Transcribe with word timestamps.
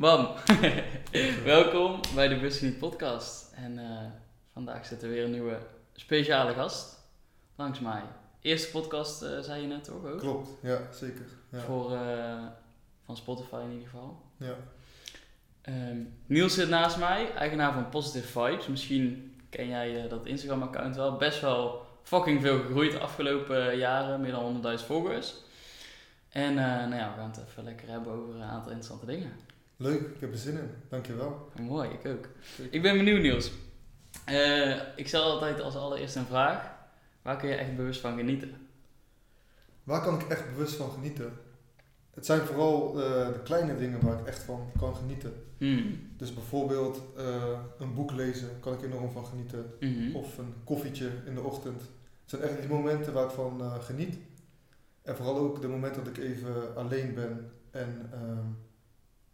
Bam, 0.00 0.28
welkom 1.44 2.00
bij 2.14 2.28
de 2.28 2.38
Busgeniet 2.38 2.78
podcast. 2.78 3.52
En 3.54 3.78
eh, 3.78 4.06
vandaag 4.52 4.86
zit 4.86 5.02
er 5.02 5.08
weer 5.08 5.24
een 5.24 5.30
nieuwe 5.30 5.58
speciale 5.94 6.54
gast 6.54 6.98
langs 7.56 7.80
mij. 7.80 8.02
Eerste 8.40 8.70
podcast 8.70 9.22
eh, 9.22 9.38
zei 9.40 9.60
je 9.62 9.66
net 9.66 9.84
toch 9.84 10.04
ook? 10.06 10.18
Klopt, 10.18 10.48
ja, 10.62 10.78
zeker. 10.92 11.26
Ja. 11.48 11.58
Voor, 11.58 11.94
eh, 11.94 12.44
van 13.04 13.16
Spotify 13.16 13.60
in 13.64 13.72
ieder 13.72 13.88
geval. 13.88 14.22
ja. 14.36 14.54
Ehm, 15.60 15.98
Niels 16.26 16.54
zit 16.54 16.68
naast 16.68 16.98
mij, 16.98 17.32
eigenaar 17.32 17.72
van 17.72 17.88
Positive 17.88 18.26
Vibes. 18.26 18.66
Misschien 18.66 19.34
ken 19.50 19.68
jij 19.68 20.08
dat 20.08 20.26
Instagram 20.26 20.62
account 20.62 20.96
wel. 20.96 21.16
Best 21.16 21.40
wel 21.40 21.86
fucking 22.02 22.40
veel 22.40 22.60
gegroeid 22.60 22.92
de 22.92 22.98
afgelopen 22.98 23.76
jaren, 23.76 24.20
meer 24.20 24.32
dan 24.32 24.44
100.000 24.44 24.86
volgers. 24.86 25.34
En 26.28 26.54
nou 26.54 26.94
ja, 26.94 27.12
we 27.14 27.20
gaan 27.20 27.30
het 27.30 27.44
even 27.48 27.64
lekker 27.64 27.88
hebben 27.88 28.12
over 28.12 28.34
een 28.34 28.42
aantal 28.42 28.70
interessante 28.70 29.06
dingen. 29.06 29.32
Leuk, 29.82 30.00
ik 30.00 30.20
heb 30.20 30.32
er 30.32 30.38
zin 30.38 30.58
in. 30.58 30.70
Dankjewel. 30.88 31.50
Mooi, 31.60 31.88
ik 31.88 32.06
ook. 32.06 32.28
Ik 32.70 32.82
ben 32.82 32.96
benieuwd, 32.96 33.22
Niels. 33.22 33.52
Eh, 34.24 34.76
ik 34.96 35.08
stel 35.08 35.22
altijd 35.22 35.60
als 35.60 35.76
allereerste 35.76 36.18
een 36.18 36.26
vraag. 36.26 36.72
Waar 37.22 37.36
kun 37.36 37.48
je 37.48 37.54
echt 37.54 37.76
bewust 37.76 38.00
van 38.00 38.16
genieten? 38.16 38.54
Waar 39.84 40.02
kan 40.02 40.20
ik 40.20 40.28
echt 40.28 40.50
bewust 40.50 40.74
van 40.74 40.90
genieten? 40.90 41.32
Het 42.10 42.26
zijn 42.26 42.40
vooral 42.40 43.02
eh, 43.02 43.26
de 43.32 43.40
kleine 43.44 43.76
dingen 43.76 44.04
waar 44.04 44.20
ik 44.20 44.26
echt 44.26 44.42
van 44.42 44.72
kan 44.78 44.94
genieten. 44.94 45.32
Hmm. 45.58 46.10
Dus 46.16 46.34
bijvoorbeeld 46.34 47.02
eh, 47.16 47.58
een 47.78 47.94
boek 47.94 48.12
lezen, 48.12 48.48
kan 48.60 48.72
ik 48.72 48.82
enorm 48.82 49.10
van 49.10 49.26
genieten. 49.26 49.72
Mhm. 49.80 50.16
Of 50.16 50.38
een 50.38 50.54
koffietje 50.64 51.10
in 51.26 51.34
de 51.34 51.42
ochtend. 51.42 51.80
Het 51.80 52.40
zijn 52.40 52.42
echt 52.42 52.60
die 52.60 52.68
momenten 52.68 53.12
waar 53.12 53.24
ik 53.24 53.30
van 53.30 53.62
geniet. 53.80 54.18
En 55.02 55.16
vooral 55.16 55.38
ook 55.38 55.60
de 55.60 55.68
momenten 55.68 56.04
dat 56.04 56.16
ik 56.16 56.24
even 56.24 56.76
alleen 56.76 57.14
ben. 57.14 57.50
En 57.70 58.08
ehm, 58.12 58.46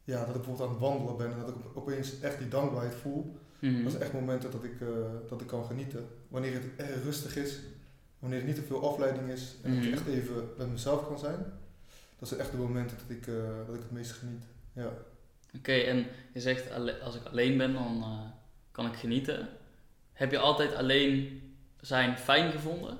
ja, 0.06 0.19
dat 0.19 0.34
ik 0.34 0.42
bijvoorbeeld 0.42 0.69
aan 0.69 0.74
het 0.74 0.83
wandelen 0.84 1.16
ben. 1.16 1.33
En 1.33 1.38
dat 1.38 1.48
ik 1.48 1.55
opeens 1.74 2.20
echt 2.20 2.38
die 2.38 2.48
dankbaarheid 2.48 2.95
voel. 2.95 3.37
Mhm. 3.59 3.82
Dat 3.82 3.90
zijn 3.93 4.02
echt 4.04 4.12
momenten 4.12 4.51
dat 4.51 4.65
ik, 4.65 4.80
eh, 4.80 4.88
dat 5.29 5.40
ik 5.40 5.46
kan 5.46 5.65
genieten. 5.65 6.07
Wanneer 6.29 6.52
het 6.52 6.65
erg 6.76 7.02
rustig 7.02 7.37
is, 7.37 7.59
wanneer 8.18 8.38
er 8.40 8.45
niet 8.46 8.54
te 8.54 8.62
veel 8.62 8.90
afleiding 8.90 9.29
is 9.30 9.54
en 9.62 9.71
dat 9.74 9.79
Mhm. 9.82 9.88
ik 9.88 9.95
echt 9.95 10.07
even 10.07 10.49
met 10.59 10.71
mezelf 10.71 11.07
kan 11.07 11.18
zijn. 11.18 11.45
Dat 12.18 12.29
zijn 12.29 12.40
echt 12.40 12.51
de 12.51 12.57
momenten 12.57 12.96
dat 13.07 13.16
ik, 13.16 13.27
eh, 13.27 13.34
dat 13.66 13.74
ik 13.74 13.80
het 13.82 13.90
meest 13.90 14.12
geniet. 14.12 14.45
Ja. 14.73 14.93
Oké, 15.57 15.73
en 15.73 16.07
je 16.32 16.40
zegt 16.40 16.73
als 17.02 17.15
ik 17.16 17.24
alleen 17.24 17.57
ben, 17.57 17.73
dan 17.73 18.02
eh, 18.02 18.21
kan 18.73 18.87
ik 18.87 18.95
genieten. 18.95 19.49
Heb 20.12 20.30
je 20.30 20.38
altijd 20.38 20.74
alleen 20.74 21.40
zijn 21.80 22.18
fijn 22.18 22.52
gevonden? 22.52 22.99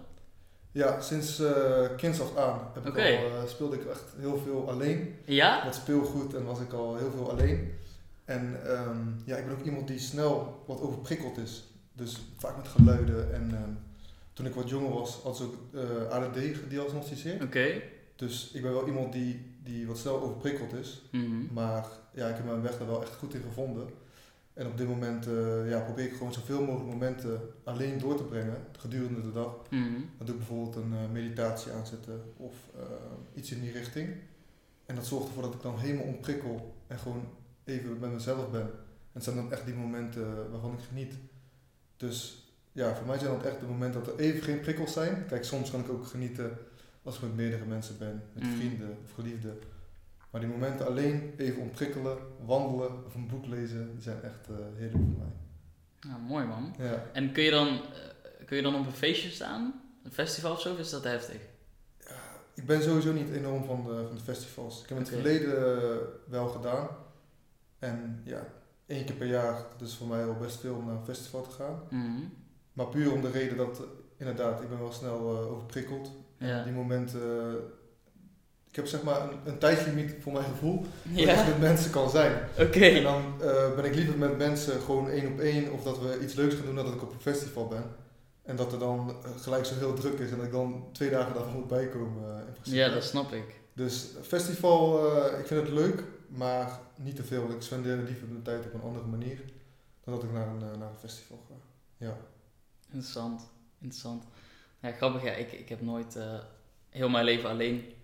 Ja, 0.77 1.01
sinds 1.01 1.39
eh 1.39 1.97
kinds 1.97 2.21
af 2.21 2.37
aan 2.37 2.61
heb 2.75 2.87
ik 2.87 2.97
al, 2.97 3.03
eh, 3.03 3.47
speelde 3.47 3.77
ik 3.77 3.85
echt 3.85 4.05
heel 4.19 4.39
veel 4.45 4.71
alleen. 4.71 5.15
Ja? 5.25 5.65
Met 5.65 5.75
speelgoed 5.75 6.35
en 6.35 6.45
was 6.45 6.61
ik 6.61 6.73
al 6.73 6.97
heel 6.97 7.11
veel 7.11 7.31
alleen. 7.31 7.73
En 8.25 8.61
ehm, 8.67 8.99
ja, 9.25 9.37
ik 9.37 9.47
ben 9.47 9.55
ook 9.59 9.65
iemand 9.65 9.89
die 9.89 9.99
snel 9.99 10.63
wat 10.67 10.81
overprikkeld 10.81 11.39
is. 11.39 11.65
Dus 11.93 12.21
vaak 12.39 12.57
met 12.57 12.69
geluiden. 12.69 13.35
En 13.35 13.51
ehm, 13.55 13.71
toen 14.33 14.47
ik 14.47 14.55
wat 14.55 14.69
jonger 14.69 14.93
was, 14.93 15.15
had 15.23 15.37
ze 15.37 15.43
ook 15.43 15.57
eh, 15.75 16.09
ADD 16.11 16.39
gediagnosticeerd. 16.63 17.43
Oké. 17.43 17.83
Dus 18.17 18.51
ik 18.53 18.63
ben 18.63 18.73
wel 18.73 18.87
iemand 18.87 19.13
die, 19.13 19.57
die 19.63 19.87
wat 19.87 19.99
snel 19.99 20.21
overprikkeld 20.21 20.75
is. 20.75 21.03
Mhm. 21.11 21.53
Maar 21.53 21.87
ja, 22.15 22.29
ik 22.29 22.37
heb 22.37 22.45
mijn 22.45 22.63
weg 22.63 22.79
daar 22.79 22.87
wel 22.87 23.03
echt 23.03 23.15
goed 23.15 23.35
in 23.35 23.43
gevonden. 23.43 23.89
En 24.57 24.67
op 24.67 24.77
dit 24.77 24.89
moment 24.89 25.27
eh, 25.27 25.71
ja, 25.71 25.81
probeer 25.81 26.05
ik 26.05 26.13
gewoon 26.17 26.33
zoveel 26.33 26.65
mogelijk 26.65 26.91
momenten 26.93 27.41
alleen 27.65 27.99
door 27.99 28.17
te 28.17 28.23
brengen 28.25 28.57
gedurende 28.79 29.23
de 29.23 29.33
dag. 29.33 29.57
Mhm. 29.71 29.83
Dan 30.17 30.27
doe 30.27 30.35
ik 30.35 30.37
bijvoorbeeld 30.37 30.77
een 30.77 30.93
eh, 30.93 31.11
meditatie 31.13 31.73
aanzetten 31.73 32.23
of 32.37 32.55
eh, 32.77 32.83
iets 33.35 33.51
in 33.53 33.61
die 33.61 33.73
richting. 33.73 34.09
En 34.87 34.95
dat 34.95 35.07
zorgt 35.07 35.27
ervoor 35.27 35.43
dat 35.43 35.55
ik 35.55 35.63
dan 35.63 35.79
helemaal 35.79 36.05
ontprikkel 36.05 36.75
en 36.87 36.99
gewoon 36.99 37.29
even 37.65 37.99
met 37.99 38.13
mezelf 38.13 38.51
ben. 38.51 38.61
En 38.61 39.13
het 39.13 39.25
zijn 39.25 39.37
dan 39.37 39.53
echt 39.53 39.65
die 39.67 39.75
momenten 39.75 40.51
waarvan 40.51 40.73
ik 40.73 40.85
geniet. 40.89 41.15
Dus 41.97 42.45
ja, 42.73 42.95
voor 42.95 43.07
mij 43.07 43.19
zijn 43.19 43.33
dat 43.33 43.45
echt 43.45 43.61
de 43.61 43.67
momenten 43.67 44.05
dat 44.05 44.13
er 44.15 44.19
even 44.21 44.43
geen 44.43 44.61
prikkels 44.61 44.93
zijn. 44.93 45.27
Kijk, 45.27 45.45
soms 45.45 45.71
kan 45.71 45.81
ik 45.81 45.89
ook 45.89 46.07
genieten 46.07 46.59
als 47.03 47.17
ik 47.17 47.23
met 47.23 47.37
meerdere 47.37 47.65
mensen 47.65 47.99
ben, 47.99 48.23
met 48.33 48.43
Mm. 48.45 48.57
vrienden 48.57 48.97
of 49.05 49.13
geliefden. 49.13 49.59
Maar 50.37 50.45
die 50.45 50.55
momenten 50.55 50.87
alleen 50.87 51.35
even 51.37 51.63
ontprikkelen, 51.63 52.19
wandelen 52.47 53.05
of 53.07 53.15
een 53.15 53.27
boek 53.29 53.47
lezen, 53.47 53.91
die 53.93 54.03
zijn 54.03 54.23
echt 54.23 54.49
eh 54.49 54.55
heerlijk 54.75 55.05
voor 55.05 55.19
mij. 55.19 55.33
Ja, 56.11 56.17
mooi 56.19 56.47
man. 56.47 56.75
Ja. 56.79 57.05
En 57.13 57.33
kun 57.33 57.43
je, 57.43 57.51
dan, 57.51 57.69
eh, 57.69 58.47
kun 58.47 58.57
je 58.57 58.63
dan 58.63 58.75
op 58.75 58.87
een 58.87 58.93
feestje 58.93 59.31
staan? 59.31 59.81
Een 60.05 60.13
festival 60.13 60.53
of 60.53 60.61
zo? 60.61 60.73
Of 60.73 60.79
is 60.79 60.91
dat 60.91 61.05
heftig? 61.05 61.41
Ik 62.55 62.67
ben 62.67 62.83
sowieso 62.83 63.13
niet 63.13 63.31
enorm 63.31 63.65
van 63.65 63.85
de, 63.85 64.05
van 64.07 64.17
de 64.17 64.23
festivals. 64.23 64.83
Ik 64.83 64.89
heb 64.89 64.99
in 64.99 65.05
het 65.05 65.13
Oké. 65.13 65.23
verleden 65.23 65.83
eh, 65.83 65.97
wel 66.29 66.49
gedaan. 66.49 66.89
En 67.79 68.21
ja, 68.25 68.47
één 68.87 69.05
keer 69.05 69.17
per 69.17 69.27
jaar, 69.27 69.65
dat 69.79 69.89
is 69.89 69.95
voor 69.95 70.07
mij 70.09 70.25
al 70.25 70.37
best 70.37 70.61
veel 70.61 70.75
om 70.75 70.87
naar 70.87 70.97
een 70.97 71.05
festival 71.05 71.43
te 71.43 71.51
gaan. 71.51 71.83
Mhm. 71.91 72.23
Maar 72.73 72.87
puur 72.87 73.13
om 73.13 73.21
de 73.21 73.31
reden 73.31 73.57
dat, 73.57 73.83
inderdaad, 74.17 74.61
ik 74.63 74.69
ben 74.69 74.79
wel 74.79 74.93
snel 74.93 75.19
overprikkeld. 75.51 76.11
En 76.39 76.49
Ja. 76.49 76.63
die 76.65 76.73
momenten, 76.73 77.57
ik 78.77 78.83
heb 78.83 78.91
zeg 78.91 79.03
maar 79.03 79.21
een, 79.21 79.39
een 79.45 79.59
tijdslimiet 79.59 80.15
voor 80.21 80.33
mijn 80.33 80.45
gevoel, 80.45 80.87
dat 81.03 81.29
ik 81.29 81.47
met 81.47 81.61
mensen 81.61 81.91
kan 81.91 82.11
zijn. 82.11 82.49
Oké. 82.59 82.85
En 82.85 83.03
dan 83.03 83.43
eh, 83.43 83.75
ben 83.75 83.85
ik 83.85 83.95
liever 83.95 84.19
met 84.19 84.39
mensen 84.39 84.81
gewoon 84.81 85.11
één 85.11 85.33
op 85.33 85.39
één, 85.39 85.73
of 85.73 85.83
dat 85.83 85.99
we 85.99 86.19
iets 86.23 86.35
leuks 86.35 86.55
gaan 86.55 86.65
doen 86.65 86.75
dan 86.75 86.85
dat 86.85 86.95
ik 86.95 87.03
op 87.03 87.13
een 87.13 87.21
festival 87.21 87.67
ben. 87.69 87.85
En 88.43 88.57
dat 88.57 88.73
er 88.73 88.79
dan 88.79 89.09
eh, 89.09 89.31
gelijk 89.41 89.65
zo 89.65 89.75
heel 89.75 89.95
druk 89.95 90.19
is 90.19 90.31
en 90.31 90.37
dat 90.37 90.47
ik 90.47 90.53
dan 90.53 90.89
twee 90.93 91.11
dagen 91.11 91.35
daarvan 91.35 91.53
moet 91.53 91.69
bijkomen. 91.69 92.45
principe. 92.53 92.77
Ja, 92.77 92.89
dat 92.89 93.05
snap 93.05 93.33
ik. 93.33 93.61
Dus 93.73 94.07
festival, 94.23 95.07
ik 95.39 95.47
vind 95.47 95.61
het 95.61 95.73
leuk, 95.73 96.03
maar 96.29 96.81
niet 96.97 97.17
te 97.17 97.25
veel. 97.25 97.51
Ik 97.51 97.63
spendeer 97.63 97.97
liever 97.97 98.29
mijn 98.29 98.43
tijd 98.43 98.65
op 98.65 98.75
een 98.75 98.89
andere 98.89 99.07
manier 99.07 99.39
dan 100.05 100.15
dat 100.15 100.23
ik 100.23 100.33
naar 100.33 100.47
een, 100.47 100.79
naar 100.79 100.89
een 100.89 100.99
festival 101.01 101.45
ga. 101.49 101.55
Ja. 102.07 102.17
Interessant. 102.87 103.49
Interessant. 103.79 104.25
Ja, 104.81 104.93
grappig. 104.93 105.23
Ja, 105.23 105.33
ik, 105.33 105.53
ik 105.53 105.69
heb 105.69 105.81
nooit 105.81 106.19
heel 106.89 107.09
mijn 107.09 107.25
leven 107.25 107.51
alleen... 107.51 107.95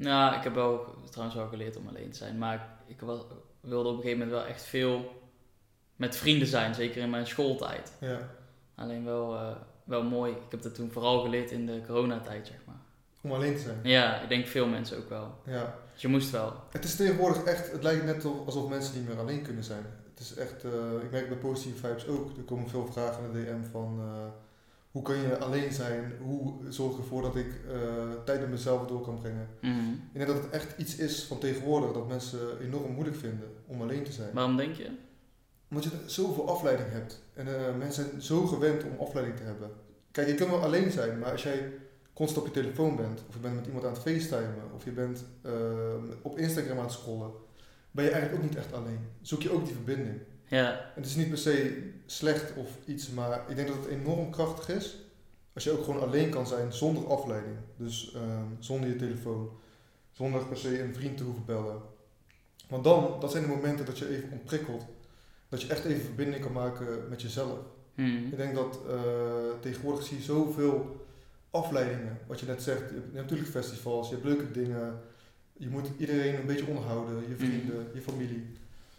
Nou, 0.00 0.34
ik 0.36 0.42
heb 0.42 0.54
wel 0.54 0.84
trouwens 1.10 1.38
wel 1.38 1.48
geleerd 1.48 1.76
om 1.76 1.88
alleen 1.88 2.10
te 2.10 2.16
zijn. 2.16 2.38
Maar 2.38 2.68
ik, 2.86 3.00
was, 3.00 3.18
wilde 3.60 3.88
op 3.88 3.94
een 3.96 4.02
gegeven 4.02 4.18
moment 4.26 4.36
wel 4.42 4.46
echt 4.48 4.62
veel 4.62 5.22
met 5.96 6.16
vrienden 6.16 6.48
zijn. 6.48 6.74
Zeker 6.74 7.02
in 7.02 7.10
mijn 7.10 7.26
schooltijd. 7.26 7.92
ja. 8.00 8.28
Alleen 8.74 9.04
wel, 9.04 9.34
eh, 9.36 9.56
wel 9.84 10.02
mooi. 10.02 10.32
Ik 10.32 10.50
heb 10.50 10.62
dat 10.62 10.74
toen 10.74 10.90
vooral 10.90 11.20
geleerd 11.20 11.50
in 11.50 11.66
de 11.66 11.80
coronatijd, 11.86 12.46
zeg 12.46 12.56
maar. 12.66 12.80
Om 13.22 13.32
alleen 13.32 13.54
te 13.56 13.60
zijn. 13.62 13.78
Ja, 13.82 14.20
ik 14.20 14.28
denk 14.28 14.46
veel 14.46 14.66
mensen 14.66 14.98
ook 14.98 15.08
wel. 15.08 15.34
Ja. 15.46 15.74
Dus 15.92 16.02
je 16.02 16.08
moest 16.08 16.30
wel. 16.30 16.52
Het 16.70 16.84
is 16.84 16.96
tegenwoordig 16.96 17.42
echt, 17.44 17.72
het 17.72 17.82
lijkt 17.82 18.04
net 18.04 18.24
of- 18.24 18.46
alsof 18.46 18.68
mensen 18.68 18.98
niet 18.98 19.08
meer 19.08 19.18
alleen 19.18 19.42
kunnen 19.42 19.64
zijn. 19.64 19.86
Het 20.10 20.20
is 20.20 20.34
echt, 20.34 20.64
eh, 20.64 20.70
ik 21.02 21.10
merk 21.10 21.28
bij 21.28 21.36
Positive 21.38 21.86
Vibes 21.86 22.06
ook, 22.06 22.36
er 22.36 22.42
komen 22.42 22.68
veel 22.68 22.86
vragen 22.92 23.24
in 23.24 23.32
de 23.32 23.44
DM 23.44 23.70
van 23.72 23.98
eh, 24.00 24.26
hoe 24.90 25.02
kun 25.02 25.16
je 25.16 25.38
alleen 25.38 25.72
zijn? 25.72 26.12
Hoe 26.20 26.54
zorg 26.68 26.92
je 26.92 27.02
ervoor 27.02 27.22
dat 27.22 27.36
ik 27.36 27.46
eh, 27.46 27.74
tijd 28.24 28.40
met 28.40 28.50
mezelf 28.50 28.86
door 28.86 29.00
kan 29.00 29.18
brengen? 29.20 29.48
Mhm. 29.60 29.92
Ik 30.12 30.18
denk 30.18 30.26
dat 30.26 30.42
het 30.42 30.50
echt 30.50 30.78
iets 30.78 30.96
is 30.96 31.24
van 31.24 31.38
tegenwoordig 31.38 31.92
dat 31.92 32.08
mensen 32.08 32.60
enorm 32.60 32.92
moeilijk 32.92 33.16
vinden 33.16 33.48
om 33.66 33.82
alleen 33.82 34.04
te 34.04 34.12
zijn. 34.12 34.32
Waarom 34.32 34.56
denk 34.56 34.74
je? 34.74 34.90
Omdat 35.70 35.84
je 35.84 35.90
zoveel 36.06 36.48
afleiding 36.48 36.90
hebt. 36.90 37.22
En 37.34 37.46
eh, 37.56 37.76
mensen 37.76 38.04
zijn 38.08 38.22
zo 38.22 38.46
gewend 38.46 38.84
om 38.84 39.06
afleiding 39.06 39.36
te 39.36 39.42
hebben. 39.42 39.70
Kijk, 40.10 40.28
je 40.28 40.34
kunt 40.34 40.50
wel 40.50 40.62
alleen 40.62 40.90
zijn, 40.90 41.18
maar 41.18 41.30
als 41.30 41.42
jij 41.42 41.72
constant 42.12 42.46
op 42.46 42.54
je 42.54 42.60
telefoon 42.60 42.96
bent, 42.96 43.22
of 43.28 43.34
je 43.34 43.40
bent 43.40 43.54
met 43.54 43.66
iemand 43.66 43.84
aan 43.84 43.92
het 43.92 44.02
facetimen, 44.02 44.72
of 44.74 44.84
je 44.84 44.90
bent 44.90 45.24
eh, 45.42 45.52
op 46.22 46.38
Instagram 46.38 46.78
aan 46.78 46.84
het 46.84 46.92
scrollen, 46.92 47.30
ben 47.90 48.04
je 48.04 48.10
eigenlijk 48.10 48.42
ook 48.42 48.50
niet 48.50 48.58
echt 48.58 48.72
alleen. 48.72 49.00
Zoek 49.20 49.42
je 49.42 49.52
ook 49.52 49.64
die 49.64 49.74
verbinding. 49.74 50.18
Ja. 50.50 50.90
Het 50.94 51.06
is 51.06 51.14
niet 51.14 51.28
per 51.28 51.38
se 51.38 51.82
slecht 52.06 52.54
of 52.56 52.68
iets, 52.84 53.10
maar 53.10 53.44
ik 53.48 53.56
denk 53.56 53.68
dat 53.68 53.76
het 53.76 53.86
enorm 53.86 54.30
krachtig 54.30 54.68
is 54.68 54.96
als 55.52 55.64
je 55.64 55.70
ook 55.70 55.84
gewoon 55.84 56.00
alleen 56.00 56.30
kan 56.30 56.46
zijn 56.46 56.72
zonder 56.72 57.06
afleiding. 57.06 57.56
Dus 57.76 58.12
ehm, 58.14 58.46
zonder 58.58 58.88
je 58.88 58.96
telefoon, 58.96 59.50
zonder 60.12 60.46
per 60.46 60.56
se 60.56 60.82
een 60.82 60.94
vriend 60.94 61.16
te 61.16 61.22
hoeven 61.22 61.44
bellen. 61.44 61.80
Want 62.68 62.84
dan, 62.84 63.16
dat 63.20 63.30
zijn 63.30 63.42
de 63.42 63.48
momenten 63.48 63.86
dat 63.86 63.98
je 63.98 64.08
even 64.08 64.30
ontprikkelt. 64.32 64.84
Dat 65.48 65.62
je 65.62 65.68
echt 65.68 65.84
even 65.84 66.04
verbinding 66.04 66.42
kan 66.42 66.52
maken 66.52 67.08
met 67.08 67.22
jezelf. 67.22 67.58
Mhm. 67.94 68.26
Ik 68.26 68.36
denk 68.36 68.54
dat 68.54 68.80
eh, 68.88 69.60
tegenwoordig 69.60 70.04
zie 70.04 70.16
je 70.16 70.22
zoveel 70.22 71.06
afleidingen. 71.50 72.18
Wat 72.26 72.40
je 72.40 72.46
net 72.46 72.62
zegt, 72.62 72.90
je 72.90 72.94
hebt 72.94 73.14
natuurlijk 73.14 73.50
festivals, 73.50 74.08
je 74.08 74.14
hebt 74.14 74.26
leuke 74.26 74.50
dingen. 74.50 75.00
Je 75.52 75.68
moet 75.68 75.90
iedereen 75.98 76.34
een 76.34 76.46
beetje 76.46 76.66
onderhouden, 76.66 77.28
je 77.28 77.36
vrienden, 77.36 77.86
je 77.94 78.00
familie. 78.00 78.46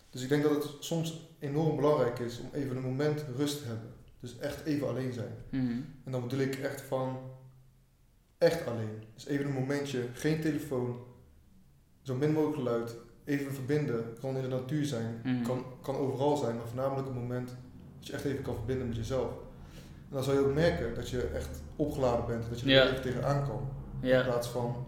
Dus 0.09 0.21
ik 0.21 0.29
denk 0.29 0.43
dat 0.43 0.63
het 0.63 0.71
soms 0.79 1.30
enorm 1.41 1.75
belangrijk 1.75 2.19
is 2.19 2.39
om 2.39 2.49
even 2.53 2.75
een 2.77 2.83
moment 2.83 3.25
rust 3.37 3.61
te 3.61 3.67
hebben. 3.67 3.89
Dus 4.19 4.37
echt 4.37 4.65
even 4.65 4.87
alleen 4.87 5.13
zijn. 5.13 5.35
Mhm. 5.49 5.71
En 6.05 6.11
dan 6.11 6.21
bedoel 6.21 6.39
ik 6.39 6.55
echt 6.55 6.81
van 6.81 7.17
echt 8.37 8.67
alleen. 8.67 9.03
Dus 9.13 9.25
even 9.27 9.45
een 9.45 9.51
momentje, 9.53 10.07
geen 10.13 10.41
telefoon, 10.41 10.99
zo 12.01 12.15
min 12.15 12.31
mogelijk 12.31 12.55
geluid, 12.57 12.95
even 13.23 13.53
verbinden. 13.53 14.17
Kan 14.19 14.35
in 14.35 14.41
de 14.41 14.47
natuur 14.47 14.85
zijn, 14.85 15.21
Mhm. 15.23 15.43
kan, 15.43 15.65
kan 15.81 15.95
overal 15.95 16.37
zijn, 16.37 16.55
maar 16.55 16.65
voornamelijk 16.67 17.07
een 17.07 17.13
moment 17.13 17.47
dat 17.99 18.07
je 18.07 18.13
echt 18.13 18.23
even 18.25 18.41
kan 18.43 18.55
verbinden 18.55 18.87
met 18.87 18.95
jezelf. 18.97 19.31
En 20.09 20.17
dan 20.17 20.23
zal 20.23 20.33
je 20.33 20.39
ook 20.39 20.53
merken 20.53 20.95
dat 20.95 21.09
je 21.09 21.21
echt 21.23 21.61
opgeladen 21.75 22.25
bent, 22.25 22.49
dat 22.49 22.59
je 22.59 22.65
er 22.65 22.71
Ja. 22.71 22.83
even 22.89 23.01
tegenaan 23.01 23.47
kan. 23.47 23.69
In 24.01 24.23
plaats 24.23 24.47
van 24.49 24.85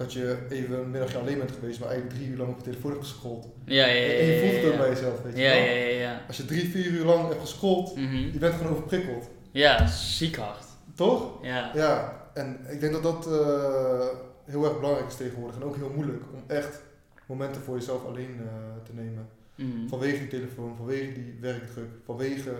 dat 0.00 0.12
je 0.12 0.36
even 0.50 0.78
een 0.78 0.90
middagje 0.90 1.18
alleen 1.18 1.38
bent 1.38 1.52
geweest, 1.52 1.80
maar 1.80 1.88
eigenlijk 1.88 2.18
drie 2.18 2.30
uur 2.30 2.38
lang 2.38 2.50
op 2.50 2.56
je 2.56 2.62
telefoon 2.64 2.90
hebt 2.90 3.02
gescrolld. 3.04 3.46
Ja, 3.64 3.86
ja, 3.86 3.92
ja. 3.92 4.12
en 4.18 4.26
je 4.26 4.40
voelt 4.40 4.62
het 4.62 4.72
ook 4.72 4.78
bij 4.78 4.88
jezelf, 4.88 5.22
weet 5.22 5.36
je 5.36 5.42
Ja, 5.42 5.48
wel. 5.50 5.62
ja, 5.64 5.70
ja, 5.70 5.98
ja. 6.00 6.20
Als 6.26 6.36
je 6.36 6.44
drie, 6.44 6.70
vier 6.70 6.86
uur 6.86 7.04
lang 7.04 7.28
hebt 7.28 7.40
gescrolld, 7.40 7.96
Mhm. 7.96 8.16
je 8.32 8.38
bent 8.38 8.54
gewoon 8.54 8.72
overprikkeld. 8.72 9.28
Ja, 9.50 9.86
ziek 9.86 10.36
hard. 10.36 10.64
Toch? 10.94 11.42
Ja. 11.42 11.70
Ja, 11.74 12.22
en 12.34 12.60
ik 12.68 12.80
denk 12.80 12.92
dat 12.92 13.02
dat 13.02 13.26
eh, 13.26 14.06
heel 14.44 14.64
erg 14.64 14.76
belangrijk 14.76 15.06
is 15.08 15.16
tegenwoordig. 15.16 15.56
En 15.56 15.64
ook 15.64 15.76
heel 15.76 15.92
moeilijk 15.94 16.22
om 16.34 16.42
echt 16.46 16.82
momenten 17.26 17.62
voor 17.62 17.74
jezelf 17.76 18.04
alleen 18.06 18.36
eh, 18.40 18.84
te 18.84 18.92
nemen. 18.94 19.28
Mhm. 19.54 19.88
Vanwege 19.88 20.18
die 20.18 20.28
telefoon, 20.28 20.76
vanwege 20.76 21.12
die 21.12 21.36
werkdruk, 21.40 21.88
vanwege, 22.04 22.50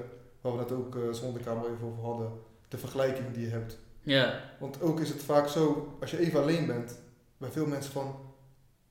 waar 0.40 0.52
we 0.52 0.58
net 0.58 0.72
ook 0.72 0.96
eh 0.96 1.02
zonder 1.12 1.38
de 1.38 1.44
kamer 1.48 1.64
even 1.64 1.86
over 1.86 2.02
hadden, 2.04 2.30
de 2.68 2.78
vergelijking 2.78 3.26
die 3.32 3.44
je 3.44 3.50
hebt. 3.50 3.78
Ja. 4.02 4.40
Want 4.58 4.82
ook 4.82 5.00
is 5.00 5.08
het 5.08 5.22
vaak 5.22 5.48
zo, 5.48 5.96
als 6.00 6.10
je 6.10 6.18
even 6.18 6.40
alleen 6.40 6.66
bent, 6.66 6.98
bij 7.40 7.50
veel 7.50 7.66
mensen 7.66 7.92
van, 7.92 8.16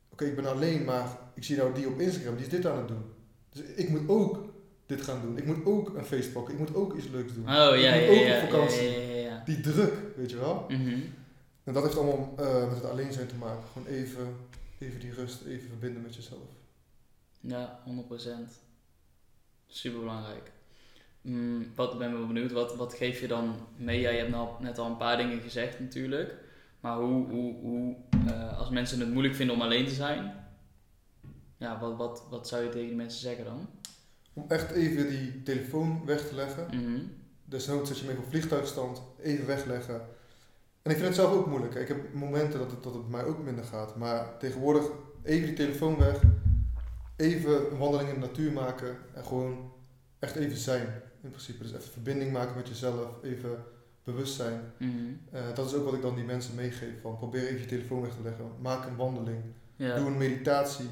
oké 0.09 0.25
ik 0.25 0.35
ben 0.35 0.45
alleen, 0.45 0.83
maar 0.83 1.17
ik 1.33 1.43
zie 1.43 1.57
nou 1.57 1.73
die 1.73 1.87
op 1.87 1.99
Instagram, 1.99 2.35
die 2.35 2.45
is 2.45 2.51
dit 2.51 2.65
aan 2.65 2.77
het 2.77 2.87
doen. 2.87 3.03
Dus 3.49 3.61
ik 3.61 3.89
moet 3.89 4.09
ook 4.09 4.53
dit 4.85 5.01
gaan 5.01 5.21
doen. 5.21 5.37
Ik 5.37 5.45
moet 5.45 5.65
ook 5.65 5.95
een 5.95 6.05
feest 6.05 6.33
pakken, 6.33 6.53
ik 6.53 6.59
moet 6.59 6.75
ook 6.75 6.95
iets 6.95 7.07
leuks 7.07 7.33
doen. 7.33 7.43
Oh, 7.43 7.49
ja, 7.49 7.93
ik 7.93 8.03
ja, 8.03 8.07
moet 8.07 8.15
ja. 8.15 8.21
ook 8.21 8.27
ja, 8.27 8.35
op 8.35 8.41
ja, 8.41 8.47
vakantie. 8.47 8.89
Ja. 8.99 9.41
Die 9.45 9.61
druk, 9.61 9.93
weet 10.15 10.29
je 10.29 10.37
wel. 10.37 10.65
Mhm. 10.67 10.99
En 11.63 11.73
dat 11.73 11.83
heeft 11.83 11.97
allemaal 11.97 12.33
eh, 12.37 12.67
met 12.67 12.75
het 12.75 12.89
alleen 12.89 13.13
zijn 13.13 13.27
te 13.27 13.35
maken. 13.35 13.63
Gewoon 13.73 13.87
even, 13.87 14.35
even 14.79 14.99
die 14.99 15.13
rust, 15.13 15.41
even 15.45 15.67
verbinden 15.67 16.01
met 16.01 16.15
jezelf. 16.15 16.49
Ja, 17.39 17.79
100%. 17.85 17.91
Super 19.67 19.99
belangrijk. 19.99 20.51
Mm, 21.21 21.71
wat 21.75 21.93
ik 21.93 21.99
ben 21.99 22.11
wel 22.11 22.27
benieuwd, 22.27 22.51
wat, 22.51 22.75
wat 22.75 22.93
geef 22.93 23.19
je 23.19 23.27
dan 23.27 23.55
mee? 23.75 23.99
Ja, 23.99 24.09
je 24.09 24.17
hebt 24.17 24.29
nou 24.29 24.49
net 24.59 24.77
al 24.77 24.85
een 24.85 24.97
paar 24.97 25.17
dingen 25.17 25.41
gezegd 25.41 25.79
natuurlijk. 25.79 26.47
Maar 26.79 26.97
hoe, 26.97 27.29
hoe, 27.29 27.55
hoe 27.61 27.95
eh, 28.27 28.57
als 28.57 28.69
mensen 28.69 28.99
het 28.99 29.09
moeilijk 29.09 29.35
vinden 29.35 29.55
om 29.55 29.61
alleen 29.61 29.85
te 29.85 29.93
zijn, 29.93 30.33
ja, 31.57 31.79
wat, 31.79 31.97
wat, 31.97 32.23
wat 32.29 32.47
zou 32.47 32.63
je 32.63 32.69
tegen 32.69 32.87
die 32.87 32.95
mensen 32.95 33.21
zeggen 33.21 33.45
dan? 33.45 33.67
Om 34.33 34.45
echt 34.47 34.71
even 34.71 35.09
die 35.09 35.43
telefoon 35.43 36.05
weg 36.05 36.27
te 36.27 36.35
leggen. 36.35 36.67
Mhm. 36.71 37.01
Desnoods 37.45 37.89
zet 37.89 37.99
je 37.99 38.09
even 38.09 38.23
op 38.23 38.29
vliegtuigstand, 38.29 39.01
even 39.21 39.45
wegleggen. 39.45 40.01
En 40.81 40.91
ik 40.91 40.97
vind 40.97 41.07
het 41.07 41.15
zelf 41.15 41.33
ook 41.33 41.47
moeilijk. 41.47 41.75
Ik 41.75 41.87
heb 41.87 42.13
momenten 42.13 42.59
dat 42.59 42.71
het, 42.71 42.83
dat 42.83 42.93
het 42.93 43.09
bij 43.09 43.21
mij 43.21 43.29
ook 43.29 43.43
minder 43.43 43.63
gaat. 43.63 43.95
Maar 43.95 44.37
tegenwoordig 44.37 44.85
even 45.23 45.47
die 45.47 45.55
telefoon 45.55 45.97
weg. 45.97 46.21
Even 47.15 47.71
een 47.71 47.77
wandeling 47.77 48.09
in 48.09 48.19
de 48.19 48.27
natuur 48.27 48.51
maken. 48.51 48.97
En 49.13 49.25
gewoon 49.25 49.71
echt 50.19 50.35
even 50.35 50.57
zijn. 50.57 51.01
In 51.21 51.29
principe. 51.29 51.63
Dus 51.63 51.73
even 51.73 51.91
verbinding 51.91 52.31
maken 52.31 52.55
met 52.55 52.67
jezelf. 52.67 53.23
Even 53.23 53.63
bewust 54.11 54.35
zijn. 54.35 54.73
Mhm. 54.77 54.91
Eh, 55.31 55.55
dat 55.55 55.67
is 55.67 55.73
ook 55.73 55.85
wat 55.85 55.93
ik 55.93 56.01
dan 56.01 56.15
die 56.15 56.23
mensen 56.23 56.55
meegeef. 56.55 57.01
Van 57.01 57.17
probeer 57.17 57.47
even 57.47 57.59
je 57.59 57.65
telefoon 57.65 58.01
weg 58.01 58.15
te 58.15 58.23
leggen. 58.23 58.51
Maak 58.61 58.85
een 58.85 58.95
wandeling. 58.95 59.43
Ja. 59.75 59.95
Doe 59.95 60.07
een 60.07 60.17
meditatie. 60.17 60.89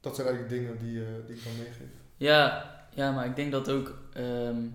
Dat 0.00 0.14
zijn 0.14 0.26
eigenlijk 0.26 0.56
dingen 0.56 0.78
die, 0.78 1.00
eh, 1.00 1.06
die 1.26 1.36
ik 1.36 1.44
dan 1.44 1.56
meegeef. 1.56 1.88
Ja, 2.16 2.70
ja, 2.94 3.12
maar 3.12 3.26
ik 3.26 3.36
denk 3.36 3.52
dat 3.52 3.70
ook 3.70 3.98
ehm, 4.12 4.66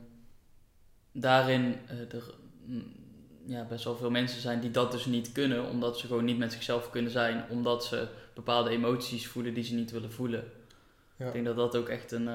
daarin 1.12 1.76
eh, 1.88 2.14
er 2.14 2.34
mm, 2.66 2.94
ja, 3.46 3.64
best 3.64 3.84
wel 3.84 3.96
veel 3.96 4.12
mensen 4.12 4.42
zijn 4.42 4.60
die 4.60 4.72
dat 4.72 4.92
dus 4.92 5.06
niet 5.06 5.32
kunnen, 5.32 5.70
omdat 5.70 6.00
ze 6.00 6.08
gewoon 6.08 6.26
niet 6.26 6.38
met 6.38 6.54
zichzelf 6.54 6.90
kunnen 6.90 7.12
zijn, 7.12 7.44
omdat 7.50 7.86
ze 7.86 8.08
bepaalde 8.34 8.70
emoties 8.70 9.28
voelen 9.28 9.54
die 9.54 9.64
ze 9.64 9.74
niet 9.74 9.92
willen 9.92 10.12
voelen. 10.12 10.44
Ja. 11.18 11.26
Ik 11.26 11.34
denk 11.34 11.46
dat 11.46 11.56
dat 11.56 11.76
ook 11.76 11.90
echt 11.90 12.12
een 12.12 12.30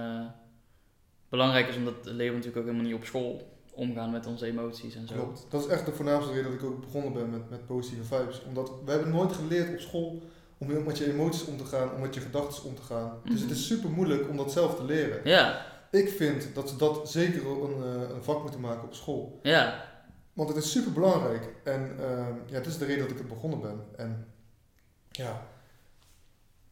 belangrijk 1.29 1.69
is, 1.69 1.77
omdat 1.77 1.95
leven 2.05 2.35
natuurlijk 2.35 2.56
ook 2.56 2.65
helemaal 2.65 2.87
niet 2.87 3.01
op 3.01 3.05
school 3.05 3.60
omgaan 3.81 4.11
met 4.11 4.27
onze 4.27 4.47
emoties 4.47 4.94
en 4.94 5.09
zo. 5.09 5.15
Klopt. 5.15 5.47
Dat 5.49 5.61
is 5.65 5.67
echt 5.71 5.87
de 5.87 5.93
voornaamste 5.93 6.32
reden 6.32 6.50
dat 6.50 6.61
ik 6.61 6.67
ook 6.67 6.81
begonnen 6.81 7.12
ben 7.12 7.31
met, 7.31 7.50
met 7.50 7.67
positieve 7.67 8.05
vibes. 8.17 8.43
Omdat 8.49 8.73
we 8.85 8.91
hebben 8.91 9.11
nooit 9.11 9.32
geleerd 9.32 9.73
op 9.73 9.79
school 9.81 10.23
om 10.59 10.85
met 10.85 10.99
je 10.99 11.12
emoties 11.12 11.44
om 11.44 11.56
te 11.56 11.65
gaan, 11.65 11.94
om 11.94 12.00
met 12.00 12.15
je 12.15 12.21
gedachten 12.21 12.65
om 12.65 12.75
te 12.75 12.82
gaan. 12.82 13.19
Dus 13.25 13.32
Mhm. 13.41 13.43
het 13.49 13.50
is 13.59 13.67
super 13.67 13.91
moeilijk 13.91 14.29
om 14.29 14.37
dat 14.37 14.53
zelf 14.53 14.75
te 14.77 14.85
leren. 14.85 15.21
Ja, 15.25 15.67
Ik 15.93 16.09
vind 16.09 16.55
dat 16.55 16.69
ze 16.69 16.77
dat 16.77 17.11
zeker 17.11 17.47
een, 17.47 17.82
eh, 17.82 18.11
een 18.15 18.23
vak 18.23 18.43
moeten 18.43 18.61
maken 18.61 18.82
op 18.85 18.94
school. 18.94 19.38
ja, 19.43 19.85
Want 20.32 20.49
het 20.49 20.59
is 20.65 20.71
super 20.71 20.93
belangrijk. 20.93 21.55
En 21.65 21.97
ehm, 22.00 22.35
ja, 22.47 22.55
het 22.55 22.67
is 22.67 22.79
de 22.79 22.85
reden 22.85 23.03
dat 23.03 23.11
ik 23.11 23.19
het 23.19 23.29
begonnen 23.29 23.61
ben. 23.61 23.81
En 23.97 24.27
ja, 25.11 25.47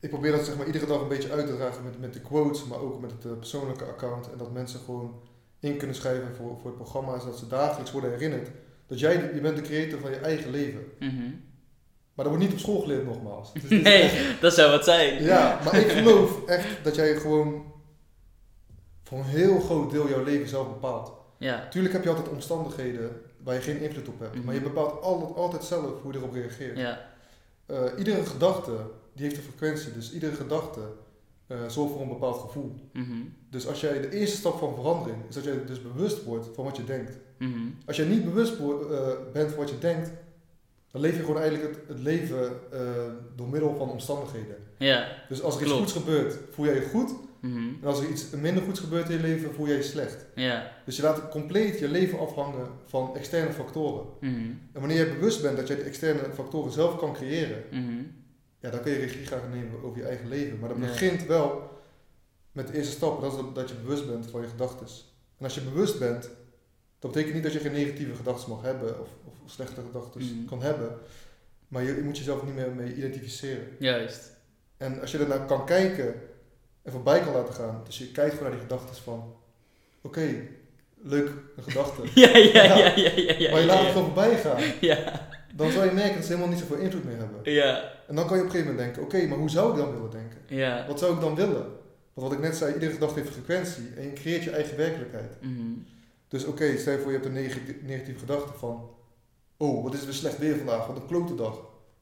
ik 0.01 0.11
probeer 0.11 0.33
dat 0.33 0.45
zeg 0.45 0.57
maar 0.57 0.67
iedere 0.67 0.87
dag 0.87 1.01
een 1.01 1.09
beetje 1.09 1.33
uit 1.33 1.47
te 1.47 1.57
dragen 1.57 1.85
met, 1.85 2.01
met 2.01 2.13
de 2.13 2.21
quotes, 2.21 2.65
maar 2.65 2.79
ook 2.79 3.01
met 3.01 3.11
het 3.11 3.25
eh, 3.25 3.33
persoonlijke 3.33 3.85
account. 3.85 4.31
En 4.33 4.39
dat 4.39 4.53
mensen 4.53 4.81
gewoon 4.81 5.21
in 5.61 5.77
kunnen 5.77 5.97
schrijven 5.97 6.35
voor, 6.37 6.57
voor 6.61 6.67
het 6.71 6.75
programma, 6.77 7.19
zodat 7.19 7.39
ze 7.39 7.47
dagelijks 7.47 7.91
worden 7.93 8.11
herinnerd 8.11 8.49
dat 8.87 8.99
jij, 9.01 9.31
je 9.35 9.41
bent 9.41 9.57
de 9.57 9.63
creator 9.63 10.01
van 10.01 10.11
je 10.11 10.17
eigen 10.17 10.51
leven. 10.51 10.85
mhm. 10.99 11.31
Maar 12.15 12.27
dat 12.27 12.37
wordt 12.37 12.45
niet 12.51 12.53
op 12.53 12.59
school 12.65 12.81
geleerd 12.81 13.05
nogmaals. 13.05 13.53
Dus 13.53 13.63
is 13.71 13.83
nee, 13.83 14.03
echt- 14.03 14.41
dat 14.41 14.55
zou 14.55 14.71
wat 14.71 14.85
zijn. 14.85 15.23
ja, 15.23 15.61
maar 15.65 15.75
ik 15.79 15.91
geloof 15.91 16.47
echt 16.47 16.85
dat 16.85 16.95
jij 16.95 17.17
gewoon 17.17 17.65
voor 19.03 19.19
een 19.19 19.25
heel 19.25 19.61
groot 19.61 19.91
deel 19.91 20.09
jouw 20.09 20.25
leven 20.25 20.49
zelf 20.49 20.69
bepaalt. 20.69 21.13
Ja, 21.39 21.69
Tuurlijk 21.69 21.93
heb 21.95 22.03
je 22.03 22.09
altijd 22.09 22.29
omstandigheden 22.29 23.21
waar 23.45 23.55
je 23.55 23.61
geen 23.61 23.81
invloed 23.81 24.09
op 24.09 24.19
hebt. 24.21 24.35
Mhm. 24.35 24.45
Maar 24.45 24.55
je 24.55 24.61
bepaalt 24.61 25.03
altijd, 25.03 25.35
altijd 25.37 25.65
zelf 25.65 26.03
hoe 26.03 26.13
je 26.13 26.19
erop 26.19 26.33
reageert. 26.33 26.79
ja, 26.79 27.07
Eh, 27.67 27.83
iedere 27.99 28.25
gedachte 28.27 28.73
die 29.15 29.25
heeft 29.25 29.37
een 29.37 29.43
frequentie. 29.43 29.93
Dus 29.93 30.13
iedere 30.13 30.35
gedachte 30.37 30.81
eh, 31.47 31.57
zorgt 31.69 31.93
voor 31.93 32.03
een 32.03 32.09
bepaald 32.09 32.41
gevoel. 32.41 32.75
mhm, 32.93 33.13
Dus 33.51 33.67
als 33.67 33.81
jij 33.81 34.01
de 34.01 34.11
eerste 34.13 34.37
stap 34.37 34.59
van 34.59 34.75
verandering 34.75 35.19
is 35.29 35.35
dat 35.35 35.45
jij 35.45 35.65
dus 35.67 35.83
bewust 35.83 36.25
wordt 36.25 36.47
van 36.55 36.65
wat 36.65 36.77
je 36.77 36.85
denkt. 36.85 37.19
mhm. 37.39 37.59
Als 37.87 37.97
jij 37.97 38.07
niet 38.07 38.25
bewust 38.25 38.53
eh, 38.59 39.09
bent 39.33 39.49
van 39.51 39.59
wat 39.59 39.71
je 39.71 39.79
denkt, 39.79 40.11
dan 40.91 41.01
leef 41.01 41.17
je 41.17 41.21
gewoon 41.25 41.41
eigenlijk 41.41 41.75
het, 41.77 41.89
het 41.89 41.99
leven 41.99 42.51
eh, 42.73 42.81
door 43.37 43.49
middel 43.49 43.75
van 43.79 43.91
omstandigheden. 43.91 44.57
ja, 44.79 45.09
Dus 45.29 45.43
als 45.43 45.55
er 45.57 45.63
iets 45.63 45.71
goeds 45.73 45.93
gebeurt, 45.93 46.39
voel 46.51 46.67
jij 46.67 46.75
je 46.75 46.89
goed. 46.89 47.11
mhm. 47.41 47.57
En 47.83 47.87
als 47.89 48.01
er 48.01 48.09
iets 48.09 48.31
minder 48.31 48.63
goeds 48.63 48.81
gebeurt 48.81 49.09
in 49.09 49.17
je 49.17 49.23
leven, 49.23 49.55
voel 49.55 49.67
jij 49.67 49.77
je 49.77 49.83
slecht. 49.83 50.27
ja, 50.35 50.73
Dus 50.85 50.97
je 50.97 51.03
laat 51.03 51.29
compleet 51.29 51.79
je 51.79 51.89
leven 51.89 52.19
afhangen 52.19 52.67
van 52.87 53.17
externe 53.17 53.53
factoren. 53.53 54.07
mhm, 54.21 54.35
En 54.73 54.81
wanneer 54.81 54.99
je 55.07 55.13
bewust 55.15 55.43
bent 55.43 55.57
dat 55.57 55.69
je 55.69 55.77
de 55.77 55.83
externe 55.83 56.21
factoren 56.35 56.73
zelf 56.73 56.99
kan 56.99 57.13
creëren, 57.13 57.63
ja, 58.61 58.71
dan 58.71 58.81
kun 58.81 58.93
je 58.93 58.99
regie 58.99 59.27
gaan 59.27 59.41
nemen 59.51 59.83
over 59.83 59.99
je 59.99 60.05
eigen 60.07 60.29
leven. 60.29 60.59
Maar 60.59 60.69
dat 60.69 60.79
begint 60.81 61.27
wel 61.27 61.77
met 62.59 62.67
de 62.67 62.77
eerste 62.77 62.93
stap, 62.93 63.21
dat 63.21 63.33
is 63.33 63.39
dat- 63.55 63.69
je 63.69 63.75
bewust 63.75 64.07
bent 64.07 64.31
van 64.31 64.41
je 64.41 64.49
gedachten. 64.49 64.87
En 65.39 65.45
als 65.45 65.55
je 65.55 65.61
bewust 65.61 65.99
bent, 65.99 66.29
dat 66.99 67.11
betekent 67.11 67.35
niet 67.35 67.43
dat 67.43 67.53
je 67.53 67.59
geen 67.59 67.73
negatieve 67.73 68.15
gedachten 68.15 68.51
mag 68.51 68.63
hebben 68.63 69.01
of, 69.01 69.09
of 69.25 69.35
slechte 69.51 69.81
gedachten 69.87 70.21
Mhm. 70.25 70.45
kan 70.49 70.63
hebben. 70.63 70.97
Maar 71.69 71.83
je, 71.83 71.95
je 71.95 72.03
moet 72.03 72.19
jezelf 72.19 72.43
niet 72.45 72.55
meer 72.55 72.71
mee 72.71 72.95
identificeren. 72.95 73.67
Juist. 73.79 74.31
En 74.77 75.01
als 75.01 75.11
je 75.11 75.19
er 75.19 75.29
naar 75.29 75.45
kan 75.47 75.67
kijken 75.67 76.15
en 76.83 76.93
voorbij 76.93 77.21
kan 77.21 77.33
laten 77.33 77.55
gaan, 77.55 77.81
dus 77.85 77.99
je 77.99 78.11
kijkt 78.11 78.31
gewoon 78.35 78.51
naar 78.51 78.59
die 78.61 78.69
gedachten 78.69 79.03
van, 79.03 79.35
oké, 80.03 80.27
leuk, 81.03 81.29
een 81.57 81.63
gedachte. 81.63 82.03
Ja, 82.21 82.37
ja, 82.37 82.65
ja, 82.65 82.93
ja, 82.97 83.11
ja, 83.17 83.35
ja. 83.39 83.51
maar 83.51 83.61
je 83.61 83.67
laat 83.67 83.79
het 83.81 83.89
gewoon 83.89 84.05
voorbij 84.05 84.37
gaan. 84.37 84.63
ja, 84.81 85.29
Dan 85.55 85.71
zal 85.71 85.85
je 85.85 85.91
merken 85.91 86.15
dat 86.15 86.25
ze 86.25 86.29
helemaal 86.33 86.51
niet 86.53 86.59
zoveel 86.61 86.77
invloed 86.77 87.05
meer 87.05 87.17
hebben. 87.17 87.53
ja, 87.53 87.93
En 88.09 88.15
dan 88.15 88.27
kan 88.27 88.37
je 88.37 88.43
op 88.43 88.49
een 88.49 88.55
gegeven 88.55 88.75
moment 88.75 88.95
denken, 88.95 89.03
oké, 89.03 89.27
maar 89.29 89.39
hoe 89.39 89.51
zou 89.51 89.71
ik 89.71 89.77
dan 89.77 89.93
willen 89.93 90.11
denken? 90.11 90.39
ja. 90.57 90.87
Wat 90.87 90.99
zou 90.99 91.15
ik 91.15 91.21
dan 91.21 91.35
willen? 91.35 91.67
Want 92.19 92.31
wat 92.31 92.39
ik 92.39 92.45
net 92.47 92.57
zei, 92.57 92.75
iedere 92.75 92.93
gedachte 92.93 93.19
heeft 93.21 93.33
frequentie 93.33 93.89
en 93.97 94.03
je 94.03 94.13
creëert 94.13 94.43
je 94.45 94.51
eigen 94.51 94.77
werkelijkheid. 94.77 95.37
Mhm. 95.41 95.61
Dus 96.29 96.45
oké, 96.45 96.77
stel 96.79 96.93
je 96.93 96.99
voor 96.99 97.11
je 97.11 97.17
hebt 97.17 97.27
een 97.29 97.33
negatieve, 97.33 97.75
negatieve 97.83 98.19
gedachte 98.19 98.53
van, 98.53 98.91
oh, 99.57 99.83
wat 99.83 99.93
is 99.93 99.99
het 99.99 100.09
weer 100.09 100.19
slecht 100.19 100.39
weer 100.39 100.57
vandaag, 100.57 100.87
wat 100.87 100.97
een 100.97 101.07
klote 101.07 101.35
dag. 101.35 101.61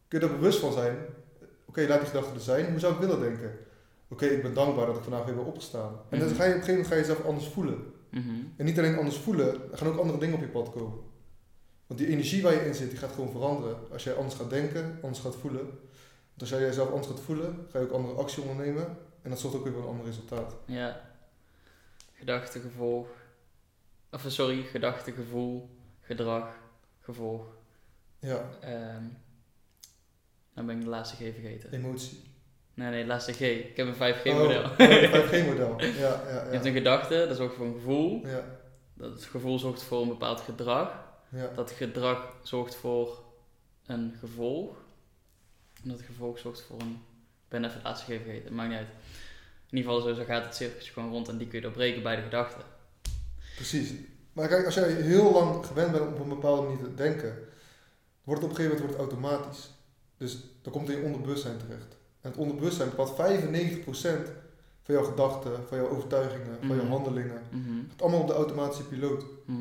Kun 0.08 0.20
je 0.20 0.26
er 0.26 0.32
bewust 0.32 0.58
van 0.58 0.73
zijn? 0.73 0.96
Oké, 1.64 1.87
laat 1.88 1.99
die 2.00 2.08
gedachte 2.08 2.35
er 2.35 2.40
zijn. 2.40 2.70
Hoe 2.70 2.78
zou 2.78 2.92
ik 2.94 2.99
willen 3.00 3.20
denken? 3.20 3.52
Oké, 4.08 4.26
ik 4.26 4.42
ben 4.42 4.54
dankbaar 4.54 4.87
dat 4.87 4.96
ik 4.96 5.02
vandaag 5.02 5.25
weer 5.25 5.35
ben 5.35 5.44
opgestaan. 5.44 6.00
En 6.11 6.18
dan 6.18 6.28
Mhm. 6.28 6.37
ga 6.37 6.44
je 6.44 6.50
op 6.54 6.56
een 6.58 6.64
gegeven 6.64 6.73
moment 6.73 6.87
ga 6.87 6.94
je 6.94 7.00
jezelf 7.00 7.25
anders 7.25 7.46
voelen. 7.46 7.78
Mhm. 8.11 8.28
En 8.56 8.64
niet 8.64 8.78
alleen 8.78 8.96
anders 8.99 9.16
voelen, 9.18 9.70
er 9.73 9.78
gaan 9.78 9.88
ook 9.88 9.99
andere 9.99 10.18
dingen 10.18 10.35
op 10.35 10.40
je 10.40 10.49
pad 10.49 10.70
komen. 10.70 10.99
Want 11.87 12.00
die 12.00 12.08
energie 12.08 12.42
waar 12.42 12.52
je 12.52 12.66
in 12.66 12.75
zit, 12.75 12.90
die 12.90 12.99
gaat 12.99 13.12
gewoon 13.12 13.30
veranderen. 13.30 13.76
Als 13.92 14.04
jij 14.04 14.14
anders 14.14 14.35
gaat 14.35 14.50
denken, 14.50 14.99
anders 15.02 15.20
gaat 15.23 15.37
voelen. 15.37 15.64
Want 15.64 16.40
als 16.40 16.50
jij 16.50 16.61
jezelf 16.61 16.88
anders 16.90 17.06
gaat 17.06 17.20
voelen, 17.20 17.66
ga 17.70 17.78
je 17.78 17.85
ook 17.85 17.92
andere 17.92 18.14
actie 18.14 18.42
ondernemen. 18.42 18.96
En 19.26 19.33
dat 19.33 19.40
zorgt 19.40 19.56
ook 19.56 19.64
weer 19.64 19.73
voor 19.73 19.83
een 19.83 19.88
ander 19.88 20.06
resultaat. 20.06 20.56
Ja. 20.66 21.00
Gedachte, 22.12 22.61
gevolg. 22.61 23.09
Of 24.11 24.25
eh, 24.25 24.30
sorry, 24.30 24.62
gedachte, 24.62 25.12
gevoel, 25.12 25.71
gedrag, 26.00 26.59
gevolg. 27.00 27.47
Ja, 28.18 28.49
Ehm 28.61 29.04
dan 30.54 30.66
ben 30.66 30.76
ik 30.76 30.83
de 30.83 30.88
laatste 30.88 31.16
G 31.16 31.18
vergeten. 31.18 31.73
emotie. 31.73 32.23
Nee, 32.75 32.90
nee, 32.90 33.00
de 33.02 33.09
laatste 33.09 33.33
G. 33.33 33.40
Ik 33.40 33.76
heb 33.76 33.87
een 33.87 33.95
5G 33.95 34.26
Oh, 34.26 34.37
model. 34.38 34.62
een 34.64 35.11
5G-model. 35.11 35.80
Ja, 35.80 35.88
ja, 35.99 36.45
Je 36.45 36.50
hebt 36.50 36.64
ja. 36.64 36.71
een 36.71 36.76
gedachte, 36.76 37.25
dat 37.28 37.37
zorgt 37.37 37.54
voor 37.54 37.66
een 37.66 37.75
gevoel. 37.75 38.26
Ja, 38.26 38.45
Dat 38.95 39.25
gevoel 39.25 39.59
zorgt 39.59 39.83
voor 39.83 40.02
een 40.02 40.09
bepaald 40.09 40.40
gedrag. 40.40 41.04
ja. 41.28 41.47
Dat 41.54 41.71
gedrag 41.71 42.33
zorgt 42.42 42.75
voor 42.75 43.23
een 43.87 44.14
gevolg. 44.21 44.76
En 45.83 45.88
dat 45.88 46.00
gevolg 46.02 46.38
zorgt 46.38 46.62
voor 46.62 46.80
een... 46.80 47.02
Ik 47.46 47.52
ben 47.52 47.64
even 47.64 47.74
het 47.76 47.84
laatste 47.84 48.04
G 48.04 48.22
vergeten, 48.22 48.54
maakt 48.54 48.68
niet 48.68 48.78
uit. 48.78 48.88
In 49.70 49.76
ieder 49.76 49.92
geval, 49.92 50.08
zo, 50.08 50.14
zo 50.14 50.24
gaat 50.24 50.44
het 50.44 50.54
cirkeltje 50.54 50.92
gewoon 50.92 51.10
rond 51.10 51.28
en 51.28 51.36
die 51.38 51.46
kun 51.46 51.56
je 51.58 51.64
doorbreken 51.64 52.02
bij 52.02 52.16
de 52.16 52.22
gedachten. 52.22 52.62
Precies. 53.56 53.92
Maar 54.32 54.48
kijk, 54.48 54.64
als 54.66 54.74
jij 54.74 54.92
heel 54.92 55.32
lang 55.32 55.66
gewend 55.66 55.92
bent 55.92 56.06
om 56.06 56.12
op 56.12 56.20
een 56.20 56.28
bepaalde 56.28 56.62
manier 56.62 56.84
te 56.84 56.94
denken, 56.94 57.38
wordt 58.24 58.42
het 58.42 58.50
op 58.50 58.56
een 58.58 58.64
gegeven 58.64 58.64
moment 58.78 58.80
wordt 58.80 58.92
het 58.92 59.22
automatisch. 59.30 59.70
Dus 60.16 60.38
dan 60.62 60.72
komt 60.72 60.86
het 60.86 60.96
in 60.96 61.02
je 61.02 61.06
onderbewustzijn 61.08 61.56
terecht. 61.58 61.96
En 62.20 62.30
het 62.30 62.36
onderbewustzijn 62.38 62.88
bepaalt 62.90 63.14
95% 63.16 64.30
van 64.82 64.94
jouw 64.94 65.04
gedachten, 65.04 65.52
van 65.68 65.78
jouw 65.78 65.88
overtuigingen, 65.88 66.56
van 66.58 66.76
jouw 66.76 66.84
Mhm. 66.84 66.92
handelingen. 66.92 67.42
Mhm. 67.50 67.78
Het 67.90 68.02
allemaal 68.02 68.20
op 68.20 68.26
de 68.26 68.32
automatische 68.32 68.84
piloot. 68.84 69.24
Mhm. 69.44 69.60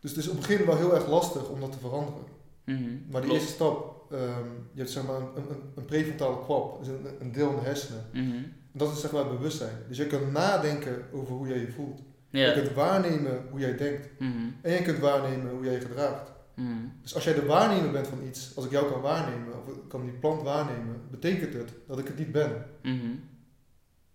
Dus 0.00 0.10
het 0.10 0.18
is 0.20 0.28
op 0.28 0.36
het 0.38 0.46
begin 0.46 0.66
wel 0.66 0.76
heel 0.76 0.94
erg 0.94 1.06
lastig 1.08 1.48
om 1.48 1.60
dat 1.60 1.72
te 1.72 1.78
veranderen. 1.78 2.22
Maar 2.64 2.76
die 3.20 3.30
Klopt. 3.30 3.30
eerste 3.32 3.52
stap, 3.52 3.93
ehm, 4.10 4.48
je 4.72 4.78
hebt 4.78 4.90
zeg 4.90 5.06
maar 5.06 5.16
een, 5.20 5.28
een, 5.36 5.62
een 5.74 5.84
prefrontale 5.84 6.44
kwap, 6.44 6.78
dus 6.78 6.88
een, 6.88 7.06
een 7.20 7.32
deel 7.32 7.50
in 7.50 7.56
de 7.56 7.62
hersenen. 7.62 8.04
Mhm. 8.12 8.36
En 8.72 8.80
dat 8.80 8.92
is 8.92 9.00
zeg 9.00 9.12
maar 9.12 9.24
het 9.24 9.36
bewustzijn. 9.36 9.76
Dus 9.88 9.96
je 9.96 10.06
kunt 10.06 10.32
nadenken 10.32 11.04
over 11.12 11.34
hoe 11.34 11.48
jij 11.48 11.58
je 11.58 11.72
voelt. 11.72 12.02
Je 12.30 12.52
kunt 12.52 12.72
waarnemen 12.72 13.46
hoe 13.50 13.60
jij 13.60 13.76
denkt. 13.76 14.08
Mhm. 14.18 14.32
En 14.62 14.72
je 14.72 14.82
kunt 14.82 14.98
waarnemen 14.98 15.50
hoe 15.50 15.64
jij 15.64 15.72
je 15.72 15.80
gedraagt. 15.80 16.32
Mhm. 16.54 16.68
Dus 17.02 17.14
als 17.14 17.24
jij 17.24 17.34
de 17.34 17.46
waarnemer 17.46 17.90
bent 17.90 18.06
van 18.06 18.26
iets, 18.26 18.56
als 18.56 18.64
ik 18.64 18.70
jou 18.70 18.90
kan 18.92 19.00
waarnemen, 19.00 19.58
of 19.58 19.68
ik 19.68 19.88
kan 19.88 20.02
die 20.02 20.12
plant 20.12 20.42
waarnemen, 20.42 21.00
betekent 21.10 21.54
het 21.54 21.72
dat 21.86 21.98
ik 21.98 22.06
het 22.06 22.18
niet 22.18 22.32
ben. 22.32 22.64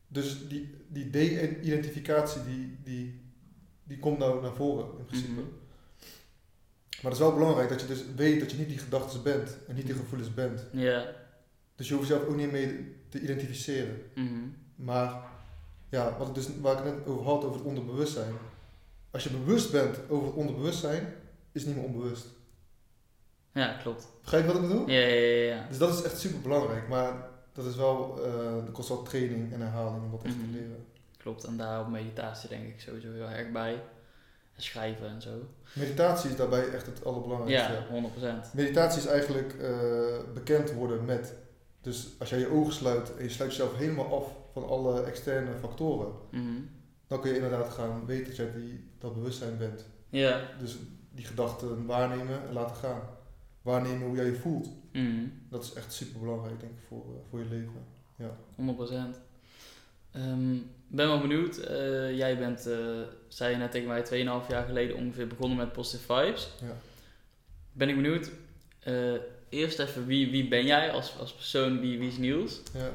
Dus 0.07 0.47
die, 0.47 0.75
die 0.87 1.09
de-identificatie, 1.09 2.41
die, 2.43 2.77
die, 2.83 3.21
die 3.83 3.99
komt 3.99 4.17
nou 4.17 4.41
naar 4.41 4.53
voren 4.53 4.85
in 4.97 5.05
principe. 5.05 5.41
Mhm. 7.01 7.07
Maar 7.07 7.11
het 7.11 7.21
is 7.21 7.27
wel 7.27 7.33
belangrijk 7.37 7.69
dat 7.69 7.81
je 7.81 7.87
dus 7.87 8.03
weet 8.15 8.39
dat 8.39 8.51
je 8.51 8.57
niet 8.57 8.67
die 8.69 8.77
gedachten 8.77 9.23
bent 9.23 9.57
en 9.67 9.75
niet 9.75 9.85
die 9.85 9.95
gevoelens 9.95 10.33
bent. 10.33 10.65
Ja. 10.71 11.05
Dus 11.75 11.87
je 11.87 11.93
hoeft 11.95 12.07
jezelf 12.07 12.27
ook 12.27 12.35
niet 12.35 12.51
mee 12.51 12.95
te 13.09 13.19
identificeren. 13.21 14.01
Mhm. 14.15 14.29
Maar 14.75 15.13
ja, 15.89 16.15
wat 16.17 16.27
ik 16.27 16.33
dus, 16.33 16.47
waar 16.61 16.77
ik 16.77 16.83
het 16.83 16.95
net 16.97 17.07
over 17.07 17.23
had, 17.25 17.43
over 17.43 17.57
het 17.57 17.67
onderbewustzijn. 17.67 18.33
Als 19.11 19.23
je 19.23 19.29
bewust 19.29 19.71
bent 19.71 19.97
over 20.09 20.27
het 20.27 20.35
onderbewustzijn, 20.35 21.13
is 21.51 21.63
het 21.63 21.65
niet 21.65 21.75
meer 21.75 21.85
onbewust. 21.93 22.25
Ja, 23.53 23.73
klopt. 23.81 24.07
Begrijp 24.21 24.45
je 24.45 24.51
wat 24.53 24.61
ik 24.61 24.67
bedoel? 24.67 24.89
Ja, 24.89 24.99
ja, 24.99 25.15
ja. 25.15 25.55
ja. 25.55 25.67
Dus 25.67 25.77
dat 25.77 25.93
is 25.99 26.01
echt 26.01 26.19
super 26.19 26.41
belangrijk. 26.41 26.87
Maar 26.87 27.13
dat 27.53 27.65
is 27.65 27.75
wel, 27.75 28.23
eh 28.25 28.55
dat 28.65 28.71
kost 28.71 28.89
wel 28.89 29.03
training 29.03 29.53
en 29.53 29.61
herhaling 29.61 30.03
om 30.03 30.11
dat 30.11 30.23
echt 30.23 30.35
Mhm. 30.35 30.45
te 30.45 30.51
leren. 30.51 30.85
Klopt, 31.17 31.43
en 31.43 31.57
daar 31.57 31.79
op 31.81 31.87
meditatie 31.87 32.49
denk 32.49 32.67
ik 32.67 32.79
sowieso 32.81 33.11
heel 33.11 33.29
erg 33.29 33.51
bij. 33.51 33.81
En 34.59 34.65
schrijven 34.65 35.07
en 35.09 35.21
zo. 35.21 35.29
Meditatie 35.73 36.29
is 36.29 36.35
daarbij 36.35 36.69
echt 36.69 36.85
het 36.85 37.05
allerbelangrijkste. 37.05 37.71
Ja, 37.73 38.41
100%. 38.49 38.53
Meditatie 38.53 38.99
is 38.99 39.05
eigenlijk 39.07 39.53
eh, 39.53 39.69
bekend 40.33 40.71
worden 40.71 41.05
met. 41.05 41.33
Dus 41.81 42.07
als 42.19 42.29
jij 42.29 42.39
je 42.39 42.47
ogen 42.51 42.73
sluit 42.73 43.15
en 43.17 43.23
je 43.23 43.29
sluit 43.29 43.51
jezelf 43.51 43.77
helemaal 43.77 44.15
af 44.15 44.35
van 44.53 44.67
alle 44.67 45.01
externe 45.03 45.51
factoren, 45.59 46.11
Mhm. 46.31 46.61
dan 47.07 47.21
kun 47.21 47.29
je 47.29 47.35
inderdaad 47.35 47.69
gaan 47.69 48.05
weten 48.05 48.25
dat 48.27 48.35
jij 48.35 48.51
die, 48.51 48.89
dat 48.97 49.13
bewustzijn 49.13 49.57
bent. 49.57 49.85
Ja. 50.09 50.41
Dus 50.59 50.77
die 51.11 51.25
gedachten 51.25 51.85
waarnemen 51.85 52.47
en 52.47 52.53
laten 52.53 52.75
gaan. 52.75 53.01
Waarnemen 53.61 54.07
hoe 54.07 54.15
jij 54.15 54.25
je 54.25 54.35
voelt. 54.35 54.69
Mhm. 54.93 55.27
Dat 55.49 55.63
is 55.63 55.73
echt 55.73 55.93
super 55.93 56.19
belangrijk, 56.19 56.59
denk 56.59 56.71
ik, 56.71 56.83
voor, 56.87 56.97
eh, 57.05 57.21
voor 57.29 57.39
je 57.39 57.45
leven. 57.45 57.85
100%. 58.55 59.19
Ehm, 60.11 60.55
ben 60.87 61.07
wel 61.07 61.19
benieuwd. 61.21 61.57
eh, 61.57 62.17
jij 62.17 62.37
bent, 62.37 62.65
eh, 62.67 62.77
zei 63.27 63.51
je 63.51 63.57
net 63.57 63.71
tegen 63.71 63.87
mij, 63.87 64.01
2,5 64.03 64.49
jaar 64.49 64.65
geleden 64.65 64.95
ongeveer 64.95 65.27
begonnen 65.27 65.57
met 65.57 65.71
Positive 65.71 66.13
Vibes. 66.13 66.49
Ja. 66.61 66.75
Ben 67.71 67.89
ik 67.89 67.95
benieuwd. 67.95 68.31
eh, 68.79 69.13
eerst 69.49 69.79
even, 69.79 70.05
wie, 70.05 70.31
wie 70.31 70.47
ben 70.47 70.65
jij 70.65 70.91
als, 70.91 71.17
als 71.19 71.33
persoon? 71.33 71.79
Wie, 71.79 71.99
wie 71.99 72.07
is 72.07 72.17
Niels? 72.17 72.61
Ja. 72.73 72.89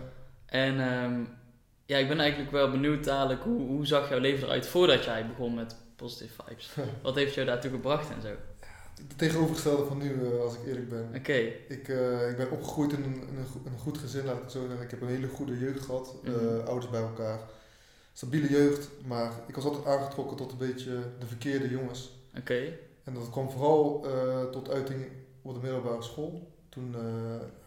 En 0.47 0.81
ehm, 0.81 1.25
ja, 1.87 1.97
ik 1.99 2.09
ben 2.09 2.21
eigenlijk 2.21 2.51
wel 2.51 2.71
benieuwd 2.71 3.05
dadelijk, 3.05 3.43
hoe, 3.43 3.61
hoe 3.67 3.87
zag 3.87 4.09
jouw 4.09 4.19
leven 4.19 4.47
eruit 4.47 4.67
voordat 4.67 5.05
jij 5.05 5.27
begon 5.27 5.55
met 5.55 5.77
Positive 5.97 6.43
Vibes? 6.47 6.71
Wat 7.03 7.15
heeft 7.15 7.35
jou 7.35 7.47
daartoe 7.47 7.71
gebracht 7.71 8.11
en 8.11 8.23
zo? 8.23 8.29
Het 8.95 9.19
tegenovergestelde 9.19 9.85
van 9.85 9.99
nu, 9.99 10.13
eh, 10.25 10.41
als 10.41 10.55
ik 10.55 10.67
eerlijk 10.67 10.89
ben. 10.89 11.09
Oké. 11.17 11.33
Ik, 11.69 11.89
eh, 11.89 12.31
ik 12.31 12.37
ben 12.37 12.51
opgegroeid 12.51 12.93
in 12.93 13.03
een, 13.03 13.15
in 13.29 13.37
een, 13.39 13.47
go- 13.53 13.61
een 13.65 13.79
goed 13.79 13.99
gezin, 13.99 14.25
laat 14.25 14.37
ik 14.37 14.43
het 14.43 14.53
zo 14.53 14.61
zeggen. 14.67 14.85
Ik 14.85 14.91
heb 14.91 15.01
een 15.03 15.09
hele 15.09 15.29
goede 15.29 15.59
jeugd 15.59 15.85
gehad, 15.85 16.15
eh, 16.25 16.31
Mhm. 16.33 16.67
ouders 16.67 16.91
bij 16.91 17.01
elkaar. 17.01 17.39
Stabiele 18.13 18.49
jeugd, 18.51 18.89
maar 19.07 19.33
ik 19.47 19.55
was 19.55 19.65
altijd 19.65 19.87
aangetrokken 19.87 20.37
tot 20.37 20.53
een 20.53 20.59
beetje 20.59 20.91
de 21.19 21.27
verkeerde 21.27 21.69
jongens. 21.71 22.19
Oké. 22.39 22.63
En 23.05 23.15
dat 23.15 23.31
kwam 23.31 23.51
vooral 23.51 24.07
tot 24.53 24.71
uiting 24.71 25.07
op 25.43 25.55
de 25.55 25.61
middelbare 25.61 26.03
school. 26.03 26.51
Toen 26.69 26.95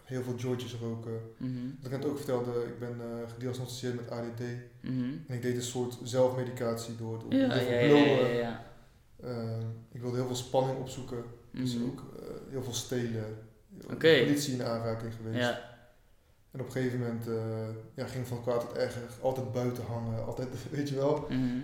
heel 0.03 0.21
veel 0.23 0.33
Georges 0.37 0.75
roken. 0.81 1.21
Mhm. 1.37 1.51
Wat 1.81 1.91
ik 1.91 1.97
net 1.97 2.05
ook 2.09 2.17
vertelde, 2.17 2.51
ik 2.65 2.79
ben 2.79 2.95
gediagnosticeerd 3.33 3.95
met 3.95 4.09
ADD. 4.11 4.41
Mhm. 4.81 4.93
En 5.27 5.35
ik 5.35 5.41
deed 5.41 5.55
een 5.55 5.61
soort 5.61 5.97
zelfmedicatie 6.03 6.95
door, 6.95 7.19
door 7.19 7.33
Ja, 7.33 7.55
ja, 7.55 7.61
ja, 7.79 7.95
ja, 7.95 8.27
ja, 8.27 8.65
ik 9.91 10.01
wilde 10.01 10.15
heel 10.17 10.25
veel 10.25 10.35
spanning 10.35 10.79
opzoeken. 10.79 11.23
Dus 11.51 11.75
Mhm. 11.75 11.83
ook 11.85 11.99
eh, 12.19 12.25
heel 12.49 12.63
veel 12.63 12.73
stelen. 12.73 13.37
Oké. 13.83 14.19
Politie 14.23 14.53
in 14.53 14.63
aanraking 14.63 15.13
geweest. 15.13 15.39
Ja. 15.39 15.75
En 16.51 16.59
op 16.59 16.65
een 16.65 16.71
gegeven 16.71 16.99
moment 16.99 17.27
eh, 17.27 17.67
ja, 17.93 18.05
ging 18.05 18.27
van 18.27 18.41
kwaad 18.41 18.59
tot 18.61 18.73
erger. 18.77 19.01
Altijd 19.21 19.51
buiten 19.51 19.83
hangen, 19.85 20.25
altijd, 20.25 20.47
weet 20.71 20.89
je 20.89 20.95
wel. 20.95 21.25
Mhm. 21.29 21.59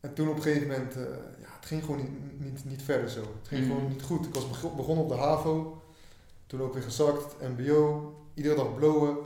En 0.00 0.14
toen 0.14 0.28
op 0.28 0.36
een 0.36 0.42
gegeven 0.42 0.68
moment, 0.68 0.96
eh, 0.96 1.02
ja, 1.40 1.46
het 1.56 1.66
ging 1.66 1.84
gewoon 1.84 1.96
niet, 2.00 2.40
niet, 2.40 2.64
niet 2.64 2.82
verder 2.82 3.10
zo. 3.10 3.20
Het 3.20 3.48
ging 3.48 3.66
Mhm. 3.66 3.72
gewoon 3.74 3.88
niet 3.88 4.02
goed. 4.02 4.26
Ik 4.26 4.34
was 4.34 4.48
beg- 4.48 4.74
begonnen 4.76 5.04
op 5.04 5.10
de 5.10 5.16
HAVO. 5.16 5.82
Toen 6.46 6.60
ook 6.62 6.74
weer 6.74 6.82
gezakt, 6.82 7.36
MBO. 7.56 8.14
Iedere 8.34 8.54
dag 8.54 8.74
blowen. 8.74 9.16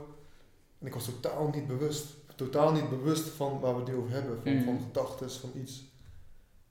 En 0.79 0.87
ik 0.87 0.93
was 0.93 1.05
totaal 1.05 1.49
niet 1.53 1.67
bewust. 1.67 2.05
Totaal 2.35 2.71
niet 2.71 2.89
bewust 2.89 3.27
van 3.29 3.59
waar 3.59 3.73
we 3.73 3.79
het 3.79 3.89
nu 3.89 3.95
over 3.95 4.11
hebben. 4.11 4.39
Van, 4.43 4.63
van 4.63 4.79
gedachten, 4.85 5.31
van 5.31 5.49
iets. 5.55 5.85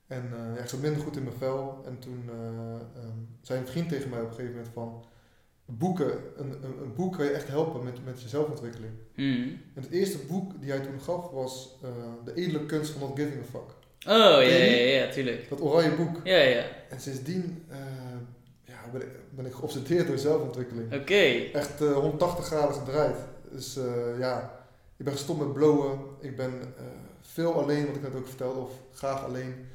En 0.07 0.29
eh, 0.33 0.55
ja, 0.55 0.61
ik 0.61 0.69
zat 0.69 0.79
minder 0.79 1.01
goed 1.01 1.15
in 1.15 1.23
mijn 1.23 1.35
vel. 1.37 1.83
En 1.85 1.99
toen 1.99 2.29
ehm, 2.29 3.09
zei 3.41 3.59
een 3.59 3.67
vriend 3.67 3.89
tegen 3.89 4.09
mij 4.09 4.21
op 4.21 4.27
een 4.27 4.33
gegeven 4.33 4.55
moment 4.55 4.73
van... 4.73 5.05
Boeken, 5.69 6.11
een, 6.37 6.51
een, 6.51 6.81
een 6.81 6.93
boek 6.95 7.15
kan 7.17 7.25
je 7.25 7.31
echt 7.31 7.47
helpen 7.47 7.83
met, 7.83 8.05
met 8.05 8.21
je 8.21 8.27
zelfontwikkeling. 8.27 8.91
Mhm. 9.15 9.47
En 9.73 9.81
het 9.81 9.89
eerste 9.89 10.17
boek 10.17 10.61
die 10.61 10.71
hij 10.71 10.79
toen 10.79 11.01
gaf 11.01 11.29
was 11.29 11.77
eh, 11.83 11.89
De 12.25 12.33
Edele 12.33 12.65
Kunst 12.65 12.91
van 12.91 13.01
Not 13.01 13.19
Giving 13.19 13.41
a 13.41 13.45
Fuck. 13.45 13.75
Oh, 14.07 14.13
ja, 14.13 14.39
ja, 14.39 15.03
ja, 15.03 15.11
tuurlijk. 15.11 15.49
Dat 15.49 15.61
oranje 15.61 15.95
boek. 15.95 16.21
Ja, 16.23 16.37
ja. 16.37 16.63
En 16.89 16.99
sindsdien 16.99 17.65
ja, 18.65 18.89
ben, 18.91 19.01
ik, 19.01 19.07
ben 19.29 19.45
ik 19.45 19.53
geobsedeerd 19.53 20.07
door 20.07 20.17
zelfontwikkeling. 20.17 20.93
Oké. 20.93 21.49
Echt 21.53 21.81
eh 21.81 21.93
180 21.93 22.45
graden 22.45 22.75
gedraaid. 22.75 23.17
Dus 23.51 23.79
ja, 24.19 24.65
ik 24.97 25.05
ben 25.05 25.13
gestopt 25.13 25.39
met 25.39 25.53
blowen. 25.53 25.99
Ik 26.19 26.35
ben 26.35 26.51
veel 27.21 27.61
alleen, 27.61 27.85
wat 27.85 27.95
ik 27.95 28.01
net 28.01 28.15
ook 28.15 28.27
vertelde, 28.27 28.59
of 28.59 28.71
graag 28.93 29.23
alleen. 29.23 29.67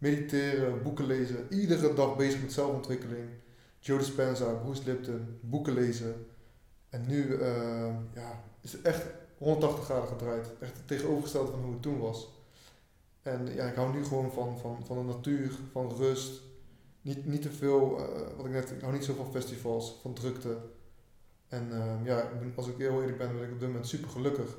Mediteren, 0.00 0.82
boeken 0.82 1.06
lezen. 1.06 1.46
Iedere 1.50 1.94
dag 1.94 2.16
bezig 2.16 2.40
met 2.40 2.52
zelfontwikkeling. 2.52 3.28
Joe 3.78 3.98
Dispenza, 3.98 4.52
Bruce 4.52 4.82
Lipton, 4.84 5.38
boeken 5.40 5.72
lezen. 5.72 6.26
En 6.88 7.06
nu 7.06 7.34
eh, 7.34 7.94
ja, 8.14 8.44
is 8.60 8.72
het 8.72 8.82
echt 8.82 9.06
180 9.38 9.84
graden 9.84 10.08
gedraaid. 10.08 10.46
Echt 10.60 10.76
het 10.76 10.86
tegenovergestelde 10.86 11.50
van 11.50 11.60
hoe 11.60 11.72
het 11.72 11.82
toen 11.82 11.98
was. 11.98 12.28
En 13.22 13.54
ja, 13.54 13.68
ik 13.68 13.74
hou 13.74 13.92
nu 13.92 14.04
gewoon 14.04 14.32
van, 14.32 14.58
van, 14.58 14.86
van 14.86 14.96
de 14.98 15.14
natuur, 15.14 15.52
van 15.72 15.92
rust. 15.96 16.42
Niet, 17.02 17.26
niet 17.26 17.42
te 17.42 17.50
veel, 17.50 17.98
eh, 17.98 18.36
wat 18.36 18.46
ik 18.46 18.52
net, 18.52 18.70
ik 18.70 18.80
hou 18.80 18.92
niet 18.92 19.04
zo 19.04 19.14
van 19.14 19.30
festivals, 19.30 19.98
van 20.02 20.14
drukte. 20.14 20.58
En 21.48 21.72
eh, 21.72 22.04
ja, 22.04 22.30
als 22.54 22.68
ik 22.68 22.76
heel 22.78 23.00
eerlijk 23.00 23.18
ben, 23.18 23.32
ben 23.32 23.46
ik 23.46 23.52
op 23.52 23.60
dit 23.60 23.68
moment 23.68 23.88
super 23.88 24.10
gelukkig. 24.10 24.58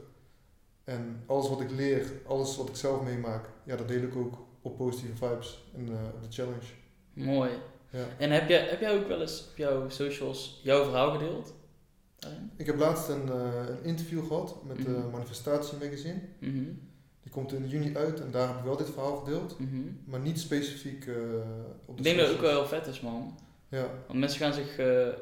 En 0.84 1.24
alles 1.26 1.50
wat 1.50 1.62
ik 1.62 1.72
leer, 1.72 2.12
alles 2.26 2.58
wat 2.58 2.70
ik 2.70 2.76
zelf 2.76 3.04
meemaak, 3.04 3.50
ja, 3.64 3.76
dat 3.76 3.88
deel 3.88 4.02
ik 4.02 4.16
ook 4.16 4.50
op 4.62 4.78
positieve 4.78 5.16
vibes 5.16 5.64
en 5.76 5.88
eh, 5.88 5.94
op 6.16 6.22
de 6.22 6.28
challenge. 6.30 6.66
Mooi. 7.14 7.52
Ja. 7.90 8.06
En 8.18 8.32
heb 8.32 8.50
jij, 8.50 8.68
heb 8.68 8.80
jij 8.80 8.98
ook 9.00 9.08
wel 9.08 9.22
eens 9.22 9.48
op 9.52 9.58
jouw 9.58 9.90
socials 9.90 10.60
jouw 10.64 10.84
verhaal 10.84 11.12
gedeeld? 11.12 11.54
Daarin? 12.20 12.52
Ik 12.56 12.66
heb 12.66 12.78
laatst 12.80 13.10
een, 13.10 13.30
eh, 13.30 13.68
een 13.68 13.84
interview 13.84 14.28
gehad 14.28 14.64
met 14.64 14.78
de 14.86 14.90
Mhm. 14.92 15.10
Manifestatie 15.10 15.78
Magazine. 15.78 16.20
Mhm. 16.40 16.64
Die 17.22 17.32
komt 17.32 17.54
in 17.54 17.68
juni 17.68 17.96
uit 17.98 18.22
en 18.22 18.32
daar 18.32 18.48
heb 18.48 18.58
ik 18.58 18.64
wel 18.64 18.78
dit 18.78 18.90
verhaal 18.90 19.16
gedeeld, 19.16 19.60
Mhm. 19.60 19.82
maar 20.06 20.20
niet 20.20 20.40
specifiek 20.40 21.06
eh, 21.08 21.16
op 21.86 21.98
de 21.98 21.98
Ik 21.98 22.04
denk 22.04 22.18
dat 22.18 22.28
het 22.28 22.36
ook 22.36 22.42
wel 22.42 22.66
vet 22.66 22.88
is, 22.88 23.02
man. 23.02 23.40
Ja, 23.68 23.86
Want 24.08 24.20
mensen 24.20 24.40
gaan 24.40 24.54
zich, 24.54 24.78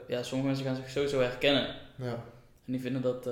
ja, 0.08 0.24
sommige 0.24 0.48
mensen 0.48 0.66
gaan 0.66 0.76
zich 0.76 0.90
sowieso 0.90 1.20
herkennen. 1.20 1.76
ja, 1.96 2.24
En 2.66 2.72
die 2.76 2.80
vinden 2.82 3.02
dat, 3.02 3.24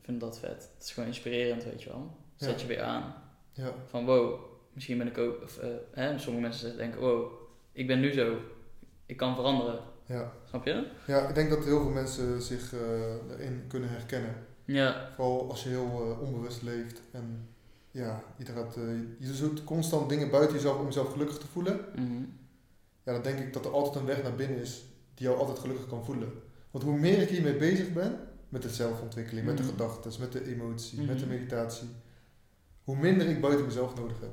vinden 0.00 0.18
dat 0.28 0.38
vet. 0.38 0.70
Het 0.74 0.84
is 0.84 0.92
gewoon 0.92 1.08
inspirerend, 1.08 1.64
weet 1.64 1.82
je 1.82 1.88
wel. 1.88 2.10
Zet 2.36 2.50
Ja. 2.60 2.66
je 2.66 2.66
weer 2.66 2.82
aan. 2.82 3.14
ja, 3.52 3.72
Van 3.88 4.04
wow, 4.04 4.40
misschien 4.72 4.98
ben 4.98 5.06
ik 5.06 5.18
ook, 5.18 5.42
of 5.42 5.58
eh, 5.58 5.68
hè, 5.92 6.18
sommige 6.18 6.46
mensen 6.46 6.76
denken, 6.76 7.00
wow, 7.00 7.32
ik 7.72 7.86
ben 7.86 8.00
nu 8.00 8.12
zo. 8.12 8.36
Ik 9.06 9.16
kan 9.16 9.34
veranderen. 9.34 9.80
ja. 10.06 10.32
Snap 10.48 10.64
je? 10.66 10.86
Ja, 11.06 11.28
ik 11.28 11.34
denk 11.34 11.50
dat 11.50 11.64
heel 11.64 11.80
veel 11.80 11.90
mensen 11.90 12.42
zich 12.42 12.72
eh, 12.74 12.80
erin 13.38 13.64
kunnen 13.68 13.88
herkennen. 13.88 14.34
Ja. 14.64 15.08
Vooral 15.14 15.48
als 15.50 15.62
je 15.62 15.68
heel 15.68 16.02
eh, 16.10 16.20
onbewust 16.22 16.62
leeft 16.62 17.00
en 17.12 17.48
ja, 17.90 18.22
je, 18.36 18.44
gaat, 18.44 18.74
je 19.18 19.34
zoekt 19.34 19.64
constant 19.64 20.08
dingen 20.08 20.30
buiten 20.30 20.54
jezelf 20.56 20.78
om 20.78 20.84
jezelf 20.84 21.12
gelukkig 21.12 21.38
te 21.38 21.46
voelen. 21.46 21.80
Mhm. 21.96 22.22
Ja, 23.04 23.12
dan 23.12 23.22
denk 23.22 23.38
ik 23.38 23.52
dat 23.52 23.64
er 23.64 23.70
altijd 23.72 23.94
een 23.94 24.04
weg 24.06 24.22
naar 24.22 24.34
binnen 24.34 24.58
is 24.60 24.84
die 25.14 25.26
jou 25.26 25.38
altijd 25.38 25.58
gelukkig 25.58 25.86
kan 25.88 26.04
voelen. 26.04 26.32
Want 26.70 26.84
hoe 26.84 26.98
meer 26.98 27.18
ik 27.22 27.28
hiermee 27.28 27.56
bezig 27.56 27.92
ben, 27.92 28.18
met 28.48 28.62
de 28.62 28.68
zelfontwikkeling, 28.68 29.46
met 29.46 29.56
de 29.56 29.62
Mhm. 29.62 29.72
gedachten, 29.72 30.12
met 30.20 30.32
de 30.32 30.44
emotie, 30.54 31.00
met 31.00 31.18
de 31.18 31.24
Mhm. 31.26 31.34
meditatie, 31.34 31.88
hoe 32.84 32.96
minder 32.96 33.28
ik 33.28 33.40
buiten 33.40 33.64
mezelf 33.66 33.94
nodig 33.94 34.20
heb. 34.20 34.30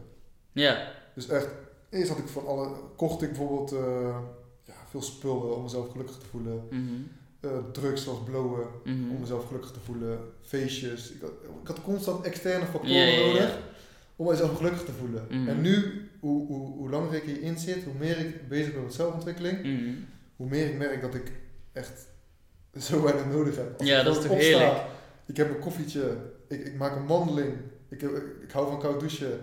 Ja. 0.52 0.92
Dus 1.16 1.28
echt, 1.28 1.48
eerst 1.90 2.10
had 2.10 2.18
ik 2.18 2.28
van 2.28 2.48
alle, 2.48 2.70
kocht 2.96 3.22
ik 3.22 3.28
bijvoorbeeld 3.30 3.72
eh, 3.72 4.18
ja, 4.64 4.74
veel 4.90 5.02
spullen 5.02 5.56
om 5.56 5.64
mezelf 5.64 5.92
gelukkig 5.92 6.18
te 6.18 6.26
voelen. 6.26 6.64
Mhm. 6.70 6.94
eh, 7.40 7.50
drugs 7.72 8.04
zoals 8.04 8.20
blowen, 8.26 8.68
Mhm. 8.84 9.12
om 9.12 9.20
mezelf 9.20 9.48
gelukkig 9.48 9.72
te 9.72 9.80
voelen. 9.80 10.20
Feestjes. 10.42 11.12
Ik 11.12 11.22
had, 11.22 11.32
ik 11.62 11.68
had 11.68 11.82
constant 11.82 12.26
externe 12.26 12.66
factoren 12.66 12.96
Ja, 12.96 13.04
ja, 13.06 13.20
ja. 13.20 13.26
nodig 13.26 13.58
om 14.16 14.28
mezelf 14.28 14.58
gelukkig 14.58 14.84
te 14.86 14.92
voelen. 14.92 15.26
Mhm. 15.30 15.48
En 15.48 15.62
nu, 15.62 16.08
hoe, 16.20 16.48
hoe, 16.48 16.72
hoe 16.78 16.90
langer 16.90 17.14
ik 17.14 17.24
hierin 17.24 17.58
zit, 17.58 17.84
hoe 17.84 17.94
meer 18.00 18.18
ik 18.18 18.48
bezig 18.48 18.74
ben 18.74 18.84
met 18.84 18.94
zelfontwikkeling, 18.94 19.64
hoe 20.36 20.48
meer 20.48 20.66
ik 20.70 20.78
merk 20.78 21.02
dat 21.02 21.16
ik 21.16 21.32
echt 21.74 22.08
zo 22.80 23.02
weinig 23.04 23.26
nodig 23.26 23.56
heb. 23.56 23.80
Als 23.80 23.88
Ja, 23.88 24.00
ik 24.00 24.06
dat 24.06 24.16
is 24.18 24.24
toch 24.24 24.38
heerlijk? 24.38 24.82
Ik 25.26 25.38
heb 25.38 25.50
een 25.50 25.60
koffietje, 25.60 26.18
ik, 26.48 26.66
ik 26.66 26.76
maak 26.78 26.96
een 26.96 27.08
wandeling, 27.08 27.54
ik, 27.90 28.02
heb, 28.02 28.12
ik 28.44 28.52
hou 28.52 28.68
van 28.68 28.80
koud 28.80 29.00
douchen. 29.00 29.40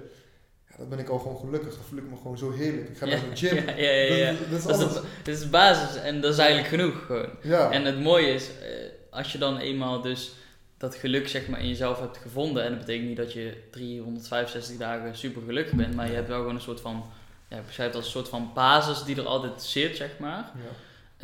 Dan 0.78 0.88
ben 0.88 0.98
ik 0.98 1.08
al 1.08 1.18
gewoon 1.18 1.36
gelukkig. 1.36 1.74
Dan 1.74 1.84
voel 1.88 1.98
ik 1.98 2.10
me 2.10 2.16
gewoon 2.16 2.38
zo 2.38 2.52
heerlijk. 2.52 2.88
Ik 2.88 2.96
ga 2.96 3.06
naar 3.06 3.20
de 3.30 3.36
gym. 3.36 3.56
Ja, 3.66 3.90
ja, 3.90 4.14
ja. 4.14 4.32
Dat, 4.32 4.50
dat 4.50 4.58
is 4.58 4.66
alles. 4.66 4.94
dat 4.94 5.34
is 5.34 5.40
de 5.40 5.48
basis 5.48 5.96
en 5.96 6.20
dat 6.20 6.32
is 6.32 6.38
eigenlijk 6.38 6.68
genoeg 6.68 7.06
gewoon. 7.06 7.28
Ja. 7.42 7.70
En 7.70 7.84
het 7.84 8.00
mooie 8.00 8.26
is, 8.34 8.48
eh, 8.48 8.68
als 9.10 9.32
je 9.32 9.38
dan 9.38 9.58
eenmaal 9.58 10.00
dus 10.00 10.32
dat 10.78 10.94
geluk 10.94 11.28
zeg 11.28 11.48
maar 11.48 11.60
in 11.60 11.68
jezelf 11.68 12.00
hebt 12.00 12.16
gevonden, 12.16 12.64
en 12.64 12.70
dat 12.70 12.78
betekent 12.78 13.08
niet 13.08 13.16
dat 13.16 13.32
je 13.32 13.62
365 13.70 14.76
dagen 14.76 15.16
super 15.16 15.42
gelukkig 15.46 15.74
bent, 15.74 15.94
maar 15.94 16.08
je 16.08 16.14
hebt 16.14 16.28
wel 16.28 16.38
gewoon 16.38 16.54
een 16.54 16.60
soort 16.60 16.80
van, 16.80 17.04
ja, 17.48 17.56
ik 17.56 17.66
beschrijf 17.66 17.88
het 17.88 17.96
als 17.96 18.06
een 18.06 18.12
soort 18.12 18.28
van 18.28 18.50
basis 18.54 19.04
die 19.04 19.16
er 19.16 19.26
altijd 19.26 19.62
zit, 19.62 19.96
zeg 19.96 20.18
maar. 20.18 20.50
ja. 20.54 20.70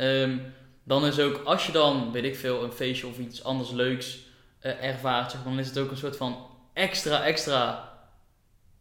Ehm, 0.05 0.37
dan 0.83 1.05
is 1.05 1.19
ook, 1.19 1.41
als 1.43 1.65
je 1.65 1.71
dan, 1.71 2.11
weet 2.11 2.23
ik 2.23 2.35
veel, 2.35 2.63
een 2.63 2.71
feestje 2.71 3.07
of 3.07 3.17
iets 3.17 3.43
anders 3.43 3.71
leuks 3.71 4.19
eh, 4.59 4.83
ervaart, 4.83 5.31
zeg 5.31 5.43
maar, 5.43 5.49
dan 5.49 5.61
is 5.61 5.67
het 5.67 5.77
ook 5.77 5.91
een 5.91 5.97
soort 5.97 6.17
van 6.17 6.47
extra, 6.73 7.23
extra 7.23 7.92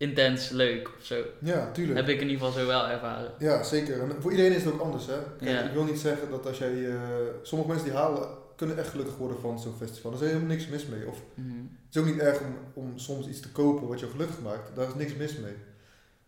intens 0.03 0.49
leuk 0.49 0.89
of 0.99 1.05
zo. 1.05 1.23
ja, 1.39 1.71
tuurlijk. 1.73 1.99
Heb 1.99 2.09
ik 2.09 2.21
in 2.21 2.29
ieder 2.29 2.47
geval 2.47 2.61
zo 2.61 2.67
wel 2.67 2.89
ervaren. 2.89 3.31
Ja, 3.39 3.63
zeker. 3.63 4.01
En 4.03 4.11
voor 4.23 4.31
iedereen 4.31 4.53
is 4.55 4.65
het 4.65 4.73
ook 4.75 4.81
anders, 4.81 5.07
hè. 5.07 5.17
Kijk, 5.39 5.51
Ja. 5.51 5.63
Ik 5.63 5.73
wil 5.73 5.85
niet 5.85 5.99
zeggen 5.99 6.31
dat 6.31 6.47
als 6.47 6.59
jij... 6.59 6.89
eh, 6.91 6.95
sommige 7.43 7.71
mensen 7.71 7.89
die 7.89 7.99
halen, 7.99 8.29
kunnen 8.57 8.79
echt 8.79 8.89
gelukkig 8.89 9.17
worden 9.17 9.41
van 9.41 9.61
zo'n 9.61 9.75
festival. 9.79 10.11
Daar 10.11 10.21
is 10.21 10.27
helemaal 10.27 10.49
niks 10.49 10.67
mis 10.69 10.87
mee. 10.87 11.07
Of 11.09 11.23
Mhm. 11.35 11.49
het 11.87 11.95
is 11.95 12.01
ook 12.01 12.07
niet 12.07 12.19
erg 12.19 12.41
om, 12.41 12.57
om 12.75 12.99
soms 12.99 13.29
iets 13.29 13.41
te 13.41 13.51
kopen 13.53 13.89
wat 13.89 14.01
je 14.01 14.07
gelukkig 14.07 14.41
maakt. 14.41 14.77
Daar 14.77 14.89
is 14.89 14.95
niks 14.95 15.15
mis 15.15 15.37
mee. 15.37 15.55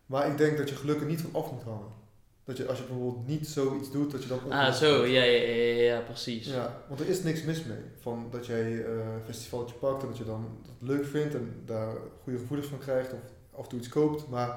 Maar 0.05 0.27
ik 0.27 0.37
denk 0.37 0.57
dat 0.57 0.69
je 0.69 0.75
geluk 0.75 0.99
er 0.99 1.05
niet 1.05 1.21
van 1.21 1.41
af 1.41 1.51
moet 1.51 1.63
hangen. 1.63 2.03
Dat 2.43 2.57
je, 2.57 2.65
als 2.67 2.77
je 2.77 2.83
bijvoorbeeld 2.83 3.27
niet 3.27 3.47
zoiets 3.47 3.91
doet, 3.91 4.11
dat 4.11 4.23
je 4.23 4.29
dan... 4.29 4.39
Ah, 4.51 4.73
zo, 4.73 5.05
ja, 5.05 5.23
ja, 5.23 5.41
ja, 5.81 5.99
precies. 5.99 6.47
Ja, 6.47 6.81
want 6.87 6.99
er 6.99 7.09
is 7.09 7.23
niks 7.23 7.43
mis 7.43 7.63
mee. 7.63 7.77
Van 7.99 8.27
dat 8.31 8.45
jij 8.45 8.61
eh, 8.85 8.91
een 8.91 9.25
festivaltje 9.25 9.75
pakt 9.75 10.01
en 10.01 10.07
dat 10.07 10.17
je 10.17 10.23
dan 10.25 10.47
dat 10.65 10.89
leuk 10.89 11.05
vindt 11.05 11.33
en 11.35 11.61
daar 11.65 11.93
goede 12.23 12.39
gevoelens 12.39 12.69
van 12.69 12.77
krijgt 12.79 13.13
of 13.13 13.19
af 13.57 13.63
en 13.63 13.69
toe 13.69 13.79
iets 13.79 13.89
koopt. 13.89 14.29
Maar 14.29 14.49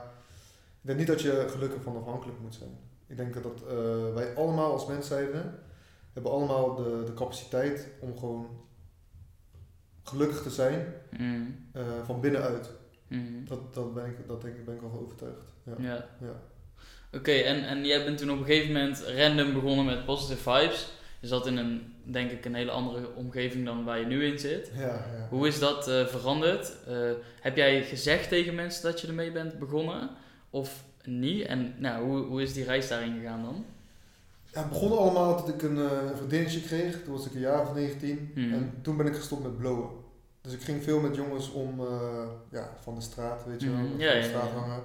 ik 0.80 0.86
denk 0.86 0.98
niet 0.98 1.06
dat 1.06 1.20
je 1.20 1.46
gelukkig 1.50 1.82
van 1.82 1.96
afhankelijk 1.96 2.38
moet 2.40 2.54
zijn. 2.54 2.78
Ik 3.06 3.16
denk 3.16 3.42
dat 3.42 3.62
eh, 3.68 4.14
wij 4.14 4.34
allemaal 4.34 4.72
als 4.72 4.86
mens 4.86 5.06
zijn, 5.06 5.28
hebben 6.12 6.32
allemaal 6.32 6.74
de, 6.74 7.02
de 7.06 7.14
capaciteit 7.14 7.88
om 8.00 8.18
gewoon 8.18 8.46
gelukkig 10.02 10.42
te 10.42 10.50
zijn 10.50 10.94
Mhm. 11.10 11.42
eh, 11.72 11.82
van 12.04 12.20
binnenuit. 12.20 12.70
Mhm. 13.08 13.44
Dat, 13.44 13.74
dat, 13.74 13.94
ben 13.94 14.06
ik, 14.06 14.16
dat 14.28 14.42
denk 14.42 14.56
ik, 14.56 14.64
ben 14.64 14.74
ik 14.74 14.80
wel 14.80 14.90
van 14.90 15.00
overtuigd. 15.00 15.52
Ja. 15.62 15.74
Ja. 15.78 16.06
Ja. 16.20 16.40
Oké, 17.12 17.32
en, 17.32 17.64
en 17.68 17.84
jij 17.84 18.04
bent 18.04 18.18
toen 18.18 18.30
op 18.30 18.38
een 18.38 18.44
gegeven 18.44 18.72
moment 18.72 19.02
random 19.16 19.52
begonnen 19.52 19.84
met 19.84 20.04
positive 20.04 20.50
vibes. 20.50 20.92
Je 21.20 21.26
zat 21.26 21.46
in 21.46 21.56
een, 21.56 21.94
denk 22.12 22.30
ik, 22.30 22.44
een 22.44 22.54
hele 22.54 22.70
andere 22.70 23.14
omgeving 23.14 23.64
dan 23.64 23.84
waar 23.84 23.98
je 23.98 24.06
nu 24.06 24.24
in 24.24 24.38
zit. 24.38 24.70
Ja, 24.74 24.86
ja. 24.86 25.26
Hoe 25.30 25.46
is 25.46 25.58
dat 25.58 25.88
eh, 25.88 26.06
veranderd? 26.06 26.72
Eh, 26.86 26.96
heb 27.40 27.56
jij 27.56 27.82
gezegd 27.82 28.28
tegen 28.28 28.54
mensen 28.54 28.82
dat 28.82 29.00
je 29.00 29.06
ermee 29.06 29.32
bent 29.32 29.58
begonnen? 29.58 30.10
Of 30.50 30.84
niet? 31.04 31.46
En 31.46 31.74
nou, 31.78 32.04
hoe, 32.04 32.18
hoe 32.18 32.42
is 32.42 32.52
die 32.52 32.64
reis 32.64 32.88
daarin 32.88 33.18
gegaan 33.18 33.42
dan? 33.42 33.64
Ja, 34.52 34.60
het 34.60 34.68
begon 34.68 34.98
allemaal 34.98 35.36
dat 35.36 35.48
ik 35.48 35.62
een 35.62 35.78
eh, 35.78 36.16
vriendinnetje 36.16 36.60
kreeg. 36.60 37.02
Toen 37.02 37.12
was 37.12 37.26
ik 37.26 37.34
een 37.34 37.40
jaar 37.40 37.62
of 37.62 37.74
19. 37.74 38.30
Mhm. 38.34 38.52
En 38.52 38.78
toen 38.82 38.96
ben 38.96 39.06
ik 39.06 39.14
gestopt 39.14 39.42
met 39.42 39.58
blowen. 39.58 39.90
Dus 40.40 40.52
ik 40.52 40.62
ging 40.62 40.82
veel 40.82 41.00
met 41.00 41.16
jongens 41.16 41.52
om, 41.52 41.80
ja, 42.50 42.76
van 42.82 42.94
de 42.94 43.00
straat, 43.00 43.44
weet 43.46 43.60
je 43.60 43.70
wel. 43.70 43.78
Mhm, 43.78 43.88
van 43.88 43.98
de 43.98 44.22
straat 44.22 44.50
ja. 44.50 44.58
hangen. 44.58 44.82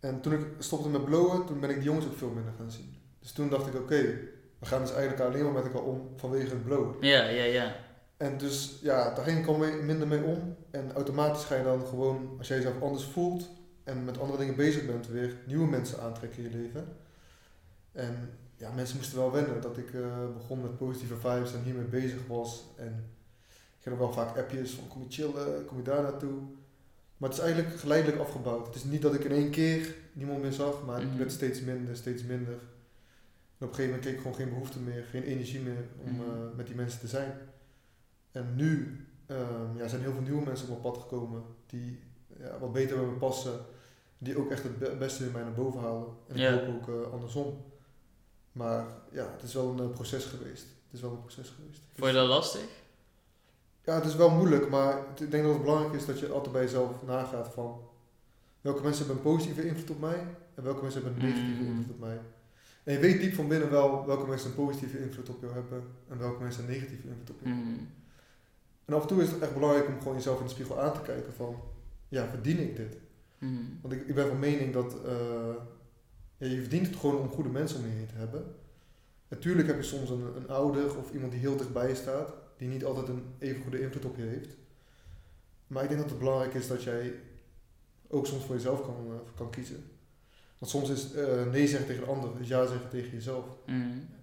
En 0.00 0.20
toen 0.20 0.32
ik 0.32 0.40
stopte 0.58 0.88
met 0.88 1.04
blowen, 1.04 1.46
toen 1.46 1.60
ben 1.60 1.70
ik 1.70 1.76
die 1.76 1.84
jongens 1.84 2.06
ook 2.06 2.16
veel 2.16 2.30
minder 2.30 2.52
gaan 2.58 2.70
zien. 2.70 2.94
Dus 3.18 3.32
toen 3.32 3.48
dacht 3.48 3.66
ik, 3.66 3.74
oké, 3.74 4.18
we 4.58 4.66
gaan 4.66 4.80
dus 4.80 4.92
eigenlijk 4.92 5.20
alleen 5.30 5.44
maar 5.44 5.52
met 5.52 5.64
elkaar 5.64 5.82
om 5.82 6.08
vanwege 6.16 6.48
het 6.50 6.64
blowen. 6.64 6.94
Ja, 7.00 7.28
ja, 7.28 7.44
ja. 7.44 7.76
En 8.16 8.38
dus 8.38 8.78
ja, 8.82 9.14
daar 9.14 9.24
ging 9.24 9.38
ik 9.38 9.46
al 9.46 9.54
mee- 9.56 9.82
minder 9.82 10.08
mee 10.08 10.22
om. 10.22 10.56
En 10.70 10.92
automatisch 10.94 11.44
ga 11.44 11.54
je 11.56 11.62
dan 11.64 11.86
gewoon, 11.86 12.34
als 12.38 12.48
jij 12.48 12.56
jezelf 12.56 12.82
anders 12.82 13.04
voelt 13.04 13.48
en 13.84 14.04
met 14.04 14.18
andere 14.18 14.38
dingen 14.38 14.56
bezig 14.56 14.86
bent, 14.86 15.06
weer 15.08 15.34
nieuwe 15.46 15.66
mensen 15.66 16.00
aantrekken 16.00 16.44
in 16.44 16.50
je 16.50 16.56
leven. 16.56 16.96
En 17.92 18.30
ja, 18.56 18.70
mensen 18.72 18.96
moesten 18.96 19.18
wel 19.18 19.32
wennen 19.32 19.60
dat 19.60 19.76
ik 19.78 19.94
eh, 19.94 20.00
begon 20.36 20.60
met 20.62 20.76
positieve 20.76 21.16
vibes 21.16 21.52
en 21.54 21.62
hiermee 21.62 21.84
bezig 21.84 22.26
was. 22.26 22.64
En 22.76 23.04
ik 23.48 23.84
kreeg 23.84 23.98
wel 23.98 24.12
vaak 24.12 24.36
appjes 24.38 24.70
van 24.70 24.88
kom 24.88 25.02
je 25.02 25.14
chillen, 25.14 25.64
kom 25.64 25.76
je 25.76 25.82
daar 25.82 26.02
naartoe. 26.02 26.38
Maar 27.16 27.28
het 27.28 27.38
is 27.38 27.44
eigenlijk 27.44 27.76
geleidelijk 27.80 28.18
afgebouwd. 28.20 28.66
Het 28.66 28.74
is 28.74 28.84
niet 28.84 29.02
dat 29.02 29.14
ik 29.14 29.24
in 29.24 29.30
één 29.32 29.50
keer 29.50 29.94
niemand 30.12 30.42
meer 30.42 30.52
zag, 30.52 30.84
maar 30.86 30.98
het 30.98 31.08
Mhm. 31.08 31.18
werd 31.18 31.32
steeds 31.32 31.60
minder, 31.60 31.96
steeds 31.96 32.24
minder. 32.24 32.54
En 33.58 33.64
op 33.66 33.70
een 33.70 33.74
gegeven 33.74 33.84
moment 33.84 34.00
kreeg 34.00 34.14
ik 34.14 34.20
gewoon 34.20 34.36
geen 34.36 34.48
behoefte 34.48 34.78
meer, 34.78 35.04
geen 35.10 35.22
energie 35.22 35.60
meer 35.60 35.84
om 36.04 36.12
Mhm. 36.12 36.20
eh, 36.22 36.56
met 36.56 36.66
die 36.66 36.74
mensen 36.76 37.00
te 37.00 37.06
zijn. 37.06 37.38
En 38.32 38.52
nu 38.56 39.00
ehm, 39.26 39.76
ja, 39.76 39.88
zijn 39.88 40.00
heel 40.02 40.12
veel 40.12 40.20
nieuwe 40.22 40.44
mensen 40.44 40.68
op 40.68 40.70
mijn 40.82 40.92
pad 40.92 41.02
gekomen 41.02 41.42
die 41.66 42.02
ja, 42.38 42.58
wat 42.58 42.72
beter 42.72 42.96
bij 42.96 43.06
me 43.06 43.12
passen, 43.16 43.60
die 44.18 44.38
ook 44.38 44.50
echt 44.50 44.62
het 44.62 44.78
be- 44.78 44.96
beste 44.98 45.24
in 45.24 45.32
mij 45.32 45.42
naar 45.42 45.52
boven 45.52 45.80
halen. 45.80 46.06
En 46.28 46.36
ik 46.36 46.60
hoop 46.60 46.74
ook 46.74 46.88
eh, 47.04 47.12
andersom. 47.12 47.64
Maar 48.52 48.86
ja, 49.12 49.30
het 49.32 49.42
is 49.42 49.54
wel 49.54 49.70
een 49.70 49.78
eh, 49.78 49.90
proces 49.90 50.24
geweest. 50.24 50.62
Het 50.62 50.92
is 50.92 51.00
wel 51.00 51.10
een 51.10 51.20
proces 51.20 51.48
geweest. 51.48 51.80
Vond 51.94 52.10
je 52.10 52.16
dat 52.16 52.28
lastig? 52.28 52.66
Ja, 53.84 53.94
het 53.94 54.04
is 54.04 54.14
wel 54.16 54.30
moeilijk, 54.30 54.68
maar 54.70 54.98
ik 55.16 55.30
denk 55.30 55.42
dat 55.44 55.52
het 55.52 55.62
belangrijk 55.62 55.94
is 55.94 56.06
dat 56.06 56.18
je 56.18 56.28
altijd 56.32 56.52
bij 56.52 56.62
jezelf 56.62 57.02
nagaat 57.06 57.48
van 57.48 57.80
welke 58.60 58.82
mensen 58.82 59.06
hebben 59.06 59.24
een 59.24 59.30
positieve 59.32 59.66
invloed 59.66 59.90
op 59.90 60.00
mij 60.00 60.26
en 60.54 60.62
welke 60.62 60.82
mensen 60.82 61.02
hebben 61.02 61.20
een 61.22 61.28
negatieve 61.28 61.62
Mhm. 61.62 61.70
invloed 61.70 61.90
op 61.94 62.00
mij. 62.00 62.20
En 62.88 62.94
je 62.94 63.00
weet 63.00 63.20
diep 63.20 63.34
van 63.34 63.48
binnen 63.48 63.70
wel 63.70 64.06
welke 64.06 64.26
mensen 64.26 64.48
een 64.48 64.56
positieve 64.56 64.98
invloed 64.98 65.28
op 65.28 65.40
jou 65.40 65.52
hebben 65.52 65.82
en 66.08 66.18
welke 66.18 66.42
mensen 66.42 66.64
een 66.64 66.70
negatieve 66.70 67.08
invloed 67.08 67.30
op 67.30 67.36
jou 67.42 67.54
hebben. 67.54 67.72
Mhm. 67.72 67.84
En 68.84 68.94
af 68.94 69.02
en 69.02 69.08
toe 69.08 69.22
is 69.22 69.30
het 69.30 69.40
echt 69.40 69.54
belangrijk 69.54 69.88
om 69.88 69.98
gewoon 69.98 70.14
jezelf 70.14 70.38
in 70.38 70.44
de 70.44 70.50
spiegel 70.50 70.80
aan 70.80 70.92
te 70.92 71.00
kijken 71.00 71.32
van, 71.32 71.56
ja, 72.08 72.28
verdien 72.28 72.58
ik 72.58 72.76
dit? 72.76 72.96
Mhm. 73.38 73.54
Want 73.82 73.94
ik, 73.94 74.06
ik 74.06 74.14
ben 74.14 74.28
van 74.28 74.38
mening 74.38 74.72
dat 74.72 75.04
eh, 75.04 75.54
ja, 76.36 76.46
je 76.46 76.60
verdient 76.60 76.86
het 76.86 76.96
gewoon 76.96 77.18
om 77.18 77.28
goede 77.28 77.48
mensen 77.48 77.78
om 77.78 77.84
je 77.84 77.92
heen 77.92 78.06
te 78.06 78.14
hebben. 78.14 78.54
Natuurlijk 79.28 79.66
heb 79.66 79.76
je 79.76 79.82
soms 79.82 80.10
een, 80.10 80.36
een 80.36 80.48
ouder 80.48 80.98
of 80.98 81.12
iemand 81.12 81.32
die 81.32 81.40
heel 81.40 81.56
dichtbij 81.56 81.88
je 81.88 81.94
staat, 81.94 82.32
die 82.56 82.68
niet 82.68 82.84
altijd 82.84 83.08
een 83.08 83.22
even 83.38 83.62
goede 83.62 83.80
invloed 83.80 84.04
op 84.04 84.16
je 84.16 84.22
heeft. 84.22 84.56
Maar 85.66 85.82
ik 85.82 85.88
denk 85.88 86.00
dat 86.00 86.10
het 86.10 86.18
belangrijk 86.18 86.54
is 86.54 86.66
dat 86.66 86.82
jij 86.82 87.14
ook 88.08 88.26
soms 88.26 88.44
voor 88.44 88.54
jezelf 88.54 88.82
kan, 88.82 88.96
eh, 89.06 89.36
kan 89.36 89.50
kiezen. 89.50 89.84
Want 90.58 90.70
soms 90.72 90.88
is 90.90 91.12
eh, 91.12 91.24
nee 91.52 91.66
zeggen 91.66 91.86
tegen 91.86 92.02
een 92.02 92.08
ander, 92.08 92.30
is 92.40 92.48
ja 92.48 92.66
zeggen 92.66 92.88
tegen 92.90 93.10
jezelf. 93.10 93.44
Mhm. 93.66 93.78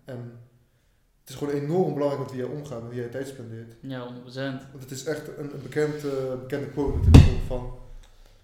En 0.06 0.40
het 1.20 1.30
is 1.30 1.36
gewoon 1.36 1.54
enorm 1.54 1.94
belangrijk 1.94 2.22
met 2.24 2.32
wie 2.32 2.42
jij 2.46 2.50
omgaat, 2.58 2.82
met 2.82 2.92
wie 2.92 3.00
jij 3.00 3.10
tijd 3.10 3.28
spendeert. 3.28 3.76
Ja, 3.80 4.08
100%. 4.08 4.72
Want 4.72 4.84
het 4.84 4.92
is 4.92 5.04
echt 5.06 5.28
een, 5.38 5.54
een 5.54 5.62
bekend, 5.62 5.96
eh, 5.96 6.40
bekende 6.42 6.68
quote 6.68 6.98
natuurlijk 6.98 7.28
ook 7.34 7.48
van... 7.48 7.74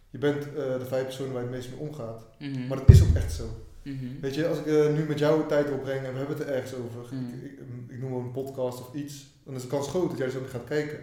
Je 0.09 0.17
bent 0.17 0.45
eh, 0.45 0.53
de 0.53 0.85
vijf 0.85 1.03
personen 1.03 1.33
waar 1.33 1.41
je 1.43 1.47
het 1.47 1.57
meest 1.57 1.69
mee 1.69 1.79
omgaat. 1.79 2.25
Mhm. 2.39 2.67
Maar 2.67 2.77
dat 2.77 2.89
is 2.89 3.01
ook 3.03 3.15
echt 3.15 3.31
zo. 3.33 3.45
Mhm. 3.83 4.19
Weet 4.21 4.35
je, 4.35 4.47
als 4.47 4.57
ik 4.57 4.65
nu 4.65 5.05
met 5.07 5.19
jou 5.19 5.47
tijd 5.47 5.67
wil 5.67 5.77
brengen 5.79 6.05
en 6.05 6.11
we 6.11 6.17
hebben 6.17 6.37
het 6.37 6.47
er 6.47 6.53
ergens 6.53 6.73
over, 6.73 7.05
Mm. 7.15 7.27
ik, 7.33 7.51
ik, 7.51 7.59
ik 7.87 7.99
noem 8.01 8.13
een 8.13 8.31
podcast 8.31 8.79
of 8.79 8.93
iets, 8.93 9.25
dan 9.45 9.55
is 9.55 9.61
de 9.61 9.67
kans 9.67 9.87
groot 9.87 10.09
dat 10.09 10.17
jij 10.17 10.29
zo 10.29 10.39
gaat 10.49 10.63
kijken. 10.63 10.99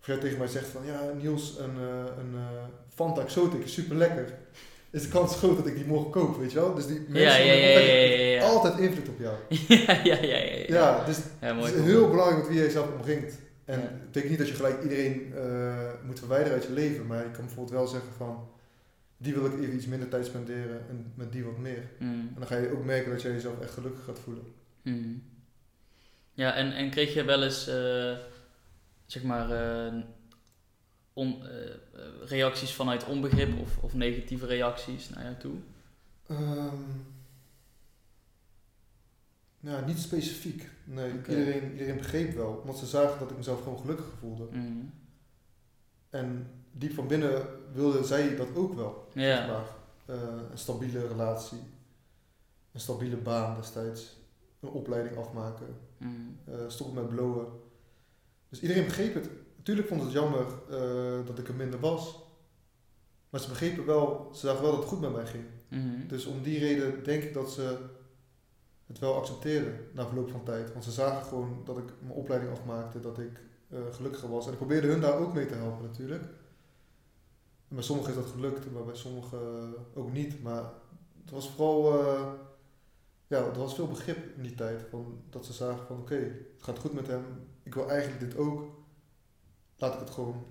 Of 0.00 0.06
jij 0.06 0.16
tegen 0.16 0.38
mij 0.38 0.46
zegt 0.46 0.66
van, 0.66 0.86
ja 0.86 1.12
Niels, 1.20 1.58
een, 1.58 1.76
een 2.18 2.34
Fanta 2.88 3.20
Exotic 3.22 3.64
is 3.64 3.72
super 3.72 3.96
lekker. 3.96 4.38
Is 4.96 5.02
de 5.02 5.08
kans 5.08 5.36
groot 5.36 5.56
dat 5.56 5.66
ik 5.66 5.74
die 5.74 5.86
morgen 5.86 6.10
koop, 6.10 6.36
weet 6.36 6.52
je 6.52 6.58
wel? 6.58 6.74
Dus 6.74 6.86
die 6.86 7.04
mensen 7.08 7.44
Ja, 7.44 8.42
altijd 8.42 8.78
invloed 8.78 9.08
op 9.08 9.18
jou. 9.18 9.36
ja, 9.86 10.00
ja, 10.04 10.22
ja, 10.22 10.38
ja. 10.38 10.64
Ja, 10.66 11.04
dus 11.04 11.16
het 11.40 11.74
is 11.74 11.82
heel 11.82 12.10
belangrijk 12.10 12.38
met 12.38 12.48
wie 12.48 12.56
jij 12.56 12.66
jezelf 12.66 12.88
omringt. 12.98 13.38
En 13.64 13.80
het 13.80 14.04
betekent 14.04 14.30
niet 14.30 14.38
dat 14.38 14.48
je 14.48 14.54
gelijk 14.54 14.82
iedereen 14.82 15.32
eh, 15.34 16.04
moet 16.04 16.18
verwijderen 16.18 16.52
uit 16.52 16.66
je 16.66 16.72
leven, 16.72 17.06
maar 17.06 17.24
je 17.24 17.30
kan 17.30 17.44
bijvoorbeeld 17.44 17.70
wel 17.70 17.86
zeggen 17.86 18.12
van, 18.16 18.48
die 19.16 19.34
wil 19.34 19.46
ik 19.46 19.60
even 19.60 19.74
iets 19.74 19.86
minder 19.86 20.08
tijd 20.08 20.26
spenderen 20.26 20.88
en 20.88 21.12
met 21.14 21.32
die 21.32 21.44
wat 21.44 21.58
meer. 21.58 21.82
Mhm. 21.98 22.10
En 22.10 22.34
dan 22.38 22.46
ga 22.46 22.56
je 22.56 22.72
ook 22.72 22.84
merken 22.84 23.10
dat 23.10 23.22
jij 23.22 23.32
jezelf 23.32 23.60
echt 23.60 23.72
gelukkig 23.72 24.04
gaat 24.04 24.18
voelen. 24.18 24.44
Mhm. 24.82 25.14
Ja, 26.32 26.54
en, 26.54 26.72
en 26.72 26.90
kreeg 26.90 27.14
je 27.14 27.24
wel 27.24 27.42
eens, 27.42 27.68
eh, 27.68 28.16
zeg 29.06 29.22
maar, 29.22 29.50
eh, 29.50 29.92
on, 31.16 31.42
eh, 31.46 31.70
eh, 31.70 31.76
reacties 32.24 32.72
vanuit 32.74 33.04
onbegrip 33.04 33.60
of, 33.60 33.78
of 33.78 33.94
negatieve 33.94 34.46
reacties 34.46 35.08
naar 35.08 35.24
jou 35.24 35.36
toe? 35.36 35.54
Ehm 36.26 36.74
ja, 39.60 39.80
niet 39.86 39.98
specifiek. 39.98 40.68
Nee, 40.84 41.12
iedereen, 41.12 41.72
iedereen 41.72 41.96
begreep 41.96 42.34
wel. 42.34 42.52
Omdat 42.60 42.78
ze 42.78 42.86
zagen 42.86 43.18
dat 43.18 43.30
ik 43.30 43.36
mezelf 43.36 43.62
gewoon 43.62 43.78
gelukkig 43.78 44.06
voelde. 44.20 44.44
Mhm. 44.44 44.84
En 46.10 46.46
diep 46.72 46.92
van 46.94 47.06
binnen 47.06 47.46
wilden 47.72 48.04
zij 48.04 48.36
dat 48.36 48.48
ook 48.54 48.74
wel. 48.74 49.08
Zeg 49.14 49.24
Ja. 49.24 49.46
maar. 49.46 49.64
Eh, 50.16 50.22
een 50.50 50.58
stabiele 50.58 51.06
relatie. 51.06 51.58
Een 52.72 52.80
stabiele 52.80 53.16
baan 53.16 53.56
destijds. 53.56 54.14
een 54.60 54.68
opleiding 54.68 55.16
afmaken, 55.16 55.66
eh 56.44 56.54
stoppen 56.66 56.94
met 57.02 57.08
blowen. 57.14 57.46
Dus 58.48 58.60
iedereen 58.60 58.84
begreep 58.84 59.14
het. 59.14 59.28
Natuurlijk 59.66 59.94
vond 59.94 60.02
het 60.02 60.12
jammer 60.12 60.46
eh, 60.70 61.26
dat 61.26 61.38
ik 61.38 61.48
er 61.48 61.54
minder 61.54 61.80
was. 61.80 62.18
Maar 63.30 63.40
ze 63.40 63.48
begrepen 63.48 63.86
wel, 63.86 64.30
ze 64.32 64.46
zagen 64.46 64.62
wel 64.62 64.70
dat 64.70 64.80
het 64.80 64.88
goed 64.88 65.00
met 65.00 65.12
mij 65.12 65.26
ging. 65.26 65.44
Mhm. 65.68 66.06
Dus 66.06 66.26
om 66.26 66.42
die 66.42 66.58
reden 66.58 67.04
denk 67.04 67.22
ik 67.22 67.34
dat 67.34 67.50
ze 67.50 67.78
het 68.86 68.98
wel 68.98 69.14
accepteerden 69.14 69.88
na 69.92 70.06
verloop 70.06 70.30
van 70.30 70.44
tijd. 70.44 70.72
Want 70.72 70.84
ze 70.84 70.90
zagen 70.90 71.26
gewoon 71.26 71.62
dat 71.64 71.78
ik 71.78 71.84
mijn 72.00 72.12
opleiding 72.12 72.52
afmaakte, 72.52 73.00
dat 73.00 73.18
ik 73.18 73.40
eh, 73.68 73.78
gelukkiger 73.90 74.30
was. 74.30 74.46
En 74.46 74.52
ik 74.52 74.58
probeerde 74.58 74.88
hun 74.88 75.00
daar 75.00 75.18
ook 75.18 75.34
mee 75.34 75.46
te 75.46 75.54
helpen 75.54 75.84
natuurlijk. 75.84 76.22
En 77.68 77.74
bij 77.76 77.82
sommigen 77.82 78.10
is 78.10 78.18
dat 78.18 78.30
gelukt, 78.30 78.72
maar 78.72 78.84
bij 78.84 78.96
sommigen 78.96 79.38
eh, 79.38 79.98
ook 79.98 80.12
niet. 80.12 80.42
Maar 80.42 80.62
het 81.20 81.30
was 81.30 81.50
vooral, 81.50 81.98
ja, 83.26 83.38
er 83.38 83.58
was 83.58 83.74
veel 83.74 83.88
begrip 83.88 84.36
in 84.36 84.42
die 84.42 84.54
tijd. 84.54 84.82
Van, 84.90 85.20
dat 85.30 85.46
ze 85.46 85.52
zagen 85.52 85.86
van 85.86 85.98
oké, 85.98 86.14
het 86.54 86.62
gaat 86.62 86.78
goed 86.78 86.92
met 86.92 87.06
hem. 87.06 87.24
Ik 87.62 87.74
wil 87.74 87.90
eigenlijk 87.90 88.20
dit 88.20 88.36
ook. 88.36 88.84
Laat 89.78 89.94
ik 89.94 90.00
het 90.00 90.10
gewoon, 90.10 90.44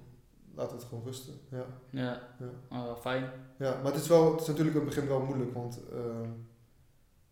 laat 0.56 0.72
het 0.72 0.84
gewoon 0.84 1.04
rusten. 1.04 1.34
Ja. 1.52 1.66
Ja, 1.90 2.22
Ja. 2.40 2.78
Oh, 2.78 2.98
fijn. 3.00 3.30
Ja, 3.58 3.76
maar 3.84 3.92
het 3.92 4.02
is, 4.02 4.08
wel, 4.08 4.32
het 4.32 4.42
is 4.42 4.48
natuurlijk 4.48 4.76
in 4.76 4.82
het 4.86 4.90
begin 4.96 5.08
wel 5.10 5.22
moeilijk, 5.22 5.54
want 5.54 5.80
ehm, 5.92 6.30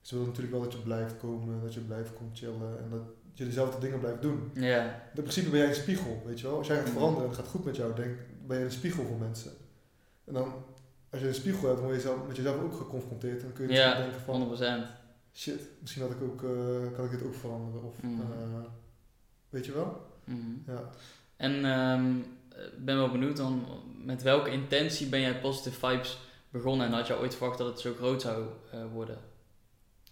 ze 0.01 0.13
willen 0.13 0.29
natuurlijk 0.29 0.53
wel 0.55 0.63
dat 0.63 0.73
je 0.73 0.79
blijft 0.79 1.17
komen, 1.17 1.61
dat 1.61 1.73
je 1.73 1.79
blijft 1.79 2.13
komt 2.13 2.37
chillen 2.37 2.79
en 2.79 2.89
dat 2.89 3.01
je 3.33 3.45
dezelfde 3.45 3.79
dingen 3.79 3.99
blijft 3.99 4.21
doen. 4.21 4.51
Ja, 4.53 4.83
In 5.15 5.21
principe 5.21 5.49
ben 5.49 5.59
jij 5.59 5.67
een 5.67 5.75
spiegel, 5.75 6.21
weet 6.25 6.39
je 6.39 6.47
wel. 6.47 6.57
Als 6.57 6.67
jij 6.67 6.75
gaat 6.75 6.85
Mhm. 6.85 6.93
veranderen 6.93 7.23
en 7.23 7.29
het 7.35 7.39
gaat 7.39 7.49
goed 7.51 7.65
met 7.65 7.75
jou, 7.75 7.95
denk, 7.95 8.17
ben 8.47 8.57
je 8.57 8.63
een 8.65 8.71
spiegel 8.71 9.03
voor 9.05 9.17
mensen. 9.17 9.51
En 10.25 10.33
dan, 10.33 10.53
als 11.09 11.21
je 11.21 11.27
een 11.27 11.33
spiegel 11.33 11.63
hebt, 11.67 11.75
dan 11.79 11.85
word 11.87 11.95
je 12.01 12.07
zelf, 12.07 12.27
met 12.27 12.35
jezelf 12.35 12.61
ook 12.63 12.73
geconfronteerd 12.73 13.37
en 13.37 13.43
dan 13.43 13.53
kun 13.53 13.67
je 13.67 13.73
Ja, 13.73 13.97
denken 13.97 14.19
van, 14.19 14.33
100%. 14.33 14.87
shit, 15.33 15.61
misschien 15.81 16.01
had 16.01 16.11
ik 16.11 16.21
ook, 16.21 16.43
eh, 16.43 16.95
kan 16.95 17.05
ik 17.05 17.11
dit 17.11 17.23
ook 17.23 17.33
veranderen. 17.35 17.83
Of, 17.83 18.01
Mhm. 18.03 18.21
eh, 18.21 18.59
weet 19.49 19.65
je 19.65 19.71
wel? 19.73 20.01
Mhm. 20.23 20.71
Ja. 20.71 20.89
En 21.43 21.65
ik 22.77 22.85
ben 22.85 22.95
wel 22.97 23.11
benieuwd 23.11 23.37
dan, 23.37 23.65
met 24.03 24.21
welke 24.21 24.49
intentie 24.49 25.07
ben 25.07 25.19
jij 25.19 25.39
Positive 25.39 25.87
Vibes 25.87 26.19
begonnen 26.49 26.87
en 26.87 26.93
had 26.93 27.07
je 27.07 27.19
ooit 27.19 27.35
verwacht 27.35 27.57
dat 27.57 27.67
het 27.67 27.79
zo 27.79 27.93
groot 27.93 28.21
zou 28.21 28.45
eh, 28.71 28.79
worden? 28.93 29.17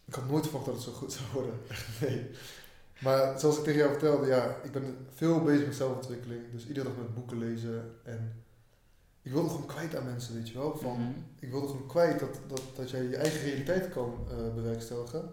Ik 0.06 0.14
had 0.14 0.30
nooit 0.30 0.44
verwacht 0.44 0.66
dat 0.66 0.74
het 0.76 0.84
zo 0.84 0.92
goed 0.92 1.14
zou 1.14 1.26
worden. 1.34 1.54
nee. 2.02 2.30
Maar 3.00 3.40
zoals 3.40 3.58
ik 3.58 3.64
tegen 3.64 3.80
jou 3.80 3.92
vertelde, 3.92 4.28
ja, 4.28 4.56
ik 4.64 4.72
ben 4.72 5.08
veel 5.14 5.42
bezig 5.44 5.66
met 5.66 5.76
zelfontwikkeling. 5.76 6.52
Dus 6.52 6.68
iedere 6.68 6.88
dag 6.88 6.98
met 6.98 7.14
boeken 7.14 7.38
lezen. 7.38 7.96
En 8.04 8.44
ik 9.22 9.32
wilde 9.32 9.50
gewoon 9.50 9.66
kwijt 9.66 9.96
aan 9.96 10.06
mensen, 10.06 10.34
weet 10.34 10.50
je 10.50 10.58
wel. 10.58 10.78
Van, 10.78 11.00
Mhm. 11.00 11.12
Ik 11.40 11.50
wilde 11.52 11.68
gewoon 11.68 11.88
kwijt 11.88 12.20
dat, 12.20 12.40
dat, 12.48 12.62
dat 12.76 12.90
jij 12.90 13.04
je 13.04 13.16
eigen 13.16 13.42
realiteit 13.42 13.90
kan 13.90 14.28
eh, 14.30 14.54
bewerkstelligen. 14.56 15.30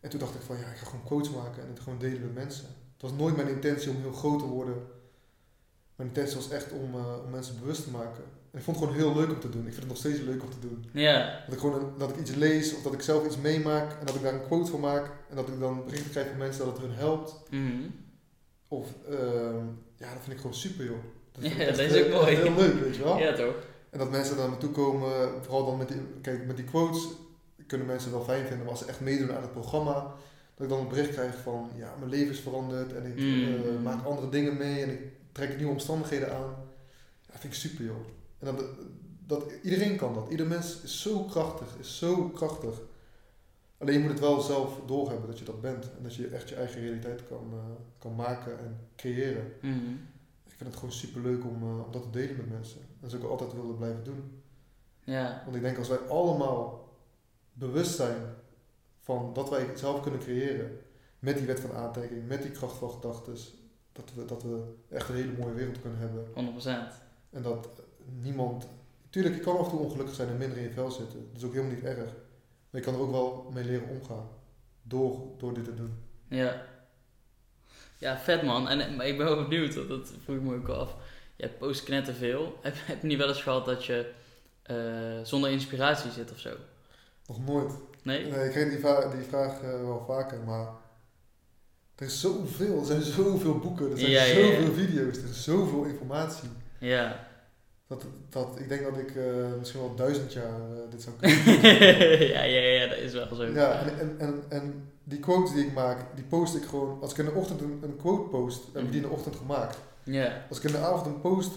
En 0.00 0.10
toen 0.10 0.20
dacht 0.20 0.34
ik 0.34 0.40
van, 0.40 0.56
ja, 0.56 0.70
ik 0.70 0.76
ga 0.76 0.86
gewoon 0.86 1.04
quotes 1.04 1.30
maken 1.30 1.62
en 1.62 1.68
het 1.68 1.80
gewoon 1.80 1.98
delen 1.98 2.20
met 2.20 2.34
mensen. 2.34 2.68
Het 3.04 3.12
was 3.12 3.22
nooit 3.22 3.36
mijn 3.36 3.48
intentie 3.48 3.90
om 3.90 3.96
heel 4.00 4.12
groot 4.12 4.38
te 4.38 4.44
worden. 4.44 4.74
Mijn 5.96 6.08
intentie 6.08 6.36
was 6.36 6.50
echt 6.50 6.72
om, 6.72 6.94
eh, 6.94 7.24
om 7.24 7.30
mensen 7.30 7.58
bewust 7.60 7.84
te 7.84 7.90
maken. 7.90 8.24
En 8.50 8.58
ik 8.58 8.64
vond 8.64 8.76
het 8.80 8.86
gewoon 8.88 9.02
heel 9.02 9.16
leuk 9.20 9.30
om 9.30 9.40
te 9.40 9.48
doen. 9.48 9.60
Ik 9.66 9.72
vind 9.72 9.76
het 9.82 9.88
nog 9.88 9.96
steeds 9.96 10.18
leuk 10.20 10.42
om 10.42 10.50
te 10.50 10.68
doen. 10.68 10.84
Ja, 10.92 11.40
Dat 11.44 11.54
ik 11.54 11.60
gewoon 11.60 11.80
een- 11.82 11.98
dat 11.98 12.10
ik 12.10 12.16
iets 12.16 12.34
lees 12.34 12.74
of 12.74 12.82
dat 12.82 12.92
ik 12.92 13.00
zelf 13.02 13.26
iets 13.26 13.36
meemaak 13.36 13.90
en 14.00 14.06
dat 14.06 14.14
ik 14.14 14.22
daar 14.22 14.34
een 14.34 14.46
quote 14.46 14.70
van 14.70 14.80
maak 14.80 15.10
en 15.30 15.36
dat 15.36 15.48
ik 15.48 15.60
dan 15.60 15.84
berichten 15.84 16.10
krijg 16.10 16.28
van 16.28 16.36
mensen 16.38 16.64
dat 16.64 16.76
het 16.76 16.86
hun 16.86 16.94
helpt. 16.96 17.40
Mhm. 17.50 17.82
Of 18.68 18.88
ehm, 19.08 19.64
ja, 19.96 20.10
dat 20.12 20.20
vind 20.22 20.32
ik 20.32 20.36
gewoon 20.36 20.54
super 20.54 20.84
joh. 20.84 20.96
ik 21.38 21.56
Ja, 21.58 21.64
dat 21.66 21.78
is 21.78 22.00
ook 22.00 22.06
eh, 22.06 22.12
mooi. 22.20 22.34
Heel 22.36 22.54
leuk, 22.54 22.74
weet 22.80 22.96
je 22.96 23.02
wel. 23.02 23.18
ja 23.18 23.34
toch? 23.34 23.54
En 23.90 23.98
dat 23.98 24.10
mensen 24.10 24.36
naar 24.36 24.50
me 24.50 24.56
toe 24.56 24.70
komen, 24.70 25.10
vooral 25.42 25.66
dan 25.66 25.76
met 25.76 25.88
die, 25.88 26.00
kijk, 26.22 26.46
met 26.46 26.56
die 26.56 26.64
quotes 26.64 27.06
kunnen 27.66 27.86
mensen 27.86 28.10
wel 28.10 28.24
fijn 28.24 28.40
vinden, 28.46 28.58
maar 28.58 28.68
als 28.70 28.78
ze 28.78 28.86
echt 28.86 29.00
meedoen 29.00 29.32
aan 29.32 29.42
het 29.42 29.52
programma, 29.52 30.14
dat 30.54 30.66
ik 30.66 30.68
dan 30.68 30.80
een 30.80 30.88
bericht 30.88 31.10
krijg 31.10 31.36
van 31.36 31.70
ja, 31.76 31.94
mijn 31.98 32.10
leven 32.10 32.32
is 32.32 32.40
veranderd 32.40 32.92
en 32.92 33.06
ik 33.06 33.18
Mm. 33.18 33.44
eh, 33.44 33.82
maak 33.82 34.04
andere 34.04 34.28
dingen 34.28 34.56
mee 34.56 34.82
en 34.82 34.90
ik 34.90 35.00
trek 35.32 35.56
nieuwe 35.56 35.72
omstandigheden 35.72 36.34
aan. 36.34 36.54
Ja, 37.20 37.30
dat 37.32 37.40
vind 37.40 37.52
ik 37.52 37.58
super 37.58 37.84
joh. 37.84 37.96
En 38.38 38.46
dat, 38.56 38.64
dat, 39.26 39.44
iedereen 39.62 39.96
kan 39.96 40.14
dat. 40.14 40.30
Ieder 40.30 40.46
mens 40.46 40.80
is 40.82 41.00
zo 41.02 41.22
krachtig, 41.24 41.66
is 41.80 41.98
zo 41.98 42.28
krachtig. 42.28 42.80
Alleen 43.78 43.94
je 43.94 44.00
moet 44.00 44.10
het 44.10 44.20
wel 44.20 44.40
zelf 44.40 44.80
doorhebben 44.86 45.28
dat 45.28 45.38
je 45.38 45.44
dat 45.44 45.60
bent. 45.60 45.84
En 45.96 46.02
dat 46.02 46.14
je 46.14 46.26
echt 46.28 46.48
je 46.48 46.54
eigen 46.54 46.80
realiteit 46.80 47.22
kan, 47.28 47.48
eh, 47.52 47.58
kan 47.98 48.14
maken 48.14 48.58
en 48.58 48.78
creëren. 48.96 49.52
Mhm. 49.60 49.90
Ik 50.46 50.54
vind 50.60 50.70
het 50.70 50.78
gewoon 50.78 50.94
super 50.94 51.20
leuk 51.22 51.44
om, 51.44 51.62
eh, 51.62 51.84
om 51.86 51.92
dat 51.92 52.02
te 52.02 52.10
delen 52.10 52.36
met 52.36 52.50
mensen. 52.50 52.80
En 52.80 52.96
dat 53.00 53.10
zou 53.10 53.22
ik 53.22 53.28
altijd 53.28 53.52
willen 53.52 53.76
blijven 53.76 54.04
doen. 54.04 54.42
Ja, 55.04 55.42
Want 55.44 55.56
ik 55.56 55.62
denk 55.62 55.78
als 55.78 55.88
wij 55.88 55.98
allemaal 55.98 56.88
bewust 57.52 57.94
zijn 57.94 58.16
van 59.04 59.30
dat 59.32 59.50
wij 59.50 59.66
zelf 59.74 60.00
kunnen 60.00 60.20
creëren. 60.20 60.78
Met 61.18 61.36
die 61.36 61.46
wet 61.46 61.60
van 61.60 61.72
aantrekking, 61.72 62.26
met 62.26 62.42
die 62.42 62.50
kracht 62.50 62.76
van 62.76 62.90
gedachten. 62.90 63.36
Dat 63.92 64.12
we, 64.14 64.24
dat 64.24 64.42
we 64.42 64.74
echt 64.88 65.08
een 65.08 65.14
hele 65.14 65.32
mooie 65.38 65.54
wereld 65.54 65.80
kunnen 65.80 65.98
hebben. 65.98 66.26
100%. 66.62 66.68
En 67.30 67.42
dat 67.42 67.68
niemand. 68.22 68.68
Tuurlijk, 69.10 69.34
je 69.34 69.40
kan 69.40 69.58
af 69.58 69.64
en 69.64 69.70
toe 69.70 69.80
ongelukkig 69.80 70.14
zijn 70.14 70.28
en 70.28 70.36
minder 70.36 70.58
in 70.58 70.62
je 70.62 70.70
vel 70.70 70.90
zitten. 70.90 71.28
Dat 71.32 71.42
is 71.42 71.44
ook 71.44 71.52
helemaal 71.52 71.74
niet 71.74 71.84
erg. 71.84 72.12
Maar 72.70 72.80
je 72.80 72.80
kan 72.80 72.94
er 72.94 73.00
ook 73.00 73.10
wel 73.10 73.50
mee 73.52 73.64
leren 73.64 73.88
omgaan. 73.88 74.28
Door, 74.82 75.20
door 75.38 75.54
dit 75.54 75.64
te 75.64 75.74
doen. 75.74 75.94
Ja. 76.28 76.66
Ja, 77.98 78.18
vet 78.18 78.42
man. 78.42 78.68
En 78.68 78.96
maar 78.96 79.06
ik 79.06 79.16
ben 79.16 79.26
wel 79.26 79.48
benieuwd, 79.48 79.74
dat, 79.74 79.88
dat 79.88 80.12
vroeg 80.24 80.36
ik 80.36 80.42
me 80.42 80.54
ook 80.54 80.68
af. 80.68 80.96
Je 81.36 81.48
post 81.48 81.84
knetterveel. 81.84 82.56
Heb, 82.62 82.74
heb 82.76 83.00
je 83.00 83.06
niet 83.06 83.18
wel 83.18 83.28
eens 83.28 83.42
gehad 83.42 83.64
dat 83.64 83.84
je 83.84 84.12
eh, 84.62 85.20
zonder 85.22 85.50
inspiratie 85.50 86.10
zit 86.10 86.32
of 86.32 86.38
zo? 86.38 86.56
Nog 87.26 87.44
nooit. 87.44 87.72
Nee? 88.04 88.26
Nee, 88.30 88.44
ik 88.44 88.50
kreeg 88.50 88.68
die, 88.70 88.78
va- 88.80 89.08
die 89.16 89.24
vraag 89.28 89.52
eh, 89.62 89.68
wel 89.70 90.04
vaker, 90.06 90.38
maar. 90.46 90.66
Er 91.94 92.06
is 92.06 92.20
zoveel, 92.20 92.78
er 92.78 92.84
zijn 92.86 93.02
zoveel 93.02 93.58
boeken, 93.58 93.90
er 93.90 93.98
zijn 93.98 94.10
Ja, 94.10 94.22
ja, 94.24 94.36
ja. 94.38 94.44
zoveel 94.56 94.72
video's, 94.72 95.16
er 95.16 95.24
is 95.28 95.44
zoveel 95.44 95.84
informatie. 95.84 96.48
Ja. 96.78 97.26
Dat, 97.86 98.04
dat, 98.30 98.58
ik 98.58 98.68
denk 98.68 98.82
dat 98.84 98.98
ik 98.98 99.16
eh, 99.16 99.24
misschien 99.58 99.80
wel 99.80 99.94
duizend 99.94 100.32
jaar 100.32 100.44
eh, 100.60 100.90
dit 100.90 101.02
zou 101.02 101.16
kunnen. 101.20 102.28
ja, 102.28 102.42
ja, 102.42 102.60
ja, 102.60 102.86
dat 102.88 102.98
is 102.98 103.12
wel 103.12 103.34
zo. 103.34 103.44
ja, 103.44 103.82
en, 103.82 103.98
en, 103.98 104.16
en, 104.18 104.42
en 104.48 104.88
die 105.04 105.18
quotes 105.20 105.52
die 105.54 105.66
ik 105.66 105.72
maak, 105.72 105.98
die 106.14 106.24
post 106.24 106.54
ik 106.54 106.64
gewoon. 106.64 106.98
Als 107.00 107.12
ik 107.12 107.18
in 107.18 107.24
de 107.24 107.32
ochtend 107.32 107.60
een, 107.60 107.80
een 107.82 107.96
quote 107.96 108.28
post, 108.28 108.62
heb 108.72 108.82
ik 108.82 108.92
die 108.92 109.00
in 109.02 109.06
de 109.08 109.12
ochtend 109.14 109.36
gemaakt. 109.36 109.78
Ja. 110.02 110.44
Als 110.48 110.58
ik 110.58 110.64
in 110.64 110.72
de 110.72 110.78
avond 110.78 111.06
een 111.06 111.20
post 111.20 111.52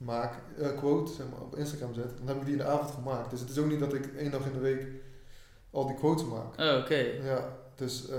maak, 0.00 0.34
eh, 0.58 0.76
quote, 0.76 1.12
zeg 1.12 1.26
maar, 1.30 1.40
op 1.40 1.56
Instagram 1.56 1.94
zet, 1.94 2.18
dan 2.18 2.26
heb 2.26 2.36
ik 2.36 2.44
die 2.44 2.52
in 2.52 2.58
de 2.58 2.64
avond 2.64 2.90
gemaakt. 2.90 3.30
Dus 3.30 3.40
het 3.40 3.50
is 3.50 3.58
ook 3.58 3.66
niet 3.66 3.80
dat 3.80 3.94
ik 3.94 4.06
één 4.16 4.30
dag 4.30 4.46
in 4.46 4.52
de 4.52 4.58
week 4.58 4.86
al 5.70 5.86
die 5.86 5.96
quotes 5.96 6.26
maak. 6.26 6.58
Oh, 6.58 6.82
oké. 6.82 6.98
Ja, 7.22 7.56
dus 7.74 8.08
eh, 8.08 8.18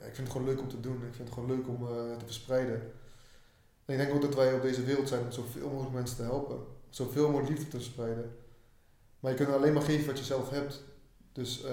ja, 0.00 0.06
ik 0.06 0.14
vind 0.14 0.16
het 0.16 0.30
gewoon 0.30 0.46
leuk 0.46 0.60
om 0.60 0.68
te 0.68 0.80
doen. 0.80 0.94
Ik 0.94 1.14
vind 1.14 1.28
het 1.28 1.32
gewoon 1.32 1.56
leuk 1.56 1.68
om 1.68 1.88
eh, 1.88 2.16
te 2.16 2.24
verspreiden. 2.24 2.80
En 3.84 3.94
ik 3.94 3.96
denk 3.96 4.14
ook 4.14 4.22
dat 4.22 4.34
wij 4.34 4.54
op 4.54 4.62
deze 4.62 4.84
wereld 4.84 5.08
zijn 5.08 5.22
om 5.22 5.32
zoveel 5.32 5.68
mogelijk 5.68 5.94
mensen 5.94 6.16
te 6.16 6.22
helpen. 6.22 6.58
Zoveel 6.90 7.30
mogelijk 7.30 7.48
liefde 7.48 7.68
te 7.68 7.76
verspreiden. 7.76 8.36
Maar 9.20 9.30
je 9.30 9.36
kunt 9.36 9.50
alleen 9.50 9.72
maar 9.72 9.82
geven 9.82 10.06
wat 10.06 10.18
je 10.18 10.24
zelf 10.24 10.50
hebt. 10.50 10.82
Dus 11.32 11.64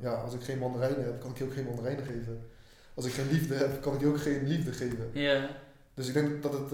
ja, 0.00 0.12
als 0.12 0.34
ik 0.34 0.42
geen 0.42 0.58
mandarijnen 0.58 1.04
heb, 1.04 1.20
kan 1.20 1.30
ik 1.30 1.38
je 1.38 1.44
ook 1.44 1.52
geen 1.52 1.64
mandarijnen 1.64 2.04
geven. 2.04 2.46
Als 2.94 3.06
ik 3.06 3.12
geen 3.12 3.28
liefde 3.30 3.54
heb, 3.54 3.82
kan 3.82 3.94
ik 3.94 4.00
je 4.00 4.06
ook 4.06 4.20
geen 4.20 4.46
liefde 4.46 4.72
geven. 4.72 5.10
Ja. 5.12 5.50
Dus 5.94 6.08
ik 6.08 6.14
denk 6.14 6.42
dat 6.42 6.52
het 6.52 6.72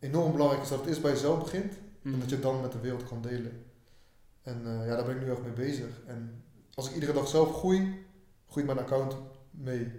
enorm 0.00 0.32
belangrijk 0.32 0.62
is 0.62 0.68
dat 0.68 0.78
het 0.78 0.88
eerst 0.88 1.02
bij 1.02 1.10
jezelf 1.10 1.38
begint. 1.42 1.72
En 2.02 2.10
Mhm. 2.10 2.18
dat 2.20 2.28
je 2.28 2.34
het 2.34 2.44
dan 2.44 2.60
met 2.60 2.72
de 2.72 2.80
wereld 2.80 3.04
kan 3.08 3.22
delen. 3.22 3.64
En 4.42 4.60
eh, 4.64 4.86
ja, 4.86 4.96
daar 4.96 5.04
ben 5.04 5.16
ik 5.16 5.22
nu 5.22 5.30
echt 5.30 5.42
mee 5.42 5.52
bezig. 5.52 5.88
En 6.06 6.42
als 6.74 6.88
ik 6.88 6.94
iedere 6.94 7.12
dag 7.12 7.28
zelf 7.28 7.56
groei, 7.58 8.06
groeit 8.50 8.66
mijn 8.66 8.78
account 8.78 9.16
mee. 9.50 9.92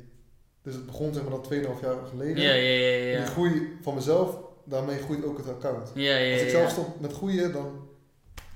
Dus 0.62 0.74
het 0.74 0.86
begon 0.86 1.14
zeg 1.14 1.24
maar 1.24 1.32
dat 1.32 1.44
2,5 1.44 1.82
jaar 1.82 2.06
geleden. 2.08 2.44
Ja, 2.44 2.54
ja, 2.54 2.70
ja, 2.70 3.02
En 3.06 3.08
ja. 3.12 3.18
die 3.18 3.26
groei 3.32 3.78
van 3.82 3.94
mezelf, 3.96 4.38
daarmee 4.64 4.98
groeit 4.98 5.24
ook 5.24 5.38
het 5.38 5.48
account. 5.48 5.92
Ja, 5.96 6.16
ja, 6.18 6.34
Als 6.34 6.42
ik 6.42 6.50
zelf 6.50 6.70
stop 6.72 7.00
met 7.00 7.14
groeien, 7.14 7.52
dan 7.52 7.88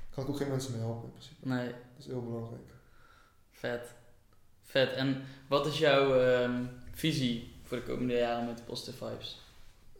kan 0.09 0.23
ik 0.23 0.29
ook 0.29 0.37
geen 0.37 0.49
mensen 0.49 0.71
meer 0.71 0.81
helpen 0.81 1.03
in 1.05 1.11
principe. 1.11 1.47
Nee, 1.47 1.67
Dat 1.67 1.75
is 1.99 2.05
heel 2.05 2.23
belangrijk. 2.23 2.61
vet. 3.51 3.93
Vet. 4.61 4.91
En 4.93 5.23
wat 5.49 5.65
is 5.65 5.77
jouw 5.79 6.19
ehm, 6.19 6.63
visie 6.91 7.55
voor 7.63 7.77
de 7.77 7.83
komende 7.83 8.13
jaren 8.13 8.45
met 8.45 8.65
Positive 8.65 9.05
Vibes? 9.05 9.41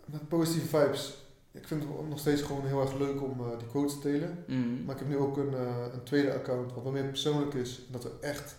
Met 0.06 0.27
positieve 0.27 0.67
vibes. 0.77 1.13
Ik 1.54 1.68
vind 1.68 1.84
het 1.84 2.10
nog 2.10 2.20
steeds 2.20 2.42
gewoon 2.42 2.66
heel 2.66 2.82
erg 2.82 2.94
leuk 2.98 3.22
om 3.22 3.39
eh, 3.39 3.58
die 3.60 3.68
quotes 3.68 3.94
te 4.00 4.12
delen. 4.12 4.44
Mhm. 4.48 4.84
Maar 4.86 4.94
ik 4.96 5.00
heb 5.02 5.10
nu 5.10 5.18
ook 5.18 5.38
een, 5.38 5.54
eh, 5.54 5.86
een 5.94 6.04
tweede 6.04 6.34
account 6.34 6.74
wat 6.74 6.84
wat 6.84 6.94
meer 6.94 7.04
persoonlijk 7.06 7.54
is. 7.54 7.82
Dat 7.92 8.04
we 8.04 8.12
echt 8.22 8.56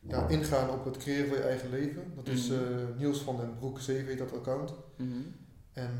ja, 0.00 0.28
ingaan 0.28 0.70
op 0.70 0.84
het 0.84 0.96
creëren 0.96 1.28
van 1.28 1.36
je 1.36 1.42
eigen 1.42 1.70
leven. 1.70 2.02
Dat 2.16 2.28
is 2.28 2.48
Mhm. 2.48 2.58
eh, 2.62 2.98
Niels 2.98 3.20
van 3.22 3.36
den 3.36 3.54
Broek 3.58 3.80
7 3.80 4.06
heet 4.06 4.18
dat 4.18 4.32
account. 4.32 4.74
Mhm. 4.96 5.12
En 5.72 5.90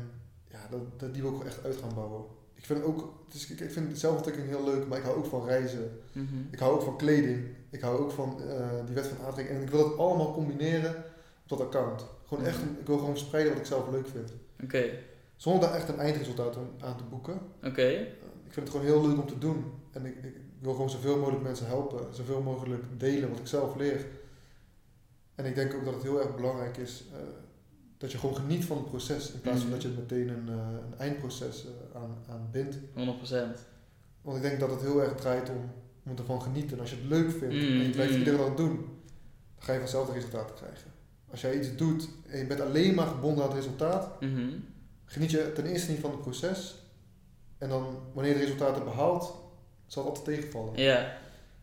ja, 0.47 0.59
dat, 0.69 0.99
dat, 0.99 1.13
die 1.13 1.21
wil 1.21 1.31
ik 1.31 1.37
wel 1.37 1.47
echt 1.47 1.63
uit 1.65 1.75
gaan 1.75 1.93
bouwen. 1.95 2.23
Ik 2.53 2.65
vind 2.65 2.83
ook, 2.83 3.13
het 3.25 3.33
is, 3.35 3.49
ik 3.49 3.59
ik 3.59 3.71
vind 3.71 3.99
zelfontwikkeling 3.99 4.51
heel 4.51 4.63
leuk, 4.63 4.87
maar 4.87 4.97
ik 4.97 5.03
hou 5.03 5.17
ook 5.17 5.25
van 5.25 5.45
reizen. 5.45 5.99
Mhm. 6.11 6.25
Ik 6.51 6.59
hou 6.59 6.73
ook 6.73 6.81
van 6.81 6.97
kleding. 6.97 7.47
Ik 7.69 7.81
hou 7.81 7.99
ook 7.99 8.11
van 8.11 8.41
eh, 8.49 8.67
die 8.85 8.95
wet 8.95 9.07
van 9.07 9.25
aantrekking. 9.25 9.57
En 9.57 9.63
ik 9.63 9.69
wil 9.69 9.89
dat 9.89 9.97
allemaal 9.97 10.33
combineren 10.33 10.95
op 11.43 11.49
dat 11.57 11.61
account. 11.61 12.05
Gewoon 12.25 12.45
echt, 12.45 12.59
ik 12.79 12.85
wil 12.87 12.97
gewoon 12.97 13.17
spreiden 13.17 13.51
wat 13.53 13.61
ik 13.61 13.67
zelf 13.67 13.89
leuk 13.91 14.07
vind. 14.07 14.31
Oké, 14.63 14.89
Zonder 15.39 15.61
daar 15.69 15.77
echt 15.77 15.89
een 15.89 15.99
eindresultaat 15.99 16.57
aan, 16.79 16.97
te 16.97 17.03
boeken. 17.03 17.39
oké. 17.63 17.81
Eh, 17.81 17.99
Ik 18.45 18.53
vind 18.55 18.67
het 18.67 18.69
gewoon 18.69 18.85
heel 18.85 19.07
leuk 19.07 19.17
om 19.17 19.27
te 19.27 19.37
doen. 19.37 19.63
En 19.91 20.05
ik, 20.05 20.15
ik 20.23 20.35
wil 20.59 20.73
gewoon 20.73 20.89
zoveel 20.89 21.17
mogelijk 21.17 21.43
mensen 21.43 21.65
helpen. 21.67 22.15
Zoveel 22.15 22.41
mogelijk 22.41 22.83
delen 22.97 23.29
wat 23.29 23.39
ik 23.39 23.47
zelf 23.47 23.75
leer. 23.75 24.05
En 25.35 25.45
ik 25.45 25.55
denk 25.55 25.73
ook 25.73 25.85
dat 25.85 25.93
het 25.93 26.03
heel 26.03 26.19
erg 26.21 26.35
belangrijk 26.35 26.77
is 26.77 27.03
eh, 27.13 27.19
dat 27.97 28.11
je 28.11 28.17
gewoon 28.17 28.35
geniet 28.35 28.65
van 28.65 28.77
het 28.77 28.85
proces. 28.89 29.31
In 29.31 29.41
plaats 29.41 29.59
van 29.59 29.69
Mhm. 29.69 29.79
dat 29.79 29.81
je 29.91 29.97
meteen 29.99 30.29
een, 30.29 30.49
eh, 30.49 30.55
een 30.91 30.97
eindproces 30.97 31.65
aan, 31.95 32.17
aan 32.29 32.47
bindt. 32.51 32.77
100%. 32.93 33.59
Want 34.21 34.37
ik 34.37 34.43
denk 34.43 34.59
dat 34.59 34.69
het 34.69 34.81
heel 34.81 35.01
erg 35.01 35.15
draait 35.15 35.49
om, 35.49 35.71
om 36.11 36.17
ervan 36.17 36.41
genieten. 36.41 36.71
En 36.73 36.79
als 36.79 36.89
je 36.89 36.95
het 36.95 37.05
leuk 37.09 37.31
vindt 37.31 37.53
Mm, 37.55 37.61
en 37.61 37.83
je 37.83 37.89
blijft 37.89 38.11
mm. 38.13 38.17
iedere 38.17 38.37
dag 38.37 38.55
doen, 38.55 38.75
dan 38.75 38.87
ga 39.57 39.73
je 39.73 39.79
vanzelf 39.79 40.07
de 40.07 40.13
resultaten 40.13 40.55
krijgen. 40.55 40.91
Als 41.31 41.41
jij 41.41 41.57
iets 41.59 41.75
doet 41.75 42.09
en 42.27 42.37
je 42.37 42.45
bent 42.47 42.61
alleen 42.61 42.95
maar 42.95 43.07
gebonden 43.07 43.43
aan 43.43 43.49
het 43.49 43.57
resultaat, 43.59 44.21
Mhm. 44.21 44.49
Geniet 45.09 45.31
je 45.31 45.51
ten 45.51 45.65
eerste 45.65 45.91
niet 45.91 45.99
van 45.99 46.11
het 46.11 46.21
proces. 46.21 46.75
En 47.57 47.69
dan, 47.69 47.97
wanneer 48.13 48.31
je 48.31 48.37
de 48.39 48.45
resultaten 48.45 48.83
behaalt, 48.83 49.35
zal 49.85 50.05
het 50.05 50.17
altijd 50.17 50.37
tegenvallen. 50.37 50.77
Ja, 50.77 51.17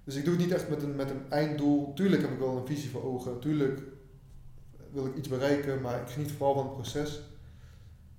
Dus 0.04 0.14
ik 0.14 0.24
doe 0.24 0.34
het 0.34 0.42
niet 0.42 0.52
echt 0.52 0.68
met 0.68 0.82
een, 0.82 0.96
met 0.96 1.10
een 1.10 1.30
einddoel. 1.30 1.94
Tuurlijk 1.94 2.22
heb 2.22 2.30
ik 2.30 2.38
wel 2.38 2.56
een 2.56 2.66
visie 2.66 2.90
voor 2.90 3.04
ogen. 3.04 3.40
Tuurlijk 3.40 3.80
wil 4.92 5.06
ik 5.06 5.16
iets 5.16 5.28
bereiken, 5.28 5.80
maar 5.80 6.00
ik 6.00 6.08
geniet 6.08 6.32
vooral 6.32 6.54
van 6.54 6.64
het 6.64 6.72
proces 6.74 7.20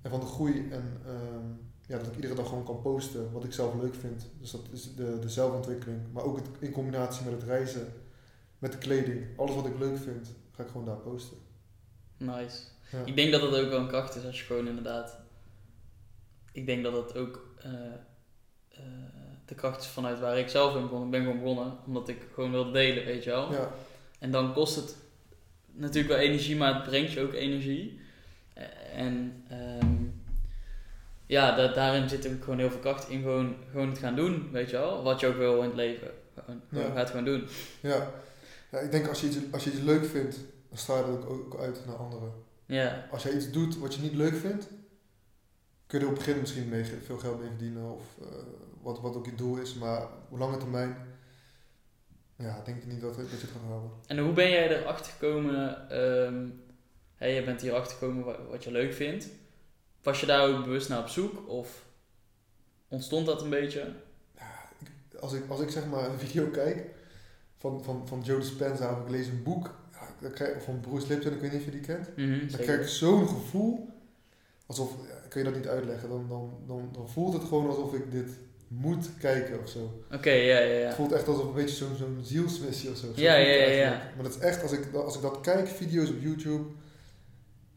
en 0.02 0.10
van 0.10 0.20
de 0.20 0.26
groei. 0.26 0.68
En 0.70 1.00
ehm, 1.06 1.46
ja, 1.86 1.98
dat 1.98 2.06
ik 2.06 2.14
iedere 2.14 2.34
dag 2.34 2.48
gewoon 2.48 2.64
kan 2.64 2.82
posten 2.82 3.32
wat 3.32 3.44
ik 3.44 3.52
zelf 3.52 3.74
leuk 3.74 3.94
vind. 3.94 4.26
Dus 4.40 4.50
dat 4.50 4.66
is 4.72 4.94
de, 4.94 5.18
de 5.18 5.28
zelfontwikkeling. 5.28 6.00
Maar 6.12 6.24
ook 6.24 6.36
het, 6.36 6.46
in 6.58 6.72
combinatie 6.72 7.24
met 7.24 7.34
het 7.34 7.42
reizen, 7.42 7.92
met 8.58 8.72
de 8.72 8.78
kleding. 8.78 9.26
Alles 9.36 9.54
wat 9.54 9.66
ik 9.66 9.78
leuk 9.78 9.98
vind, 9.98 10.28
ga 10.50 10.62
ik 10.62 10.68
gewoon 10.68 10.86
daar 10.86 10.96
posten. 10.96 11.36
Nice. 12.18 12.58
Ja. 12.92 12.98
Ik 13.04 13.16
denk 13.16 13.32
dat 13.32 13.40
dat 13.40 13.56
ook 13.60 13.68
wel 13.70 13.78
een 13.80 13.88
kracht 13.88 14.14
is 14.16 14.24
als 14.24 14.38
je 14.38 14.44
gewoon 14.44 14.68
inderdaad. 14.68 15.18
Ik 16.52 16.66
denk 16.66 16.82
dat 16.82 16.92
dat 16.92 17.16
ook 17.16 17.54
eh, 17.62 17.70
eh, 18.68 18.78
de 19.44 19.54
kracht 19.54 19.80
is 19.80 19.86
vanuit 19.86 20.18
waar 20.20 20.38
ik 20.38 20.48
zelf 20.48 20.72
ben 20.72 20.82
begonnen. 20.82 21.06
Ik 21.06 21.10
ben 21.12 21.22
gewoon 21.22 21.38
begonnen 21.38 21.76
omdat 21.86 22.08
ik 22.08 22.18
gewoon 22.34 22.50
wilde 22.50 22.70
delen, 22.70 23.04
weet 23.04 23.24
je 23.24 23.30
wel. 23.30 23.52
Ja, 23.52 23.70
En 24.18 24.30
dan 24.30 24.52
kost 24.52 24.76
het 24.76 24.96
natuurlijk 25.72 26.14
wel 26.14 26.22
energie, 26.22 26.56
maar 26.56 26.74
het 26.74 26.82
brengt 26.84 27.12
je 27.12 27.20
ook 27.20 27.32
energie. 27.32 28.00
Eh, 28.52 28.64
En 28.94 29.44
ehm, 29.48 29.94
ja, 31.26 31.56
da- 31.56 31.72
daarin 31.72 32.08
zit 32.08 32.26
ook 32.28 32.42
gewoon 32.44 32.58
heel 32.58 32.70
veel 32.70 32.80
kracht 32.80 33.08
in 33.08 33.22
gewoon, 33.22 33.56
gewoon 33.70 33.88
het 33.88 33.98
gaan 33.98 34.16
doen, 34.16 34.48
weet 34.52 34.70
je 34.70 34.76
wel. 34.76 35.02
Wat 35.02 35.20
je 35.20 35.26
ook 35.26 35.36
wil 35.36 35.56
in 35.62 35.64
het 35.68 35.74
leven. 35.74 36.10
Gewoon, 36.44 36.60
Ja. 36.94 37.04
gewoon 37.06 37.24
doen. 37.24 37.46
ja. 37.80 38.10
ja 38.70 38.78
ik 38.78 38.90
denk 38.90 39.08
als 39.08 39.20
je, 39.20 39.26
iets, 39.26 39.36
als 39.50 39.64
je 39.64 39.70
iets 39.70 39.80
leuk 39.80 40.04
vindt, 40.06 40.38
dan 40.86 40.96
straal 40.96 41.12
je 41.12 41.18
dat 41.18 41.28
ook, 41.28 41.58
uit 41.60 41.86
naar 41.86 41.96
anderen. 41.96 42.32
Ja, 42.66 43.08
Als 43.10 43.22
jij 43.22 43.32
iets 43.32 43.50
doet 43.50 43.78
wat 43.78 43.94
je 43.94 44.02
niet 44.02 44.14
leuk 44.14 44.34
vindt, 44.34 44.68
kun 45.86 45.98
je 45.98 46.04
er 46.04 46.10
op 46.10 46.16
het 46.16 46.26
begin 46.26 46.40
misschien 46.40 46.68
mee, 46.68 46.84
veel 46.84 47.18
geld 47.18 47.38
mee 47.38 47.48
verdienen 47.48 47.94
of 47.94 48.02
eh, 48.20 48.26
wat, 48.82 49.00
wat 49.00 49.16
ook 49.16 49.24
je 49.26 49.34
doel 49.34 49.56
is. 49.56 49.74
Maar 49.74 50.02
op 50.30 50.38
lange 50.38 50.56
termijn, 50.56 50.96
ja, 52.36 52.62
denk 52.64 52.76
ik 52.82 52.86
niet 52.86 53.00
dat, 53.00 53.16
dat 53.16 53.30
je 53.30 53.36
het 53.36 53.50
gaat 53.50 53.68
halen. 53.68 53.90
En 54.06 54.18
hoe 54.18 54.32
ben 54.32 54.50
jij 54.50 54.80
erachter 54.80 55.12
gekomen? 55.12 55.90
ehm 55.90 56.48
hey, 57.14 57.34
je 57.34 57.44
bent 57.44 57.60
hier 57.60 57.74
achter 57.74 57.96
gekomen 57.96 58.24
wat, 58.24 58.36
wat 58.50 58.64
je 58.64 58.70
leuk 58.70 58.92
vindt. 58.92 59.28
Was 60.02 60.20
je 60.20 60.26
daar 60.26 60.48
ook 60.48 60.64
bewust 60.64 60.88
naar 60.88 61.00
op 61.00 61.08
zoek? 61.08 61.48
Of 61.48 61.84
ontstond 62.88 63.26
dat 63.26 63.42
een 63.42 63.50
beetje? 63.50 63.92
Als 65.20 65.32
ik, 65.32 65.42
als 65.48 65.60
ik 65.60 65.70
zeg 65.70 65.86
maar 65.86 66.10
een 66.10 66.18
video 66.18 66.46
kijk 66.46 66.86
van, 67.56 67.84
van, 67.84 68.08
van 68.08 68.20
Joe 68.20 68.38
Dispenza 68.38 68.92
of 68.92 69.00
ik 69.00 69.10
lees 69.10 69.26
een 69.26 69.42
boek, 69.42 69.74
dan 70.20 70.30
krijg, 70.32 70.56
of 70.56 70.64
van 70.64 70.80
Bruce 70.80 71.06
Lipton, 71.06 71.32
ik 71.32 71.40
weet 71.40 71.50
niet 71.52 71.60
of 71.60 71.66
je 71.66 71.70
die 71.72 71.80
kent. 71.80 72.16
Mhm, 72.16 72.48
Dan 72.50 72.60
krijg 72.60 72.80
ik 72.80 72.86
zo'n 72.88 73.28
gevoel, 73.28 73.88
alsof, 74.66 74.92
kun 75.28 75.40
je 75.40 75.46
dat 75.46 75.56
niet 75.56 75.68
uitleggen, 75.68 76.08
dan, 76.08 76.28
dan, 76.28 76.50
dan, 76.66 76.88
dan 76.92 77.08
voelt 77.08 77.32
het 77.32 77.44
gewoon 77.44 77.68
alsof 77.68 77.94
ik 77.94 78.10
dit 78.10 78.28
moet 78.68 79.10
kijken 79.18 79.60
of 79.62 79.68
zo. 79.68 80.04
Oké, 80.12 80.30
ja, 80.30 80.58
ja, 80.58 80.86
Het 80.86 80.94
voelt 80.94 81.12
echt 81.12 81.28
alsof 81.28 81.44
een 81.44 81.54
beetje 81.54 81.76
zo'n 81.76 81.96
zo'n 81.96 82.18
zielsmissie 82.22 82.90
of 82.90 82.96
zo. 82.96 83.06
Zo 83.14 83.20
Ja, 83.20 83.34
ja, 83.36 83.64
ja. 83.66 83.90
Maar 84.14 84.24
dat 84.24 84.34
is 84.34 84.40
echt, 84.40 84.62
als 84.62 84.72
ik, 84.72 84.94
als 84.94 85.16
ik 85.16 85.22
dat 85.22 85.40
kijk, 85.40 85.68
video's 85.68 86.08
op 86.10 86.20
YouTube, 86.20 86.64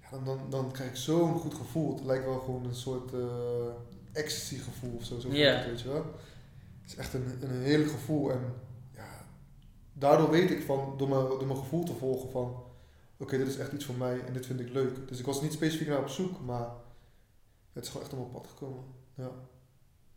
ja, 0.01 0.10
dan, 0.10 0.25
dan, 0.25 0.39
dan 0.49 0.71
krijg 0.71 0.89
ik 0.89 0.95
zo'n 0.95 1.34
goed 1.39 1.54
gevoel. 1.54 1.95
Het 1.95 2.06
lijkt 2.06 2.25
wel 2.25 2.39
gewoon 2.39 2.65
een 2.65 2.75
soort 2.75 3.13
eh 3.13 3.19
ecstasy 4.12 4.58
gevoel 4.58 4.95
of 4.95 5.04
zo. 5.06 5.19
zo 5.19 5.27
Ja. 5.32 5.56
het, 5.56 5.65
weet 5.65 5.82
je 5.82 5.88
wel. 5.88 6.06
Het 6.82 6.91
is 6.91 6.95
echt 6.95 7.13
een, 7.13 7.38
een 7.41 7.62
heerlijk 7.62 7.91
gevoel. 7.91 8.32
En 8.32 8.39
daardoor 10.02 10.30
weet 10.30 10.52
ik 10.52 10.62
van, 10.62 10.94
door 10.98 11.10
mijn, 11.10 11.22
door 11.22 11.46
mijn 11.46 11.60
gevoel 11.60 11.84
te 11.84 11.94
volgen 11.94 12.30
van, 12.30 12.64
oké, 13.18 13.38
dit 13.38 13.48
is 13.48 13.58
echt 13.58 13.72
iets 13.72 13.86
voor 13.86 13.96
mij 13.96 14.20
en 14.26 14.34
dit 14.34 14.46
vind 14.46 14.60
ik 14.60 14.70
leuk. 14.70 15.08
Dus 15.08 15.20
ik 15.20 15.26
was 15.26 15.42
niet 15.42 15.54
specifiek 15.54 15.88
naar 15.88 16.00
op 16.00 16.08
zoek, 16.08 16.42
maar 16.46 16.70
het 17.74 17.84
is 17.84 17.90
gewoon 17.90 18.04
echt 18.04 18.14
op 18.14 18.20
mijn 18.20 18.32
pad 18.32 18.48
gekomen. 18.48 18.84
Ja. 19.16 19.32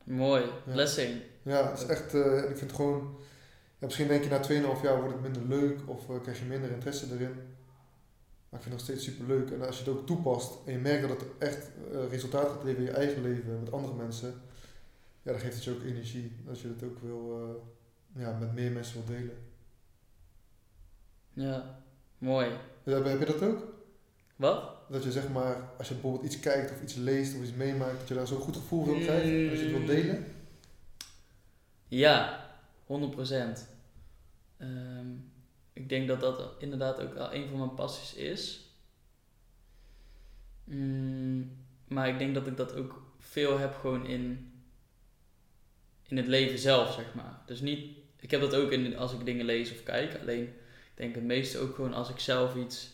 Mooi. 0.04 0.42
Ja. 0.42 0.72
Blessing. 0.72 1.20
Ja, 1.42 1.70
het 1.70 1.78
is 1.78 1.86
echt, 1.86 2.14
eh, 2.14 2.36
ik 2.36 2.56
vind 2.56 2.60
het 2.60 2.72
gewoon, 2.72 3.16
ja, 3.78 3.86
misschien 3.86 4.08
denk 4.08 4.24
je 4.24 4.30
na 4.30 4.40
2,5 4.40 4.82
jaar 4.82 5.00
wordt 5.00 5.12
het 5.12 5.22
minder 5.22 5.58
leuk 5.58 5.80
of 5.86 6.10
eh, 6.10 6.20
krijg 6.22 6.38
je 6.38 6.44
minder 6.44 6.70
interesse 6.70 7.06
erin. 7.06 7.34
Maar 8.48 8.60
ik 8.60 8.62
vind 8.62 8.64
het 8.64 8.72
nog 8.72 8.80
steeds 8.80 9.04
super 9.04 9.26
leuk. 9.26 9.50
En 9.50 9.66
als 9.66 9.78
je 9.78 9.84
het 9.84 9.98
ook 9.98 10.06
toepast 10.06 10.58
en 10.66 10.72
je 10.72 10.78
merkt 10.78 11.08
dat 11.08 11.20
het 11.20 11.30
echt 11.38 11.70
eh, 11.92 12.08
resultaat 12.10 12.48
gaat 12.48 12.64
leveren 12.64 12.86
in 12.86 12.92
je 12.92 12.98
eigen 12.98 13.22
leven 13.22 13.60
met 13.60 13.72
andere 13.72 13.94
mensen, 13.94 14.28
ja, 15.22 15.30
dan 15.32 15.40
geeft 15.40 15.54
het 15.54 15.64
je 15.64 15.70
ook 15.70 15.82
energie. 15.82 16.32
Dat 16.46 16.60
je 16.60 16.68
het 16.68 16.82
ook 16.84 16.98
wil, 16.98 17.48
ja, 18.16 18.38
met 18.38 18.54
meer 18.54 18.72
mensen 18.72 18.94
wil 18.94 19.16
delen. 19.16 19.36
Ja, 21.34 21.80
mooi. 22.18 22.48
Heb, 22.82 23.04
heb 23.04 23.18
je 23.18 23.24
dat 23.24 23.42
ook? 23.42 23.74
Wat? 24.36 24.72
Dat 24.88 25.04
je 25.04 25.12
zeg 25.12 25.28
maar, 25.28 25.70
als 25.78 25.88
je 25.88 25.94
bijvoorbeeld 25.94 26.24
iets 26.24 26.40
kijkt 26.40 26.70
of 26.70 26.82
iets 26.82 26.94
leest 26.94 27.36
of 27.36 27.42
iets 27.42 27.52
meemaakt, 27.52 27.98
dat 27.98 28.08
je 28.08 28.14
daar 28.14 28.26
zo'n 28.26 28.40
goed 28.40 28.56
gevoel 28.56 28.84
krijgen 28.84 29.38
en 29.38 29.48
dat 29.48 29.58
je 29.58 29.64
het 29.64 29.70
wilt 29.70 29.86
delen? 29.86 30.26
Ja, 31.88 32.48
100%. 32.86 33.68
Ehm, 34.56 35.06
ik 35.72 35.88
denk 35.88 36.08
dat 36.08 36.20
dat 36.20 36.54
inderdaad 36.58 37.00
ook 37.00 37.14
wel 37.14 37.34
een 37.34 37.48
van 37.48 37.58
mijn 37.58 37.74
passies 37.74 38.14
is. 38.14 38.60
Mm, 40.64 41.56
maar 41.88 42.08
ik 42.08 42.18
denk 42.18 42.34
dat 42.34 42.46
ik 42.46 42.56
dat 42.56 42.74
ook 42.74 43.02
veel 43.18 43.58
heb 43.58 43.74
gewoon 43.74 44.06
in, 44.06 44.52
in 46.06 46.16
het 46.16 46.26
leven 46.26 46.58
zelf, 46.58 46.92
zeg 46.92 47.14
maar. 47.14 47.40
Dus 47.46 47.60
niet, 47.60 47.96
ik 48.20 48.30
heb 48.30 48.40
dat 48.40 48.54
ook 48.54 48.70
in, 48.70 48.96
als 48.96 49.12
ik 49.12 49.24
dingen 49.24 49.44
lees 49.44 49.72
of 49.72 49.82
kijk. 49.82 50.20
Alleen, 50.20 50.54
denk 50.94 51.14
het 51.14 51.24
meeste 51.24 51.58
ook 51.58 51.74
gewoon 51.74 51.94
als 51.94 52.10
ik 52.10 52.18
zelf 52.18 52.56
iets 52.56 52.92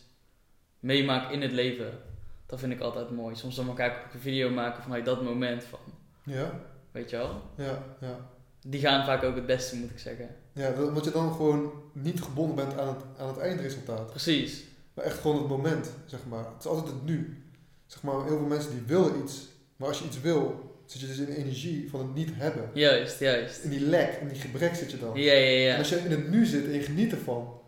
meemaak 0.80 1.30
in 1.30 1.42
het 1.42 1.52
leven. 1.52 1.98
Dat 2.46 2.58
vind 2.60 2.72
ik 2.72 2.80
altijd 2.80 3.10
mooi. 3.10 3.36
Soms 3.36 3.56
dan 3.56 3.76
ga 3.76 3.84
ik 3.84 4.06
ook 4.06 4.14
een 4.14 4.20
video 4.20 4.50
maken 4.50 4.82
vanuit 4.82 5.04
dat 5.04 5.22
moment 5.22 5.64
van, 5.64 5.78
Ja, 6.24 6.60
weet 6.92 7.10
je 7.10 7.16
wel. 7.16 7.42
ja, 7.56 7.82
ja. 8.00 8.28
Die 8.66 8.80
gaan 8.80 9.04
vaak 9.04 9.22
ook 9.22 9.34
het 9.34 9.46
beste, 9.46 9.76
moet 9.76 9.90
ik 9.90 9.98
zeggen. 9.98 10.28
Ja, 10.52 10.70
dat- 10.70 10.88
omdat 10.88 11.04
je 11.04 11.10
dan 11.10 11.32
gewoon 11.32 11.72
niet 11.92 12.22
gebonden 12.22 12.56
bent 12.56 12.78
aan 12.78 12.88
het, 12.88 13.04
aan 13.18 13.28
het 13.28 13.38
eindresultaat. 13.38 14.10
Precies. 14.10 14.64
Maar 14.94 15.04
echt 15.04 15.18
gewoon 15.18 15.38
het 15.38 15.48
moment, 15.48 15.90
zeg 16.06 16.20
maar. 16.28 16.44
Het 16.44 16.58
is 16.60 16.66
altijd 16.66 16.86
het 16.86 17.04
nu. 17.04 17.42
Zeg 17.86 18.02
maar, 18.02 18.14
heel 18.24 18.36
veel 18.38 18.46
mensen 18.46 18.70
die 18.70 18.82
willen 18.86 19.22
iets. 19.22 19.48
Maar 19.76 19.88
als 19.88 19.98
je 19.98 20.04
iets 20.04 20.20
wil, 20.20 20.74
zit 20.86 21.00
je 21.00 21.06
dus 21.06 21.18
in 21.18 21.24
de 21.26 21.36
energie 21.36 21.90
van 21.90 22.00
het 22.00 22.14
niet 22.14 22.30
hebben. 22.34 22.70
Juist, 22.74 23.18
juist. 23.18 23.62
In 23.64 23.70
die 23.70 23.80
lek, 23.80 24.18
in 24.20 24.28
die 24.28 24.40
gebrek 24.40 24.74
zit 24.74 24.90
je 24.90 24.98
dan. 24.98 25.16
Ja, 25.20 25.32
ja, 25.32 25.40
En 25.56 25.60
ja. 25.60 25.76
als 25.78 25.88
je 25.88 25.96
in 25.96 26.10
het 26.10 26.30
nu 26.30 26.46
zit 26.46 26.64
en 26.64 26.72
je 26.72 26.80
geniet 26.82 27.12
ervan, 27.12 27.59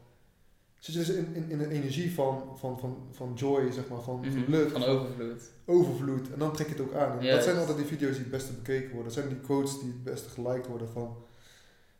zit 0.82 0.94
je 0.94 1.00
dus 1.00 1.08
in, 1.08 1.34
in, 1.34 1.50
in 1.50 1.60
een 1.60 1.70
energie 1.70 2.14
van, 2.14 2.56
van, 2.58 2.78
van, 2.78 3.08
van 3.12 3.32
joy, 3.34 3.72
zeg 3.72 3.88
maar, 3.88 4.00
van 4.00 4.20
Mhm, 4.20 4.44
geluk, 4.44 4.70
Van 4.70 4.84
overvloed. 4.84 5.42
overvloed. 5.66 6.32
En 6.32 6.38
dan 6.38 6.52
trek 6.52 6.66
je 6.66 6.72
het 6.72 6.82
ook 6.82 6.94
aan. 6.94 7.20
Dat 7.22 7.42
zijn 7.44 7.56
altijd 7.56 7.76
die 7.76 7.86
video's 7.86 8.12
die 8.12 8.20
het 8.20 8.30
beste 8.30 8.52
bekeken 8.52 8.86
worden. 8.88 9.04
Dat 9.04 9.12
zijn 9.12 9.28
die 9.28 9.40
quotes 9.40 9.78
die 9.80 9.88
het 9.88 10.04
beste 10.04 10.28
geliked 10.28 10.66
worden 10.66 10.88
van... 10.88 11.16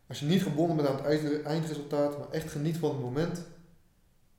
Als 0.09 0.21
je 0.21 0.27
niet 0.27 0.42
gebonden 0.42 0.77
bent 0.77 0.88
aan 0.88 0.97
het 0.97 1.05
eind- 1.05 1.42
eindresultaat, 1.42 2.18
maar 2.18 2.31
echt 2.31 2.51
geniet 2.51 2.77
van 2.77 2.90
het 2.90 3.01
moment, 3.01 3.42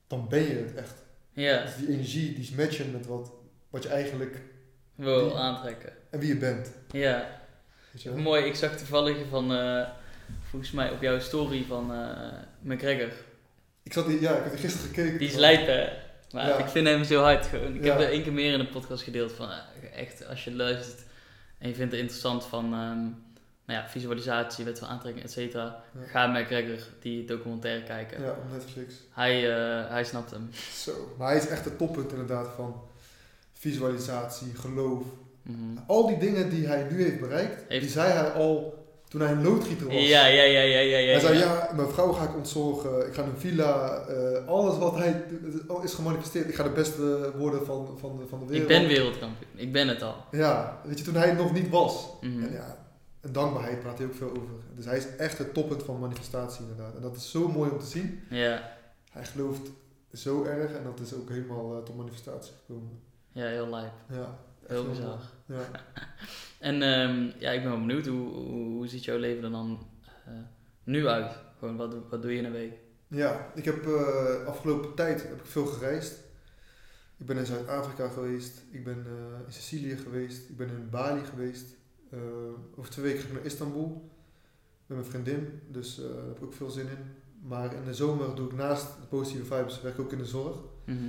dan 0.08 0.28
ben 0.30 0.42
je 0.42 0.54
het 0.56 0.74
echt. 0.76 0.94
Ja, 1.32 1.62
Dus 1.64 1.76
die 1.76 1.88
energie, 1.90 2.34
die 2.34 2.44
is 2.44 2.52
matchen 2.52 2.92
met 2.92 3.06
wat, 3.06 3.32
wat 3.70 3.84
je 3.84 3.90
eigenlijk 3.90 4.42
wil 4.96 5.28
Die- 5.28 5.38
aantrekken. 5.38 5.94
en 6.10 6.20
wie 6.20 6.28
je 6.28 6.38
bent. 6.38 6.72
Ja, 6.92 7.42
je 7.92 8.12
mooi. 8.12 8.44
Ik 8.46 8.56
zag 8.56 8.78
toevallig 8.78 9.18
van, 9.30 9.54
eh, 9.54 9.88
volgens 10.50 10.72
mij 10.72 10.92
op 10.92 11.02
jouw 11.02 11.20
story 11.20 11.64
van 11.68 11.94
eh, 11.94 12.34
McGregor. 12.62 13.12
Ik, 13.84 13.94
zat 13.94 14.06
die, 14.08 14.22
ja, 14.22 14.32
ik 14.38 14.44
heb 14.44 14.52
die 14.52 14.60
gisteren 14.62 14.88
gekeken. 14.88 15.18
Die 15.18 15.28
is 15.28 15.36
lijp, 15.36 15.68
hè. 15.68 15.90
Maar 16.32 16.48
Ja. 16.48 16.58
ik 16.58 16.68
vind 16.68 16.88
hem 16.88 17.04
zo 17.04 17.22
hard 17.22 17.46
gewoon. 17.46 17.76
Ik 17.76 17.84
Ja. 17.84 17.92
heb 17.92 18.02
er 18.02 18.12
één 18.12 18.24
keer 18.24 18.34
meer 18.34 18.54
in 18.54 18.60
de 18.60 18.68
podcast 18.68 19.04
gedeeld 19.04 19.32
van, 19.32 19.50
eh, 19.50 19.58
echt, 20.00 20.28
als 20.28 20.44
je 20.44 20.56
luistert 20.56 21.04
en 21.58 21.70
je 21.70 21.76
vindt 21.76 21.92
het 21.92 22.02
interessant 22.02 22.46
van, 22.46 22.64
ehm, 22.66 23.02
nou 23.66 23.80
ja, 23.82 23.88
visualisatie, 23.90 24.66
wet 24.66 24.80
van 24.80 24.88
aantrekking, 24.88 25.26
et 25.26 25.32
cetera. 25.32 25.84
Ja. 26.00 26.08
Ga 26.08 26.28
McGregor 26.28 26.78
die 27.02 27.26
documentaire 27.26 27.84
kijken. 27.84 28.22
Ja, 28.24 28.30
op 28.30 28.52
Netflix. 28.52 28.94
Hij, 29.12 29.56
eh, 29.56 29.90
hij 29.90 30.04
snapt 30.04 30.32
hem. 30.32 30.50
Zo. 30.74 31.16
Maar 31.18 31.28
hij 31.28 31.38
is 31.38 31.48
echt 31.48 31.66
het 31.66 31.78
toppunt 31.78 32.12
inderdaad 32.12 32.48
van 32.56 32.82
visualisatie, 33.54 34.56
geloof. 34.56 35.04
Mhm. 35.42 35.78
Al 35.88 36.08
die 36.08 36.18
dingen 36.18 36.50
die 36.50 36.68
hij 36.68 36.88
nu 36.92 37.04
heeft 37.04 37.20
bereikt, 37.20 37.64
Heeft- 37.68 37.82
die 37.84 37.92
zei 37.92 38.12
hij 38.12 38.32
al 38.32 38.83
toen 39.14 39.22
hij 39.22 39.32
een 39.32 39.44
loodgieter 39.44 39.86
was. 39.88 39.96
Ja, 39.96 40.26
ja, 40.26 40.44
ja, 40.44 40.62
ja, 40.62 40.80
ja, 40.80 40.98
ja. 40.98 41.12
hij 41.12 41.20
zei, 41.20 41.38
ja. 41.38 41.70
mijn 41.76 41.90
vrouw 41.90 42.12
ga 42.12 42.24
ik 42.24 42.36
ontzorgen, 42.36 43.08
ik 43.08 43.14
ga 43.14 43.24
een 43.24 43.38
villa, 43.38 43.98
eh, 43.98 44.48
alles 44.48 44.78
wat 44.78 44.96
hij 44.96 45.24
doet, 45.68 45.84
is 45.84 45.94
gemanifesteerd. 45.94 46.50
Ik 46.50 46.56
ga 46.56 46.64
de 46.64 46.70
beste 46.70 47.32
worden 47.38 47.66
van, 47.66 47.98
van, 48.00 48.18
de, 48.18 48.28
van 48.28 48.40
de 48.40 48.46
wereld. 48.46 48.70
Ik 48.72 48.78
ben 48.78 48.88
wereldkampioen. 48.88 49.50
Ik 49.56 49.72
ben 49.72 49.88
het 49.88 50.02
al. 50.02 50.16
Ja, 50.32 50.80
weet 50.84 51.00
je, 51.00 51.06
toen 51.06 51.16
hij 51.16 51.28
het 51.28 51.38
nog 51.38 51.54
niet 51.54 51.70
was. 51.70 52.08
Mhm. 52.22 52.44
En 52.44 52.52
ja, 52.52 52.78
en 53.22 53.32
dankbaarheid 53.32 53.80
praat 53.80 53.98
hij 53.98 54.08
ook 54.08 54.16
veel 54.16 54.30
over. 54.30 54.56
Dus 54.76 54.86
hij 54.86 54.98
is 54.98 55.16
echt 55.18 55.38
het 55.38 55.54
toppunt 55.54 55.84
van 55.84 56.00
manifestatie 56.00 56.62
inderdaad. 56.62 56.96
En 56.96 57.02
dat 57.02 57.16
is 57.16 57.32
zo 57.32 57.48
mooi 57.48 57.70
om 57.70 57.80
te 57.80 57.86
zien. 57.86 58.24
Ja, 58.30 58.78
Hij 59.12 59.26
gelooft 59.26 59.70
zo 60.14 60.44
erg 60.44 60.72
en 60.72 60.84
dat 60.84 61.00
is 61.00 61.14
ook 61.14 61.30
helemaal 61.30 61.78
eh, 61.78 61.84
tot 61.84 61.98
manifestatie 61.98 62.54
gekomen. 62.66 63.00
Ja, 63.32 63.46
heel 63.46 63.68
lijp. 63.70 63.94
Ja, 64.10 64.38
Heel 64.68 64.90
bizar. 64.90 65.20
Ja. 65.46 65.66
En 66.60 66.82
ehm, 66.82 67.32
ja, 67.40 67.52
ik 67.52 67.62
ben 67.62 67.70
wel 67.72 67.80
benieuwd, 67.86 68.06
hoe, 68.06 68.28
hoe, 68.34 68.72
hoe 68.74 68.88
ziet 68.88 69.04
jouw 69.04 69.18
leven 69.18 69.44
er 69.44 69.52
dan 69.52 69.88
eh, 70.26 70.34
nu 70.84 71.08
uit? 71.08 71.32
Gewoon, 71.60 71.76
wat, 71.76 71.92
doe- 71.92 72.02
wat 72.10 72.22
doe 72.22 72.32
je 72.32 72.38
in 72.38 72.46
een 72.46 72.52
week? 72.52 72.74
Ja, 73.08 73.52
ik 73.56 73.66
heb 73.66 73.86
eh 73.86 74.46
afgelopen 74.46 74.94
tijd 74.96 75.22
heb 75.24 75.40
ik 75.40 75.46
veel 75.46 75.66
gereisd. 75.66 76.14
Ik 77.18 77.26
ben 77.26 77.38
in 77.38 77.46
Zuid-Afrika 77.46 78.10
geweest, 78.10 78.62
ik 78.72 78.84
ben 78.84 79.06
eh, 79.06 79.46
in 79.46 79.52
Sicilië 79.54 79.98
geweest, 79.98 80.50
ik 80.50 80.58
ben 80.58 80.68
in 80.68 80.90
Bali 80.90 81.24
geweest. 81.24 81.66
Over 82.76 82.92
twee 82.92 83.06
weken 83.06 83.22
ga 83.22 83.28
ik 83.28 83.34
naar 83.34 83.46
Istanbul 83.46 84.10
met 84.86 84.98
mijn 84.98 85.10
vriendin, 85.10 85.60
dus 85.72 85.96
daar 85.96 86.26
heb 86.28 86.38
ik 86.38 86.44
ook 86.44 86.54
veel 86.54 86.70
zin 86.70 86.88
in. 86.88 86.98
Maar 87.48 87.74
in 87.76 87.84
de 87.86 87.94
zomer 87.94 88.36
doe 88.36 88.46
ik 88.50 88.56
naast 88.56 88.86
de 89.02 89.08
positieve 89.10 89.56
vibes, 89.56 89.82
werk 89.82 90.00
ook 90.00 90.12
in 90.12 90.18
de 90.18 90.26
zorg. 90.26 90.58
Mhm, 90.86 91.06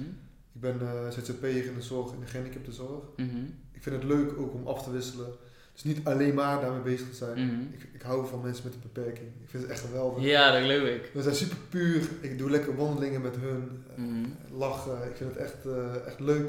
Ik 0.53 0.61
ben 0.61 0.81
eh 0.81 1.11
ZZP'er 1.11 1.64
in 1.66 1.75
de 1.75 1.83
zorg, 1.83 2.12
in 2.12 2.20
de 2.20 2.27
gehandicaptenzorg. 2.27 3.05
Ik 3.16 3.63
vind 3.85 4.03
het 4.03 4.05
leuk 4.11 4.38
ook 4.38 4.55
om 4.55 4.66
af 4.66 4.83
te 4.83 4.90
wisselen. 4.90 5.27
Dus 5.73 5.83
niet 5.85 6.07
alleen 6.07 6.35
maar 6.35 6.61
daarmee 6.61 6.81
bezig 6.83 7.09
te 7.09 7.14
zijn. 7.14 7.47
mhm. 7.47 7.61
Ik, 7.73 7.88
ik 7.92 8.03
hou 8.03 8.27
van 8.27 8.40
mensen 8.40 8.64
met 8.64 8.75
een 8.75 8.81
beperking. 8.92 9.27
Ik 9.42 9.49
vind 9.51 9.62
het 9.62 9.73
echt 9.73 9.81
geweldig. 9.81 10.23
Ja, 10.25 10.53
dat 10.53 10.61
geloof 10.62 10.88
ik. 10.88 11.11
We 11.14 11.23
zijn 11.23 11.35
super 11.35 11.57
puur. 11.68 12.09
Ik 12.20 12.38
doe 12.38 12.51
lekker 12.51 12.77
wandelingen 12.77 13.20
met 13.20 13.37
hun. 13.37 13.85
eh, 13.90 13.97
Mhm. 14.05 14.25
Lachen. 14.59 15.05
Ik 15.11 15.16
vind 15.16 15.31
het 15.31 15.38
echt, 15.38 15.66
eh, 15.66 16.07
echt 16.07 16.20
leuk. 16.20 16.49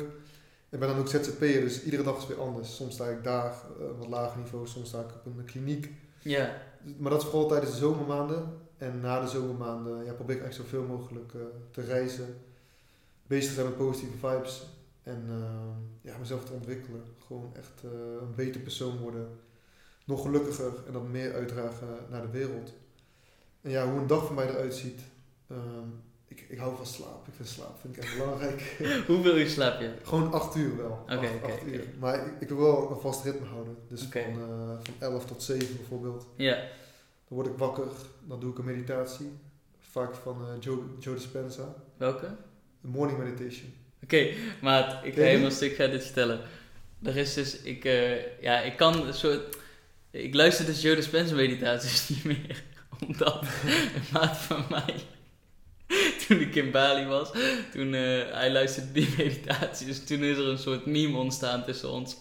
Ik 0.70 0.80
ben 0.80 0.90
dan 0.90 0.98
ook 0.98 1.08
ZZP'er, 1.08 1.62
dus 1.62 1.84
iedere 1.84 2.04
dag 2.04 2.18
is 2.18 2.28
weer 2.28 2.40
anders. 2.42 2.76
Soms 2.76 2.94
sta 2.94 3.06
ik 3.08 3.24
daar, 3.24 3.54
op 3.80 3.98
wat 4.00 4.08
lager 4.08 4.40
niveau. 4.42 4.68
Soms 4.68 4.88
sta 4.88 5.00
ik 5.00 5.06
op 5.26 5.38
een 5.38 5.46
kliniek. 5.46 5.92
Ja, 6.20 6.62
Maar 6.98 7.12
dat 7.12 7.22
is 7.22 7.28
vooral 7.28 7.48
tijdens 7.48 7.72
de 7.72 7.78
zomermaanden. 7.78 8.44
En 8.78 9.00
na 9.00 9.22
de 9.22 9.28
zomermaanden 9.28 10.06
ja, 10.06 10.14
probeer 10.14 10.36
ik 10.36 10.42
eigenlijk 10.42 10.72
zoveel 10.72 10.88
mogelijk 10.88 11.32
te 11.72 11.82
reizen. 11.82 12.36
Bezig 13.28 13.48
te 13.50 13.54
zijn 13.54 13.66
met 13.66 13.78
positieve 13.78 14.18
vibes. 14.28 14.64
En 15.06 15.26
eh, 15.30 16.12
ja, 16.12 16.18
mezelf 16.18 16.46
te 16.46 16.52
ontwikkelen. 16.54 17.02
Gewoon 17.28 17.52
echt 17.56 17.84
eh, 17.84 17.90
een 18.22 18.36
beter 18.36 18.62
persoon 18.62 18.98
worden. 18.98 19.28
Nog 20.06 20.22
gelukkiger 20.22 20.74
en 20.88 20.94
dat 20.94 21.08
meer 21.08 21.34
uitdragen 21.34 21.88
naar 22.10 22.22
de 22.22 22.30
wereld. 22.30 22.74
En 23.62 23.72
ja, 23.72 23.90
hoe 23.92 24.00
een 24.00 24.08
dag 24.08 24.26
voor 24.26 24.36
mij 24.36 24.50
eruit 24.50 24.74
ziet. 24.76 25.00
ehm, 25.48 25.88
ik, 26.28 26.46
ik 26.50 26.58
hou 26.58 26.76
van 26.76 26.86
slaap. 26.86 27.28
Ik 27.28 27.34
vind 27.34 27.48
slaap 27.48 27.80
vind 27.80 27.98
ik 27.98 28.04
echt 28.04 28.18
belangrijk. 28.18 28.62
hoeveel 29.08 29.38
uur 29.38 29.48
slaap 29.48 29.80
je? 29.80 29.94
Gewoon 30.04 30.32
acht 30.34 30.56
uur 30.56 30.78
wel. 30.78 31.00
Oké, 31.10 31.30
uur. 31.66 31.84
Maar 32.00 32.26
ik, 32.28 32.34
ik 32.40 32.48
wil 32.48 32.58
wel 32.58 32.92
een 32.92 33.00
vast 33.00 33.24
ritme 33.24 33.46
houden. 33.46 33.78
Dus 33.88 34.02
van, 34.04 34.22
eh, 34.22 34.78
van 34.84 34.94
11 35.00 35.26
tot 35.26 35.44
7 35.44 35.76
bijvoorbeeld. 35.76 36.26
Ja, 36.36 36.56
Dan 36.56 37.38
word 37.38 37.48
ik 37.48 37.58
wakker, 37.58 37.88
dan 38.28 38.40
doe 38.40 38.52
ik 38.52 38.58
een 38.58 38.66
meditatie. 38.66 39.32
Vaak 39.80 40.14
van 40.16 40.42
eh, 40.42 40.54
Joe, 40.60 40.80
Joe 41.00 41.16
Dispenza. 41.16 41.76
welke? 41.98 42.26
Een 42.82 42.90
morning 42.90 43.20
meditation. 43.20 43.74
Oké, 44.06 44.28
maat, 44.62 44.96
ik 45.04 45.14
ga 45.14 45.22
helemaal 45.22 45.52
stuk 45.52 45.76
ga 45.76 45.88
dit 45.88 46.04
vertellen. 46.04 46.42
Er 47.04 47.18
is 47.18 47.34
dus, 47.34 47.62
ik, 47.62 47.86
eh, 47.86 48.42
ja, 48.42 48.62
ik 48.62 48.78
kan 48.78 49.08
een 49.08 49.14
soort, 49.14 49.58
ik 50.12 50.34
luister 50.34 50.66
dus 50.66 50.82
Joe 50.82 50.96
Dispenza 50.96 51.36
meditaties 51.36 52.08
niet 52.10 52.24
meer. 52.24 52.64
Omdat 53.08 53.42
een 53.42 54.04
maat 54.12 54.38
van 54.38 54.66
mij, 54.70 54.96
toen 56.28 56.40
ik 56.40 56.56
in 56.56 56.72
Bali 56.72 57.06
was, 57.06 57.32
toen 57.72 57.94
eh, 57.94 58.32
hij 58.32 58.52
luisterde 58.52 58.92
die 58.92 59.14
meditaties, 59.18 59.88
dus 59.88 60.06
toen 60.06 60.24
is 60.24 60.38
er 60.38 60.48
een 60.48 60.58
soort 60.58 60.86
meme 60.86 61.18
ontstaan 61.18 61.64
tussen 61.64 61.92
ons. 61.92 62.18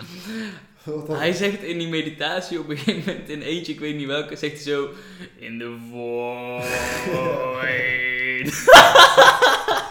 Hij 1.09 1.33
zegt 1.33 1.62
in 1.62 1.79
die 1.79 1.88
meditatie 1.88 2.59
op 2.59 2.68
een 2.68 2.79
gegeven 2.79 3.12
moment 3.12 3.29
in 3.29 3.42
eentje, 3.42 3.73
ik 3.73 3.81
weet 3.81 3.97
niet 3.97 4.07
welke, 4.07 4.37
zegt 4.37 4.53
hij 4.53 4.62
zo, 4.62 4.90
in 5.38 5.59
the 5.59 5.77
void. 5.90 7.53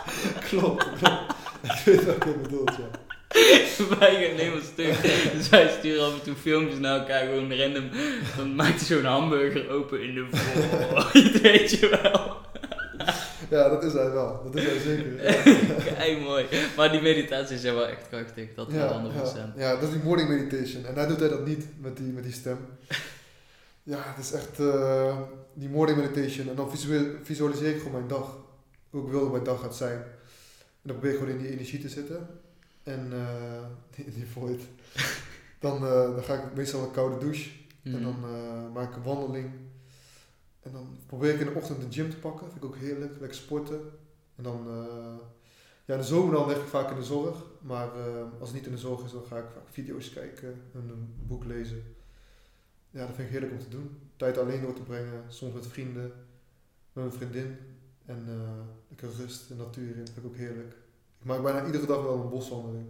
Ik 1.85 1.99
weet 1.99 2.05
wat 2.05 2.23
je 2.23 2.39
bedoelt, 2.41 2.75
ja. 2.75 2.89
wij 3.99 4.25
gaan 4.25 4.37
helemaal 4.37 4.61
stuk. 4.61 5.01
Dus 5.33 5.49
wij 5.49 5.75
sturen 5.79 6.05
af 6.05 6.13
en 6.13 6.23
toe 6.23 6.35
filmpjes 6.35 6.79
naar 6.79 6.99
elkaar, 6.99 7.25
gewoon 7.25 7.53
random. 7.53 7.89
Dan 8.37 8.55
maakt 8.55 8.87
hij 8.87 8.97
zo'n 8.97 9.03
hamburger 9.05 9.69
open 9.69 10.03
in 10.03 10.13
de 10.15 10.27
void, 10.31 11.41
weet 11.41 11.71
je 11.71 11.89
wel. 12.01 12.35
Ja, 13.49 13.69
dat 13.69 13.83
is 13.83 13.93
hij 13.93 14.11
wel. 14.11 14.41
Dat 14.43 14.55
is 14.55 14.63
hij 14.65 14.79
zeker. 14.79 15.23
Ja, 15.23 15.93
Kijk, 15.93 16.19
mooi. 16.19 16.45
Maar 16.77 16.91
die 16.91 17.01
meditaties 17.01 17.61
zijn 17.61 17.75
wel 17.75 17.87
echt 17.87 18.07
krachtig, 18.09 18.47
dat 18.55 18.67
ja, 18.71 18.77
wel 18.77 19.11
100%. 19.11 19.15
ja. 19.35 19.53
ja, 19.55 19.73
dat 19.73 19.83
is 19.83 19.89
die 19.89 20.03
morning 20.03 20.29
meditation. 20.29 20.85
En 20.85 20.95
hij 20.95 21.07
doet 21.07 21.19
hij 21.19 21.29
dat 21.29 21.45
niet 21.45 21.65
met 21.81 21.97
die, 21.97 22.11
met 22.11 22.23
die 22.23 22.33
stem. 22.33 22.57
Ja, 23.83 23.97
het 23.99 24.25
is 24.25 24.31
echt 24.31 24.59
eh, 24.59 25.17
die 25.53 25.69
morning 25.69 25.97
meditation. 25.97 26.49
En 26.49 26.55
dan 26.55 26.71
visualiseer 27.23 27.69
ik 27.69 27.77
gewoon 27.77 27.91
mijn 27.91 28.07
dag. 28.07 28.37
Hoe 28.89 29.05
ik 29.05 29.11
wil 29.11 29.19
dat 29.19 29.31
mijn 29.31 29.43
dag 29.43 29.61
gaat 29.61 29.75
zijn. 29.75 30.03
En 30.83 30.89
dan 30.89 30.99
probeer 30.99 31.11
ik 31.11 31.17
gewoon 31.17 31.33
in 31.33 31.43
die 31.43 31.51
energie 31.51 31.79
te 31.79 31.89
zitten. 31.89 32.27
En 32.83 33.13
eh, 33.13 33.65
in 34.05 34.13
die 34.13 34.27
void. 34.27 34.61
Dan, 35.59 35.75
eh, 35.75 36.15
dan 36.15 36.23
ga 36.23 36.43
ik 36.43 36.55
meestal 36.55 36.83
een 36.83 36.91
koude 36.91 37.17
douche. 37.17 37.49
En 37.83 38.03
dan 38.03 38.15
eh, 38.23 38.71
maak 38.73 38.89
ik 38.89 38.95
een 38.95 39.03
wandeling. 39.03 39.51
En 40.61 40.71
dan 40.71 40.97
probeer 41.05 41.33
ik 41.33 41.39
in 41.39 41.45
de 41.45 41.53
ochtend 41.53 41.81
de 41.81 41.91
gym 42.01 42.09
te 42.09 42.17
pakken. 42.17 42.51
Vind 42.51 42.63
ik 42.63 42.69
ook 42.69 42.77
heerlijk. 42.77 43.19
Lekker 43.19 43.37
sporten. 43.37 43.81
En 44.35 44.43
dan... 44.43 44.67
ja, 45.85 45.93
in 45.93 45.99
de 45.99 46.05
zomer 46.05 46.33
dan 46.33 46.47
werk 46.47 46.61
ik 46.61 46.67
vaak 46.67 46.89
in 46.89 46.95
de 46.95 47.03
zorg. 47.03 47.43
Maar 47.61 47.89
als 48.39 48.49
het 48.49 48.53
niet 48.53 48.65
in 48.65 48.71
de 48.71 48.77
zorg 48.77 49.05
is, 49.05 49.11
dan 49.11 49.23
ga 49.23 49.37
ik 49.37 49.49
vaak 49.53 49.69
video's 49.69 50.13
kijken 50.13 50.61
en 50.73 50.89
een 50.89 51.13
boek 51.27 51.43
lezen. 51.43 51.83
Ja, 52.89 53.05
dat 53.05 53.15
vind 53.15 53.27
ik 53.27 53.33
heerlijk 53.33 53.51
om 53.51 53.59
te 53.59 53.69
doen. 53.69 53.99
Tijd 54.15 54.37
alleen 54.37 54.61
door 54.61 54.73
te 54.73 54.81
brengen. 54.81 55.23
Soms 55.27 55.53
met 55.53 55.67
vrienden. 55.67 56.13
Met 56.93 57.03
mijn 57.03 57.11
vriendin. 57.11 57.57
En 58.05 58.23
eh, 58.27 58.65
lekker 58.89 59.09
rust 59.17 59.49
en 59.49 59.57
natuur 59.57 59.89
in. 59.91 60.05
Dat 60.05 60.09
vind 60.13 60.25
ik 60.25 60.31
ook 60.31 60.37
heerlijk. 60.37 60.73
Ik 61.19 61.25
maak 61.25 61.41
bijna 61.43 61.65
iedere 61.65 61.85
dag 61.85 62.01
wel 62.01 62.13
een 62.23 62.29
boswandeling. 62.29 62.85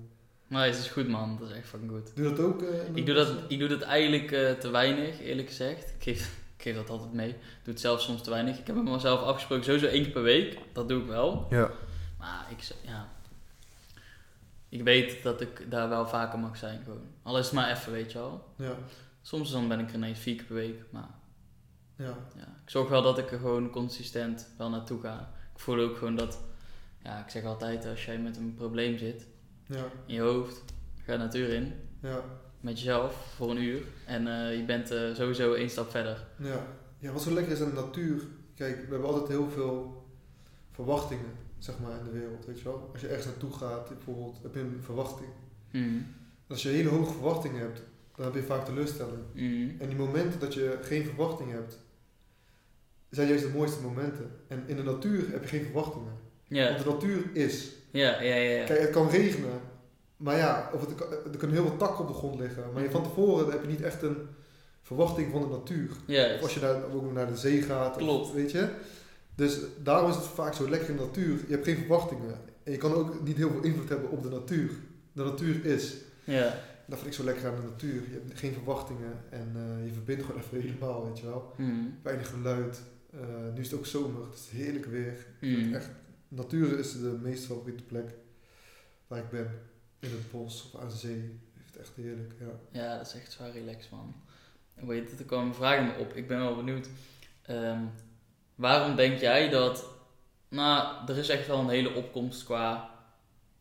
Maar 0.48 0.66
het 0.66 0.76
is 0.78 0.88
goed 0.88 1.08
man, 1.08 1.38
dat 1.40 1.50
is 1.50 1.56
echt 1.56 1.68
fucking 1.68 1.92
goed. 1.92 2.16
Doe 2.16 2.30
je 2.30 2.36
dat 2.36 2.46
ook? 2.46 2.62
eh, 2.62 2.86
in 2.86 2.94
de 2.94 3.00
Ik 3.00 3.06
doe 3.06 3.16
dat, 3.16 3.36
ik 3.48 3.60
doe 3.60 3.68
dat 3.68 3.82
eigenlijk 3.82 4.32
eh, 4.32 4.52
te 4.52 4.70
weinig, 4.70 5.20
eerlijk 5.22 5.48
gezegd. 5.48 5.90
Ik 5.90 6.04
geef, 6.04 6.20
ik 6.58 6.62
geef 6.64 6.76
dat 6.76 6.90
altijd 6.90 7.14
mee. 7.14 7.30
Ik 7.30 7.36
doe 7.64 7.74
het 7.74 7.80
zelf 7.80 8.02
soms 8.02 8.22
te 8.22 8.30
weinig. 8.30 8.60
Ik 8.60 8.68
heb 8.68 8.76
met 8.76 8.86
mezelf 8.86 9.22
afgesproken, 9.22 9.66
sowieso 9.66 9.88
één 9.88 10.04
keer 10.04 10.12
per 10.12 10.24
week. 10.24 10.58
Dat 10.74 10.90
doe 10.90 11.02
ik 11.02 11.08
wel. 11.08 11.48
Ja. 11.50 11.72
Maar 12.20 12.46
ik, 12.50 12.76
ja, 12.82 13.08
ik 14.70 14.84
weet 14.84 15.24
dat 15.24 15.42
ik 15.42 15.72
daar 15.72 15.90
wel 15.90 16.08
vaker 16.08 16.40
mag 16.40 16.58
zijn 16.58 16.82
gewoon. 16.84 17.06
Al 17.24 17.38
is 17.38 17.46
het 17.46 17.54
maar 17.54 17.72
even, 17.72 17.92
weet 17.92 18.12
je 18.12 18.18
wel. 18.18 18.46
Ja. 18.56 18.76
Soms 19.22 19.52
dan 19.52 19.68
ben 19.68 19.80
ik 19.80 19.90
er 19.90 19.96
ineens 19.96 20.20
vier 20.20 20.36
keer 20.36 20.46
per 20.46 20.56
week. 20.56 20.84
Maar 20.90 21.10
Ja. 22.04 22.18
ja, 22.36 22.48
ik 22.64 22.70
zorg 22.70 22.90
wel 22.90 23.02
dat 23.02 23.18
ik 23.18 23.32
er 23.32 23.40
gewoon 23.40 23.70
consistent 23.70 24.48
wel 24.58 24.70
naartoe 24.70 25.00
ga. 25.02 25.32
Ik 25.54 25.60
voel 25.60 25.80
ook 25.80 25.98
gewoon 25.98 26.16
dat, 26.16 26.40
ja, 27.04 27.24
ik 27.24 27.30
zeg 27.30 27.44
altijd, 27.44 27.86
als 27.86 28.06
jij 28.06 28.20
met 28.20 28.38
een 28.38 28.54
probleem 28.56 28.98
zit 28.98 29.28
Ja. 29.66 29.86
in 30.06 30.14
je 30.14 30.22
hoofd, 30.22 30.64
ga 31.04 31.12
de 31.12 31.18
natuur 31.18 31.50
in. 31.50 31.74
Ja. 32.02 32.20
Met 32.60 32.78
jezelf 32.80 33.34
voor 33.36 33.50
een 33.52 33.62
uur. 33.64 33.82
En 34.06 34.28
eh, 34.28 34.58
je 34.58 34.64
bent 34.66 34.92
eh, 34.92 35.14
sowieso 35.14 35.54
één 35.54 35.70
stap 35.70 35.90
verder. 35.92 36.26
Ja. 36.38 36.66
ja, 37.00 37.12
wat 37.12 37.22
zo 37.22 37.32
lekker 37.32 37.54
is 37.54 37.62
aan 37.62 37.70
de 37.70 37.76
natuur. 37.82 38.22
Kijk, 38.56 38.76
we 38.76 38.92
hebben 38.92 39.10
altijd 39.10 39.28
heel 39.28 39.50
veel 39.50 40.06
verwachtingen, 40.72 41.32
zeg 41.58 41.80
maar, 41.80 41.98
in 41.98 42.04
de 42.04 42.12
wereld, 42.12 42.46
weet 42.46 42.58
je 42.58 42.64
wel. 42.64 42.90
Als 42.92 43.02
je 43.02 43.08
ergens 43.08 43.26
naartoe 43.26 43.52
gaat, 43.54 43.88
bijvoorbeeld, 43.90 44.40
heb 44.44 44.54
je 44.54 44.60
een 44.60 44.80
verwachting. 44.84 45.30
Mhm. 45.72 45.88
Als 46.48 46.64
je 46.64 46.70
hele 46.70 46.90
hoge 46.90 47.14
verwachtingen 47.14 47.60
hebt, 47.62 47.82
dan 48.16 48.26
heb 48.26 48.34
je 48.36 48.44
vaak 48.44 48.66
teleurstelling. 48.66 49.22
Mhm. 49.34 49.82
En 49.82 49.88
die 49.88 49.98
momenten 49.98 50.40
dat 50.40 50.54
je 50.54 50.78
geen 50.82 51.04
verwachting 51.06 51.52
hebt, 51.52 51.80
zijn 53.16 53.28
juist 53.28 53.44
de 53.44 53.50
mooiste 53.50 53.82
momenten. 53.82 54.32
En 54.48 54.64
in 54.66 54.76
de 54.76 54.84
natuur 54.84 55.32
heb 55.32 55.42
je 55.42 55.48
geen 55.48 55.64
verwachtingen. 55.64 56.14
Ja. 56.48 56.70
Want 56.74 56.84
de 56.84 56.90
natuur 56.90 57.24
is. 57.34 57.72
Ja, 57.92 58.22
ja, 58.22 58.36
ja. 58.36 58.52
ja. 58.60 58.66
Kijk, 58.66 58.80
het 58.80 58.90
kan 58.90 59.10
regenen, 59.10 59.60
maar 60.18 60.38
ja, 60.38 60.70
of 60.74 60.82
het, 60.82 60.96
kan- 60.96 61.08
er 61.32 61.38
kunnen 61.38 61.58
heel 61.58 61.68
veel 61.68 61.78
takken 61.78 62.00
op 62.00 62.08
de 62.08 62.14
grond 62.14 62.40
liggen. 62.40 62.64
Maar 62.74 62.84
je, 62.84 62.92
van 62.92 63.04
tevoren 63.04 63.52
heb 63.52 63.62
je 63.62 63.68
niet 63.68 63.82
echt 63.82 64.02
een 64.02 64.18
verwachting 64.82 65.32
van 65.32 65.42
de 65.42 65.48
natuur. 65.48 65.90
Of 66.36 66.42
als 66.42 66.54
je 66.54 66.60
naar, 66.60 66.84
ook 66.94 67.14
naar 67.14 67.28
de 67.28 67.36
zee 67.38 67.62
gaat, 67.62 67.96
Klopt. 67.98 68.28
Of, 68.28 68.34
weet 68.34 68.52
je. 68.52 68.68
Dus 69.36 69.60
daarom 69.84 70.10
is 70.10 70.16
het 70.16 70.26
vaak 70.26 70.54
zo 70.54 70.70
lekker 70.70 70.90
in 70.90 70.96
de 70.98 71.04
natuur. 71.04 71.38
Je 71.48 71.54
hebt 71.54 71.66
geen 71.66 71.78
verwachtingen. 71.78 72.36
En 72.64 72.72
je 72.72 72.78
kan 72.78 72.94
ook 72.94 73.24
niet 73.24 73.38
heel 73.38 73.50
veel 73.52 73.62
invloed 73.64 73.90
hebben 73.90 74.10
op 74.10 74.24
de 74.24 74.30
natuur. 74.30 74.70
De 75.14 75.24
natuur 75.24 75.66
is. 75.66 75.94
ja. 76.24 76.56
Dat 76.88 76.98
vind 77.00 77.12
ik 77.12 77.18
zo 77.20 77.24
lekker 77.24 77.48
aan 77.48 77.56
de 77.62 77.68
natuur. 77.68 77.94
Je 78.10 78.20
hebt 78.26 78.40
geen 78.40 78.54
verwachtingen 78.54 79.14
en 79.30 79.52
eh, 79.56 79.86
je 79.88 79.94
verbindt 79.94 80.24
gewoon 80.26 80.42
even 80.42 80.62
helemaal, 80.62 81.06
weet 81.06 81.20
je 81.20 81.26
wel. 81.26 81.54
Mhm. 81.58 81.70
Weinig 82.04 82.30
geluid. 82.30 82.82
Eh, 83.14 83.54
nu 83.54 83.60
is 83.60 83.72
het 83.72 83.80
ook 83.80 83.86
zomer, 83.86 84.26
het 84.26 84.34
is 84.34 84.50
heerlijk 84.50 84.86
weer. 84.86 85.26
Het 85.40 85.74
echt, 85.74 85.90
natuur 86.28 86.80
is 86.80 86.92
de 86.92 87.18
meest 87.22 87.46
favoriete 87.46 87.84
plek 87.84 88.10
waar 89.08 89.20
ik 89.20 89.30
ben. 89.30 89.62
In 90.00 90.10
het 90.10 90.32
bos 90.32 90.72
of 90.74 90.82
aan 90.82 90.88
de 90.88 90.96
zee. 90.96 91.40
Het 91.66 91.78
echt 91.78 91.96
heerlijk, 91.96 92.34
ja. 92.40 92.80
Ja, 92.82 92.98
dat 92.98 93.08
is 93.08 93.14
echt 93.14 93.32
zwaar 93.32 93.52
relaxed, 93.52 93.92
man. 93.92 94.16
Weet 94.74 95.10
je, 95.10 95.18
er 95.18 95.26
komen 95.26 95.56
vragen 95.56 95.86
me 95.86 95.98
op. 95.98 96.14
Ik 96.14 96.28
ben 96.28 96.40
wel 96.40 96.56
benieuwd. 96.56 96.88
Ehm, 97.42 97.82
waarom 98.56 98.96
denk 98.96 99.20
jij 99.20 99.50
dat... 99.50 99.86
Nou, 100.50 101.08
er 101.08 101.18
is 101.18 101.30
echt 101.30 101.48
wel 101.48 101.60
een 101.60 101.70
hele 101.70 101.94
opkomst 101.94 102.44
qua 102.44 102.90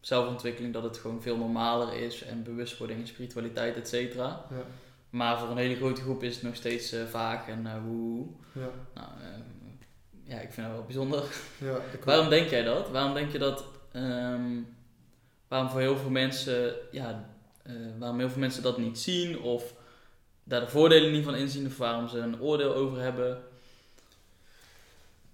zelfontwikkeling. 0.00 0.72
Dat 0.72 0.82
het 0.82 0.98
gewoon 0.98 1.22
veel 1.22 1.36
normaler 1.36 1.94
is. 1.94 2.22
En 2.22 2.42
bewustwording 2.42 3.00
en 3.00 3.06
spiritualiteit, 3.06 3.76
et 3.76 3.88
cetera. 3.88 4.46
Ja, 4.50 4.64
Maar 5.12 5.38
voor 5.38 5.48
een 5.48 5.56
hele 5.56 5.76
grote 5.76 6.00
groep 6.00 6.22
is 6.22 6.34
het 6.34 6.42
nog 6.42 6.54
steeds 6.54 6.92
eh, 6.92 7.06
vaag 7.06 7.48
en 7.48 7.66
eh 7.66 7.84
woe. 7.84 8.26
ja, 8.52 8.70
Nou, 8.94 9.08
ehm, 9.20 9.40
ja, 10.24 10.40
ik 10.40 10.52
vind 10.52 10.66
dat 10.66 10.76
wel 10.76 10.84
bijzonder. 10.84 11.24
ja. 11.58 11.76
Ik 11.92 12.04
Waarom 12.10 12.28
denk 12.28 12.48
jij 12.50 12.62
dat? 12.62 12.90
Waarom 12.90 13.14
denk 13.14 13.32
je 13.32 13.38
dat 13.38 13.64
ehm, 13.92 14.60
waarom 15.48 15.70
voor 15.70 15.80
heel 15.80 15.96
veel 15.96 16.10
mensen, 16.10 16.74
ja, 16.90 17.28
eh, 17.62 17.74
waarom 17.98 18.18
heel 18.18 18.30
veel 18.30 18.40
mensen 18.40 18.62
dat 18.62 18.78
niet 18.78 18.98
zien 18.98 19.38
of 19.40 19.74
daar 20.44 20.60
de 20.60 20.68
voordelen 20.68 21.12
niet 21.12 21.24
van 21.24 21.34
inzien 21.34 21.66
of 21.66 21.76
waarom 21.76 22.08
ze 22.08 22.18
een 22.18 22.40
oordeel 22.40 22.74
over 22.74 23.00
hebben. 23.00 23.42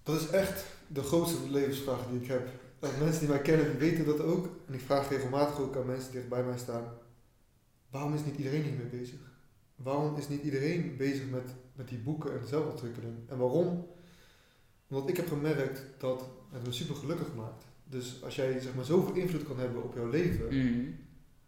Dat 0.03 0.21
is 0.21 0.29
echt 0.29 0.65
de 0.87 1.03
grootste 1.03 1.51
levensvraag 1.51 1.99
die 2.11 2.21
ik 2.21 2.29
heb. 2.29 2.49
En 2.81 2.91
mensen 2.99 3.21
die 3.21 3.29
mij 3.29 3.43
kennen, 3.43 3.71
die 3.79 3.91
weten 3.91 4.07
dat 4.07 4.21
ook. 4.21 4.49
En 4.67 4.75
ik 4.75 4.81
vraag 4.81 5.09
regelmatig 5.09 5.59
ook 5.61 5.77
aan 5.77 5.87
mensen 5.87 6.11
die 6.11 6.21
dicht 6.21 6.29
bij 6.29 6.43
mij 6.43 6.59
staan. 6.59 6.85
Waarom 7.91 8.15
is 8.15 8.25
niet 8.25 8.37
iedereen 8.37 8.63
hiermee 8.63 8.87
bezig? 8.87 9.19
Waarom 9.83 10.17
is 10.17 10.29
niet 10.29 10.43
iedereen 10.43 10.97
bezig 10.97 11.31
met, 11.31 11.55
met 11.77 11.89
die 11.89 11.99
boeken 11.99 12.41
en 12.41 12.47
zelfontwikkeling? 12.47 13.15
En 13.29 13.39
waarom? 13.39 13.87
Omdat 14.89 15.09
ik 15.09 15.17
heb 15.17 15.29
gemerkt 15.29 15.83
dat 15.99 16.25
het 16.53 16.67
me 16.67 16.73
super 16.73 16.95
gelukkig 16.95 17.35
maakt. 17.35 17.65
Dus 17.85 18.21
als 18.25 18.37
jij 18.37 18.61
zeg 18.61 18.75
maar, 18.75 18.85
zoveel 18.85 19.15
invloed 19.15 19.43
kan 19.45 19.59
hebben 19.59 19.83
op 19.83 19.95
jouw 19.95 20.09
leven, 20.09 20.47
Mhm. 20.47 20.91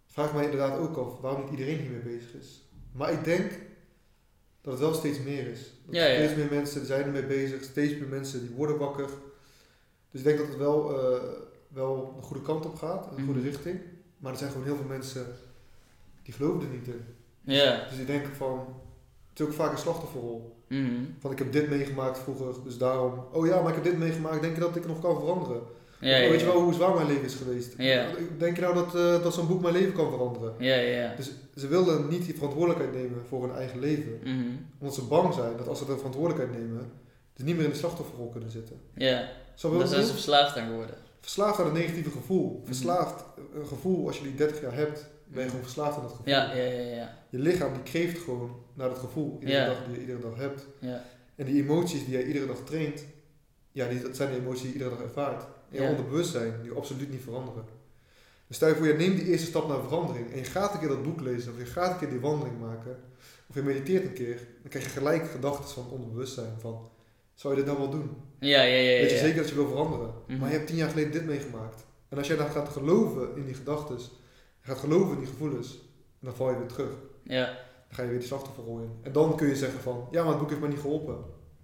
vraag 0.07 0.35
mij 0.35 0.45
inderdaad 0.45 0.79
ook 0.79 0.97
af 0.97 1.21
waarom 1.21 1.41
niet 1.43 1.51
iedereen 1.51 1.79
hiermee 1.79 2.01
bezig 2.01 2.35
is. 2.35 2.63
Maar 2.93 3.13
ik 3.13 3.25
denk 3.25 3.51
dat 4.61 4.73
het 4.73 4.83
wel 4.83 4.95
steeds 4.95 5.21
meer 5.23 5.47
is. 5.47 5.61
Dat 5.85 5.95
Ja, 5.95 6.05
ja. 6.07 6.15
Steeds 6.15 6.35
meer 6.35 6.51
mensen 6.51 6.87
zijn 6.87 7.03
ermee 7.05 7.27
bezig, 7.27 7.63
steeds 7.63 7.93
meer 7.99 8.09
mensen 8.09 8.41
die 8.41 8.51
worden 8.57 8.79
wakker. 8.79 9.09
Dus 10.11 10.21
ik 10.21 10.27
denk 10.27 10.39
dat 10.39 10.49
het 10.49 10.57
wel, 10.57 11.01
eh, 11.01 11.23
wel 11.69 12.15
de 12.17 12.23
goede 12.23 12.43
kant 12.43 12.67
op 12.67 12.75
gaat, 12.75 13.07
een 13.07 13.25
goede 13.25 13.41
Mhm. 13.41 13.49
richting. 13.49 13.81
Maar 14.19 14.33
er 14.33 14.39
zijn 14.39 14.51
gewoon 14.51 14.67
heel 14.67 14.77
veel 14.77 14.87
mensen 14.87 15.27
die 16.23 16.35
geloven 16.35 16.61
er 16.69 16.75
niet 16.77 16.87
in. 16.87 17.01
Ja. 17.45 17.85
Dus 17.89 17.97
die 17.97 18.07
denken 18.07 18.35
van, 18.35 18.67
het 19.31 19.41
is 19.41 19.47
ook 19.47 19.53
vaak 19.53 19.73
een 19.73 19.79
slachtofferrol. 19.79 20.57
Mhm. 20.69 21.05
Van 21.19 21.31
ik 21.31 21.39
heb 21.39 21.53
dit 21.53 21.69
meegemaakt 21.71 22.19
vroeger, 22.19 22.55
dus 22.65 22.79
daarom, 22.79 23.25
oh 23.33 23.47
ja, 23.47 23.61
maar 23.61 23.69
ik 23.69 23.75
heb 23.75 23.85
dit 23.85 23.99
meegemaakt, 23.99 24.43
denk 24.43 24.55
je 24.55 24.61
dat 24.61 24.77
ik 24.77 24.87
nog 24.87 25.01
kan 25.01 25.19
veranderen? 25.19 25.63
Ja, 26.01 26.17
ja, 26.17 26.31
Weet 26.31 26.41
je 26.41 26.47
wel 26.47 26.63
hoe 26.63 26.75
zwaar 26.75 26.95
mijn 26.95 27.07
leven 27.07 27.25
is 27.25 27.35
geweest? 27.35 27.75
Ja. 27.79 28.07
Denk 28.39 28.57
je 28.57 28.63
nou 28.63 28.75
dat, 28.75 28.95
eh, 28.95 29.23
dat 29.23 29.35
zo'n 29.35 29.47
boek 29.47 29.61
mijn 29.63 29.75
leven 29.75 29.93
kan 29.93 30.11
veranderen? 30.11 30.55
Ja, 30.59 30.75
ja. 30.77 31.15
Dus 31.17 31.31
ze 31.57 31.67
wilden 31.69 32.09
niet 32.09 32.25
die 32.25 32.35
verantwoordelijkheid 32.35 32.95
nemen 32.95 33.23
voor 33.29 33.43
hun 33.43 33.57
eigen 33.57 33.81
leven. 33.81 34.21
Mhm. 34.25 34.47
Omdat 34.79 34.95
ze 34.95 35.03
bang 35.03 35.35
zijn 35.35 35.57
dat 35.57 35.69
als 35.69 35.79
ze 35.79 35.85
de 35.85 35.97
verantwoordelijkheid 35.97 36.61
nemen, 36.61 36.93
ze 37.37 37.45
niet 37.45 37.57
meer 37.57 37.65
in 37.65 37.71
de 37.71 37.77
slachtofferrol 37.77 38.29
kunnen 38.29 38.51
zitten. 38.51 38.77
Ja, 38.95 39.29
Zo 39.55 39.79
daar 39.79 39.87
zijn 39.87 40.05
ze 40.05 40.13
verslaafd 40.13 40.57
aan 40.57 40.67
geworden. 40.67 40.95
Verslaafd 41.21 41.61
aan 41.61 41.67
een 41.67 41.73
negatieve 41.73 42.11
gevoel. 42.11 42.57
Mhm. 42.57 42.67
Verslaafd, 42.67 43.25
een 43.55 43.67
gevoel 43.67 44.07
als 44.07 44.17
je 44.19 44.23
die 44.23 44.35
30 44.35 44.61
jaar 44.61 44.75
hebt, 44.75 45.09
ben 45.33 45.43
je 45.43 45.49
gewoon 45.49 45.65
verslaafd 45.65 45.97
aan 45.97 46.03
dat 46.03 46.11
gevoel. 46.11 46.29
Ja, 46.29 46.53
ja, 46.55 46.63
ja, 46.65 46.95
ja. 46.97 47.19
Je 47.31 47.39
lichaam 47.39 47.73
die 47.73 47.83
kreeft 47.83 48.19
gewoon 48.23 48.63
naar 48.75 48.89
dat 48.89 48.99
gevoel, 48.99 49.37
iedere 49.41 49.59
Ja. 49.59 49.67
dag 49.67 49.85
die 49.85 49.95
je 49.95 50.01
iedere 50.01 50.19
dag 50.21 50.37
hebt. 50.37 50.67
Ja, 50.79 51.05
En 51.35 51.47
die 51.47 51.63
emoties 51.63 52.05
die 52.05 52.13
jij 52.13 52.25
iedere 52.25 52.47
dag 52.47 52.57
traint, 52.65 53.05
ja, 53.73 53.89
die, 53.89 54.01
dat 54.03 54.17
zijn 54.17 54.31
de 54.31 54.37
emoties 54.39 54.63
die 54.63 54.69
je 54.73 54.77
iedere 54.79 54.97
dag 54.97 55.05
ervaart. 55.05 55.45
In 55.71 55.83
je 55.83 55.89
onderbewustzijn, 55.89 56.53
die 56.63 56.73
absoluut 56.73 57.11
niet 57.11 57.23
veranderen. 57.23 57.65
Dus 58.47 58.57
stel 58.57 58.69
je 58.69 58.75
voor, 58.75 58.87
je 58.87 58.95
neemt 58.95 59.17
die 59.17 59.27
eerste 59.27 59.47
stap 59.47 59.69
naar 59.69 59.81
verandering 59.81 60.31
en 60.33 60.39
je 60.39 60.45
gaat 60.45 60.73
een 60.75 60.79
keer 60.81 60.89
dat 60.89 61.03
boek 61.03 61.21
lezen, 61.21 61.53
of 61.53 61.59
je 61.59 61.65
gaat 61.65 61.91
een 61.93 61.99
keer 61.99 62.09
die 62.09 62.21
wandeling 62.21 62.61
maken, 62.61 62.97
of 63.49 63.55
je 63.55 63.63
mediteert 63.63 64.05
een 64.05 64.13
keer, 64.13 64.37
dan 64.61 64.71
krijg 64.71 64.85
je 64.85 64.91
gelijk 64.91 65.31
gedachten 65.31 65.69
van 65.75 65.83
het 65.83 65.93
onderbewustzijn 65.93 66.55
van, 66.59 66.89
zou 67.35 67.55
je 67.55 67.59
dit 67.61 67.69
nou 67.69 67.79
wel 67.79 67.91
doen? 67.91 68.11
ja, 68.39 68.63
ja. 68.63 68.75
ja, 68.77 69.01
Weet 69.01 69.11
je 69.11 69.17
zeker 69.19 69.37
dat 69.41 69.49
je 69.49 69.55
wil 69.55 69.69
veranderen, 69.69 70.11
Mhm. 70.27 70.39
maar 70.39 70.49
je 70.51 70.55
hebt 70.55 70.67
tien 70.67 70.77
jaar 70.77 70.89
geleden 70.89 71.13
dit 71.13 71.25
meegemaakt. 71.27 71.85
En 72.09 72.19
als 72.19 72.27
jij 72.27 72.37
dan 72.37 72.51
gaat 72.51 72.69
geloven 72.69 73.37
in 73.37 73.45
die 73.45 73.55
gedachten, 73.55 73.99
gaat 74.71 74.79
geloven 74.79 75.13
in 75.13 75.19
die 75.19 75.29
gevoelens, 75.29 75.79
dan 76.21 76.35
val 76.35 76.51
je 76.51 76.59
weer 76.59 76.67
terug. 76.67 76.91
Ja, 77.23 77.45
Dan 77.47 77.55
ga 77.97 78.03
je 78.03 78.09
weer 78.09 78.19
die 78.19 78.27
slachtofferrol 78.29 78.79
in. 78.79 78.91
En 79.03 79.13
dan 79.13 79.37
kun 79.37 79.49
je 79.49 79.57
zeggen 79.57 79.81
van, 79.81 80.09
ja, 80.11 80.21
maar 80.23 80.31
het 80.31 80.41
boek 80.41 80.49
heeft 80.49 80.61
me 80.61 80.69
niet 80.69 80.79
geholpen. 80.81 81.17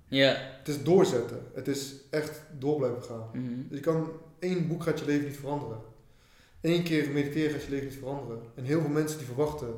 ja. 0.08 0.36
Het 0.58 0.68
is 0.68 0.82
doorzetten. 0.82 1.38
Het 1.54 1.68
is 1.68 1.94
echt 2.10 2.42
door 2.58 2.76
blijven 2.76 3.02
gaan. 3.02 3.28
Mhm. 3.32 3.44
Dus 3.68 3.78
je 3.78 3.84
kan, 3.84 4.08
één 4.38 4.68
boek 4.68 4.82
gaat 4.82 4.98
je 4.98 5.04
leven 5.06 5.24
niet 5.26 5.36
veranderen. 5.36 5.78
Eén 6.60 6.82
keer 6.82 7.10
mediteren 7.10 7.50
gaat 7.50 7.62
je 7.62 7.70
leven 7.70 7.86
niet 7.86 7.98
veranderen. 7.98 8.40
En 8.54 8.64
heel 8.64 8.80
veel 8.80 8.90
mensen 8.90 9.18
die 9.18 9.26
verwachten, 9.26 9.68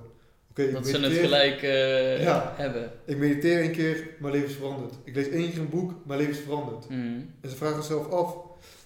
oké, 0.51 0.63
ik 0.63 0.73
Dat 0.73 0.87
ze 0.87 0.93
het 0.93 1.01
mediteer- 1.01 1.25
gelijk 1.25 1.63
eh, 1.63 2.23
Ja. 2.23 2.53
hebben. 2.57 2.91
Ik 3.05 3.17
mediteer 3.19 3.61
één 3.61 3.73
keer, 3.73 4.09
mijn 4.19 4.33
leven 4.33 4.49
is 4.49 4.55
veranderd. 4.55 4.95
Ik 5.05 5.15
lees 5.15 5.29
één 5.29 5.51
keer 5.51 5.61
een 5.61 5.69
boek, 5.69 5.93
mijn 6.07 6.19
leven 6.19 6.35
is 6.35 6.41
veranderd. 6.41 6.89
Mhm. 6.89 7.21
En 7.41 7.51
ze 7.51 7.57
vragen 7.57 7.77
zichzelf 7.77 8.11
af, 8.11 8.37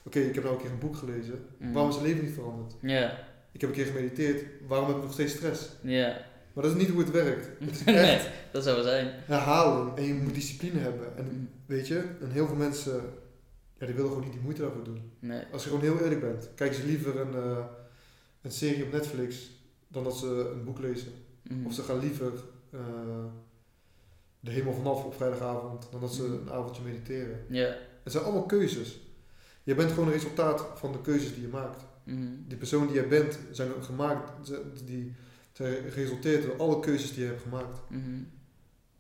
oké, 0.05 0.19
ik 0.19 0.35
heb 0.35 0.45
nou 0.45 0.57
een 0.57 0.63
keer 0.63 0.71
een 0.71 0.79
boek 0.79 0.97
gelezen. 0.97 1.45
Mhm. 1.59 1.73
Waarom 1.73 1.91
is 1.91 1.97
mijn 1.97 2.09
leven 2.09 2.25
niet 2.25 2.35
veranderd? 2.35 2.75
Ja, 2.81 3.19
Ik 3.53 3.61
heb 3.61 3.71
een 3.71 3.77
keer 3.77 3.87
gemediteerd, 3.87 4.45
waarom 4.67 4.87
heb 4.89 4.97
ik 4.97 5.03
nog 5.03 5.13
steeds 5.13 5.33
stress? 5.33 5.69
ja. 5.83 6.31
Maar 6.53 6.65
dat 6.65 6.73
is 6.73 6.79
niet 6.79 6.89
hoe 6.91 7.01
het 7.01 7.11
werkt. 7.11 7.49
Het 7.65 7.71
is 7.75 7.85
nee, 7.85 8.19
dat 8.53 8.63
zou 8.63 8.75
wel 8.77 8.85
zijn. 8.85 9.07
herhaling 9.25 9.97
en 9.97 10.03
je 10.05 10.15
moet 10.15 10.35
discipline 10.35 10.79
hebben. 10.81 11.17
En 11.17 11.25
Mhm. 11.25 11.35
weet 11.67 11.87
je, 11.89 12.05
en 12.21 12.31
heel 12.31 12.47
veel 12.47 12.57
mensen, 12.57 12.93
ja, 13.79 13.87
die 13.87 13.95
willen 13.95 14.11
gewoon 14.11 14.25
niet 14.25 14.33
die 14.33 14.43
moeite 14.43 14.61
daarvoor 14.63 14.85
doen. 14.85 15.13
Nee. 15.19 15.43
Als 15.53 15.63
je 15.65 15.69
gewoon 15.69 15.85
heel 15.85 15.99
eerlijk 16.01 16.21
bent, 16.21 16.49
kijken 16.55 16.77
ze 16.77 16.87
liever 16.87 17.21
een, 17.21 17.35
eh, 17.35 17.65
een 18.43 18.51
serie 18.53 18.85
op 18.85 18.93
Netflix 18.93 19.51
dan 19.89 20.05
dat 20.05 20.17
ze 20.17 20.27
een 20.53 20.65
boek 20.65 20.79
lezen. 20.79 21.13
Mhm. 21.43 21.67
Of 21.67 21.75
ze 21.75 21.83
gaan 21.83 21.99
liever 21.99 22.33
eh, 22.71 22.81
de 24.41 24.51
hemel 24.51 24.73
vanaf 24.73 25.05
op 25.05 25.15
vrijdagavond 25.15 25.89
dan 25.91 26.01
dat 26.01 26.15
ze 26.15 26.23
Mhm. 26.23 26.33
een 26.33 26.51
avondje 26.53 26.83
mediteren. 26.83 27.45
Ja. 27.49 27.77
Het 28.03 28.13
zijn 28.13 28.25
allemaal 28.25 28.47
keuzes. 28.47 29.01
Je 29.63 29.75
bent 29.75 29.91
gewoon 29.91 30.07
een 30.07 30.13
resultaat 30.15 30.67
van 30.75 30.93
de 30.93 31.01
keuzes 31.01 31.33
die 31.35 31.43
je 31.43 31.49
maakt. 31.49 31.85
Mhm. 32.05 32.27
Die 32.47 32.57
persoon 32.57 32.87
die 32.87 32.95
jij 32.97 33.09
bent, 33.09 33.39
zijn 33.51 33.71
gemaakt, 33.81 34.31
die 34.85 35.15
zijn 35.53 35.75
geresulteerd 35.91 36.43
door 36.43 36.57
alle 36.57 36.81
keuzes 36.81 37.13
die 37.15 37.23
je 37.23 37.29
hebt 37.29 37.43
gemaakt. 37.43 37.81
Mhm. 37.89 38.01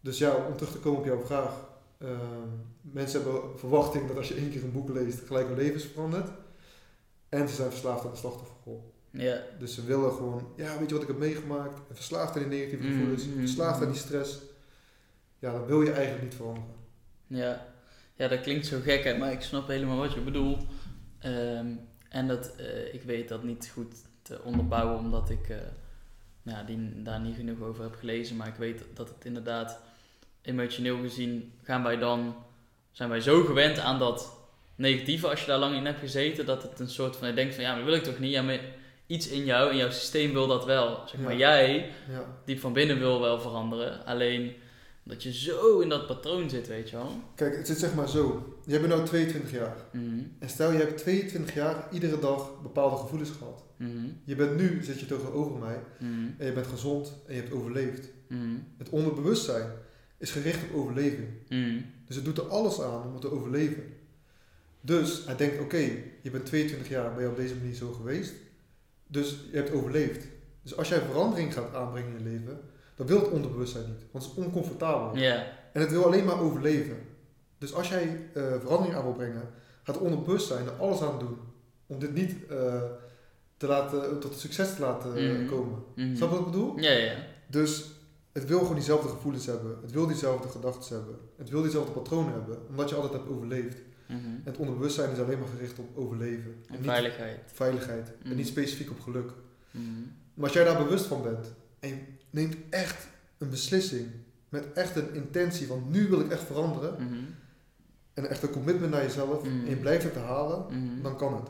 Dus 0.00 0.18
ja, 0.18 0.34
om 0.34 0.56
terug 0.56 0.72
te 0.72 0.78
komen 0.78 0.98
op 1.00 1.06
jouw 1.06 1.24
vraag. 1.24 1.70
ehm, 1.98 2.48
mensen 2.80 3.22
hebben 3.22 3.58
verwachting 3.58 4.06
dat 4.08 4.16
als 4.16 4.28
je 4.28 4.34
één 4.34 4.50
keer 4.50 4.64
een 4.64 4.72
boek 4.72 4.88
leest, 4.88 5.20
gelijk 5.26 5.46
hun 5.46 5.56
leven 5.56 5.74
is 5.74 5.84
veranderd. 5.84 6.30
En 7.28 7.48
ze 7.48 7.54
zijn 7.54 7.70
verslaafd 7.70 8.04
aan 8.04 8.10
de 8.10 8.16
slachtofferrol. 8.16 8.92
Ja. 9.10 9.40
Dus 9.58 9.74
ze 9.74 9.84
willen 9.84 10.12
gewoon, 10.12 10.52
ja, 10.56 10.78
weet 10.78 10.88
je 10.88 10.94
wat 10.94 11.02
ik 11.02 11.08
heb 11.08 11.18
meegemaakt? 11.18 11.74
En 11.88 11.94
verslaafd 11.94 12.34
aan 12.36 12.48
die 12.48 12.58
negatieve 12.58 12.84
Mhm, 12.84 12.92
gevoelens, 12.92 13.26
verslaafd 13.38 13.82
aan 13.82 13.90
die 13.90 14.00
stress. 14.00 14.38
Ja, 15.38 15.52
dan 15.52 15.66
wil 15.66 15.82
je 15.82 15.92
eigenlijk 15.92 16.22
niet 16.24 16.34
veranderen. 16.34 16.70
Ja. 17.26 17.66
ja, 18.14 18.28
dat 18.28 18.40
klinkt 18.40 18.66
zo 18.66 18.78
gek, 18.82 19.04
hè, 19.04 19.18
maar 19.18 19.32
ik 19.32 19.40
snap 19.40 19.66
helemaal 19.68 19.96
wat 19.98 20.12
je 20.12 20.20
bedoelt. 20.20 20.64
Ehm, 21.18 21.66
en 22.12 22.26
dat, 22.28 22.56
eh, 22.56 22.94
ik 22.94 23.02
weet 23.02 23.28
dat 23.28 23.42
niet 23.42 23.70
goed 23.72 23.94
te 24.22 24.42
onderbouwen, 24.42 24.98
omdat 24.98 25.30
ik 25.30 25.48
eh, 25.48 25.56
nou, 26.42 26.58
ja, 26.58 26.64
die, 26.64 27.02
daar 27.02 27.20
niet 27.20 27.36
genoeg 27.36 27.60
over 27.60 27.82
heb 27.82 27.94
gelezen. 27.94 28.36
Maar 28.36 28.46
ik 28.48 28.54
weet 28.54 28.84
dat 28.94 29.08
het 29.08 29.24
inderdaad, 29.24 29.80
emotioneel 30.42 30.98
gezien, 31.00 31.52
gaan 31.62 31.82
wij 31.82 31.96
dan, 31.98 32.36
zijn 32.90 33.08
wij 33.08 33.20
zo 33.20 33.44
gewend 33.44 33.78
aan 33.78 33.98
dat 33.98 34.40
negatieve, 34.74 35.28
als 35.28 35.40
je 35.40 35.46
daar 35.46 35.58
lang 35.58 35.74
in 35.76 35.84
hebt 35.86 36.00
gezeten, 36.00 36.46
dat 36.46 36.62
het 36.62 36.80
een 36.80 36.88
soort 36.88 37.16
van, 37.16 37.28
je 37.28 37.34
denkt 37.34 37.54
van, 37.54 37.62
ja, 37.64 37.68
maar 37.70 37.78
dat 37.78 37.88
wil 37.88 37.98
ik 37.98 38.04
toch 38.04 38.18
niet? 38.18 38.32
Ja, 38.32 38.42
maar 38.42 38.60
iets 39.06 39.28
in 39.28 39.44
jou, 39.44 39.70
in 39.70 39.76
jouw 39.76 39.90
systeem 39.90 40.32
wil 40.32 40.46
dat 40.46 40.64
wel. 40.64 41.02
Zeg 41.06 41.20
maar, 41.20 41.32
Ja. 41.32 41.38
jij, 41.38 41.90
Ja, 42.10 42.24
diep 42.44 42.58
van 42.60 42.72
binnen 42.72 42.98
wil 42.98 43.20
wel 43.20 43.40
veranderen. 43.40 44.04
Alleen 44.04 44.54
dat 45.04 45.22
je 45.22 45.32
zo 45.32 45.78
in 45.80 45.88
dat 45.88 46.06
patroon 46.06 46.50
zit, 46.50 46.66
weet 46.68 46.90
je 46.90 46.96
wel. 46.96 47.10
kijk, 47.34 47.56
het 47.56 47.66
zit 47.66 47.78
zeg 47.78 47.94
maar 47.94 48.08
zo. 48.08 48.54
Jij 48.66 48.80
bent 48.80 48.96
nu 48.96 49.04
22 49.04 49.50
jaar. 49.52 49.76
Mhm. 49.92 50.04
En 50.38 50.48
stel 50.48 50.72
je 50.72 50.78
hebt 50.78 50.98
22 50.98 51.54
jaar 51.54 51.88
iedere 51.92 52.18
dag 52.18 52.62
bepaalde 52.62 52.96
gevoelens 52.96 53.30
gehad. 53.30 53.64
Mhm. 53.76 54.06
Je 54.24 54.34
bent 54.36 54.56
nu, 54.56 54.84
zit 54.84 55.00
je 55.00 55.06
tegenover 55.06 55.58
mij, 55.58 55.80
Mhm. 55.98 56.10
en 56.38 56.46
je 56.46 56.52
bent 56.52 56.66
gezond 56.66 57.12
en 57.26 57.34
je 57.34 57.40
hebt 57.40 57.52
overleefd. 57.52 58.08
Mhm. 58.28 58.54
Het 58.78 58.88
onderbewustzijn 58.88 59.70
is 60.18 60.30
gericht 60.30 60.62
op 60.70 60.76
overleving. 60.76 61.28
Dus 62.06 62.16
het 62.16 62.24
doet 62.24 62.38
er 62.38 62.48
alles 62.48 62.80
aan 62.80 63.06
om 63.14 63.20
te 63.20 63.30
overleven. 63.32 63.82
Dus 64.80 65.22
hij 65.26 65.36
denkt, 65.36 65.60
oké, 65.60 65.90
je 66.22 66.30
bent 66.30 66.46
22 66.46 66.88
jaar, 66.88 67.14
ben 67.14 67.22
je 67.24 67.30
op 67.30 67.36
deze 67.36 67.54
manier 67.56 67.74
zo 67.74 67.92
geweest. 67.92 68.32
Dus 69.06 69.36
je 69.50 69.56
hebt 69.56 69.72
overleefd. 69.72 70.26
Dus 70.62 70.76
als 70.76 70.88
jij 70.88 71.00
verandering 71.00 71.52
gaat 71.52 71.74
aanbrengen 71.74 72.16
in 72.16 72.24
je 72.24 72.30
leven, 72.30 72.60
dan 73.06 73.16
wil 73.16 73.24
het 73.24 73.30
onderbewustzijn 73.34 73.84
niet. 73.86 74.04
Want 74.10 74.24
het 74.24 74.36
is 74.36 74.44
oncomfortabel. 74.44 75.14
En 75.72 75.80
het 75.80 75.90
wil 75.90 76.04
alleen 76.04 76.24
maar 76.24 76.40
overleven. 76.40 76.96
Dus 77.58 77.74
als 77.74 77.88
jij 77.88 78.28
eh, 78.34 78.42
verandering 78.60 78.96
aan 78.96 79.02
wil 79.02 79.12
brengen, 79.12 79.48
gaat 79.82 79.94
het 79.94 80.04
onderbewustzijn 80.04 80.66
er 80.66 80.72
alles 80.72 81.02
aan 81.02 81.18
doen. 81.18 81.36
Om 81.86 81.98
dit 81.98 82.14
niet 82.14 82.46
eh, 82.48 82.82
te 83.56 83.66
laten, 83.66 84.18
tot 84.20 84.38
succes 84.38 84.74
te 84.74 84.80
laten 84.80 85.16
eh, 85.16 85.32
Mhm. 85.38 85.46
komen. 85.46 85.82
Mhm. 85.96 86.16
Snap 86.16 86.28
je 86.30 86.36
wat 86.36 86.46
ik 86.46 86.52
bedoel? 86.52 86.78
Ja, 86.78 86.90
ja. 86.90 87.14
Dus 87.46 87.90
het 88.32 88.46
wil 88.46 88.58
gewoon 88.58 88.74
diezelfde 88.74 89.08
gevoelens 89.08 89.46
hebben. 89.46 89.76
Het 89.82 89.90
wil 89.92 90.06
diezelfde 90.06 90.48
gedachten 90.48 90.96
hebben. 90.96 91.14
Het 91.36 91.50
wil 91.50 91.62
diezelfde 91.62 91.92
patronen 91.92 92.32
hebben. 92.32 92.58
Omdat 92.68 92.88
je 92.88 92.94
altijd 92.94 93.12
hebt 93.12 93.28
overleefd. 93.28 93.76
Mhm. 94.06 94.18
En 94.18 94.42
het 94.44 94.56
onderbewustzijn 94.56 95.10
is 95.10 95.18
alleen 95.18 95.38
maar 95.38 95.48
gericht 95.56 95.78
op 95.78 95.86
overleven. 95.96 96.54
En 96.68 96.82
veiligheid. 96.84 97.38
veiligheid. 97.46 98.12
Mhm. 98.22 98.30
En 98.30 98.36
niet 98.36 98.46
specifiek 98.46 98.90
op 98.90 99.00
geluk. 99.00 99.30
Mhm. 99.70 99.84
Maar 100.34 100.44
als 100.44 100.52
jij 100.52 100.64
daar 100.64 100.84
bewust 100.84 101.04
van 101.06 101.22
bent. 101.22 101.52
En 101.82 101.88
je 101.88 101.96
neemt 102.30 102.56
echt 102.70 103.06
een 103.38 103.50
beslissing. 103.50 104.08
Met 104.48 104.72
echt 104.72 104.96
een 104.96 105.14
intentie 105.14 105.66
van 105.66 105.84
nu 105.90 106.08
wil 106.08 106.20
ik 106.20 106.30
echt 106.30 106.42
veranderen. 106.42 106.92
Mhm. 107.06 107.14
En 108.14 108.28
echt 108.28 108.42
een 108.42 108.50
commitment 108.50 108.90
naar 108.92 109.02
jezelf. 109.02 109.42
Mhm. 109.42 109.64
En 109.64 109.68
je 109.68 109.76
blijft 109.76 110.04
het 110.04 110.14
herhalen. 110.14 110.64
Mhm. 110.70 111.02
Dan 111.02 111.16
kan 111.16 111.34
het. 111.34 111.48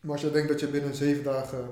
Maar 0.00 0.12
als 0.12 0.20
je 0.20 0.30
denkt 0.30 0.48
dat 0.48 0.60
je 0.60 0.68
binnen 0.68 0.94
zeven 0.94 1.24
dagen 1.24 1.68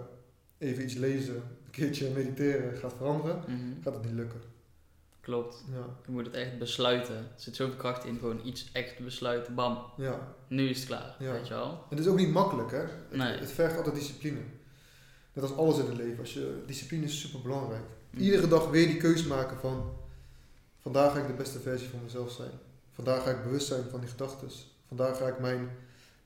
even 0.59 0.83
iets 0.85 0.95
lezen. 0.95 1.35
Een 1.35 1.71
keertje 1.71 2.11
mediteren 2.11 2.77
gaat 2.77 2.95
veranderen. 2.97 3.43
Gaat 3.83 3.95
het 3.95 4.05
niet 4.05 4.15
lukken. 4.15 4.41
klopt. 5.21 5.65
Ja, 5.73 5.85
Je 6.07 6.13
moet 6.13 6.27
het 6.27 6.35
echt 6.35 6.59
besluiten. 6.59 7.17
Er 7.17 7.25
zit 7.37 7.57
zoveel 7.57 7.77
kracht 7.77 8.05
in, 8.05 8.19
gewoon 8.19 8.41
iets 8.45 8.71
echt 8.73 8.97
te 8.97 9.03
besluiten. 9.03 9.55
Bam, 9.55 9.79
ja. 9.97 10.35
nu 10.49 10.69
is 10.69 10.79
het 10.79 10.87
klaar. 10.87 11.17
Ja. 11.19 11.33
Weet 11.33 11.49
je 11.49 11.55
wel? 11.55 11.71
En 11.91 11.97
het 11.97 11.99
is 11.99 12.07
ook 12.07 12.17
niet 12.17 12.33
makkelijk, 12.33 12.71
hè? 12.71 12.79
Het, 12.79 12.91
Nee. 13.13 13.39
het 13.39 13.53
vergt 13.53 13.77
altijd 13.77 13.95
discipline. 13.95 14.39
Net 15.33 15.45
als 15.45 15.57
alles 15.57 15.79
in 15.79 15.87
het 15.87 15.97
leven. 15.97 16.19
Als 16.19 16.33
je, 16.35 16.63
discipline 16.67 17.05
is 17.05 17.21
super 17.21 17.41
belangrijk. 17.41 17.85
Mm. 18.11 18.21
Iedere 18.21 18.49
dag 18.49 18.71
weer 18.71 18.87
die 18.87 18.97
keuze 18.97 19.29
maken 19.29 19.57
van... 19.57 19.91
Vandaag 20.81 21.13
ga 21.13 21.19
ik 21.19 21.27
de 21.27 21.33
beste 21.33 21.61
versie 21.61 21.89
van 21.89 22.03
mezelf 22.03 22.31
zijn. 22.31 22.51
Vandaag 22.93 23.23
ga 23.23 23.31
ik 23.31 23.43
bewust 23.43 23.67
zijn 23.67 23.85
van 23.91 24.01
die 24.01 24.09
gedachten. 24.09 24.49
Vandaag 24.89 25.17
ga 25.17 25.27
ik 25.27 25.39
mijn 25.39 25.71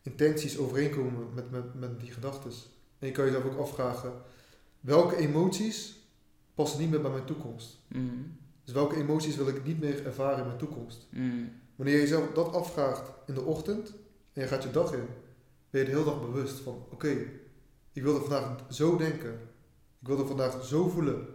intenties 0.03 0.59
overeenkomen 0.59 1.35
met, 1.35 1.51
met, 1.51 1.75
met 1.75 2.01
die 2.01 2.11
gedachten. 2.11 2.51
En 2.99 3.07
je 3.07 3.13
kan 3.13 3.25
jezelf 3.25 3.45
ook 3.45 3.59
afvragen... 3.59 4.13
Welke 4.81 5.17
emoties 5.17 5.97
passen 6.55 6.81
niet 6.81 6.91
meer 6.91 7.01
bij 7.01 7.11
mijn 7.11 7.25
toekomst? 7.25 7.79
Mm. 7.89 8.37
Dus 8.65 8.75
welke 8.75 8.97
emoties 8.97 9.37
wil 9.37 9.49
ik 9.49 9.65
niet 9.65 9.81
meer 9.81 10.07
ervaren 10.07 10.39
in 10.39 10.47
mijn 10.47 10.59
toekomst? 10.59 11.07
Mm. 11.11 11.53
Wanneer 11.77 11.95
je 11.95 12.01
jezelf 12.01 12.33
dat 12.35 12.53
afvraagt 12.53 13.11
in 13.27 13.35
de 13.35 13.43
ochtend 13.43 13.93
en 14.33 14.43
je 14.43 14.49
gaat 14.49 14.63
je 14.63 14.71
dag 14.71 14.93
in, 14.93 15.07
ben 15.71 15.81
je 15.81 15.87
de 15.87 15.93
hele 15.93 16.05
dag 16.05 16.21
bewust 16.21 16.59
van: 16.59 16.87
oké, 16.91 17.17
ik 17.95 18.03
wilde 18.03 18.21
vandaag 18.21 18.57
zo 18.71 18.97
denken, 18.97 19.33
ik 20.01 20.07
wilde 20.07 20.27
vandaag 20.27 20.65
zo 20.65 20.89
voelen 20.89 21.27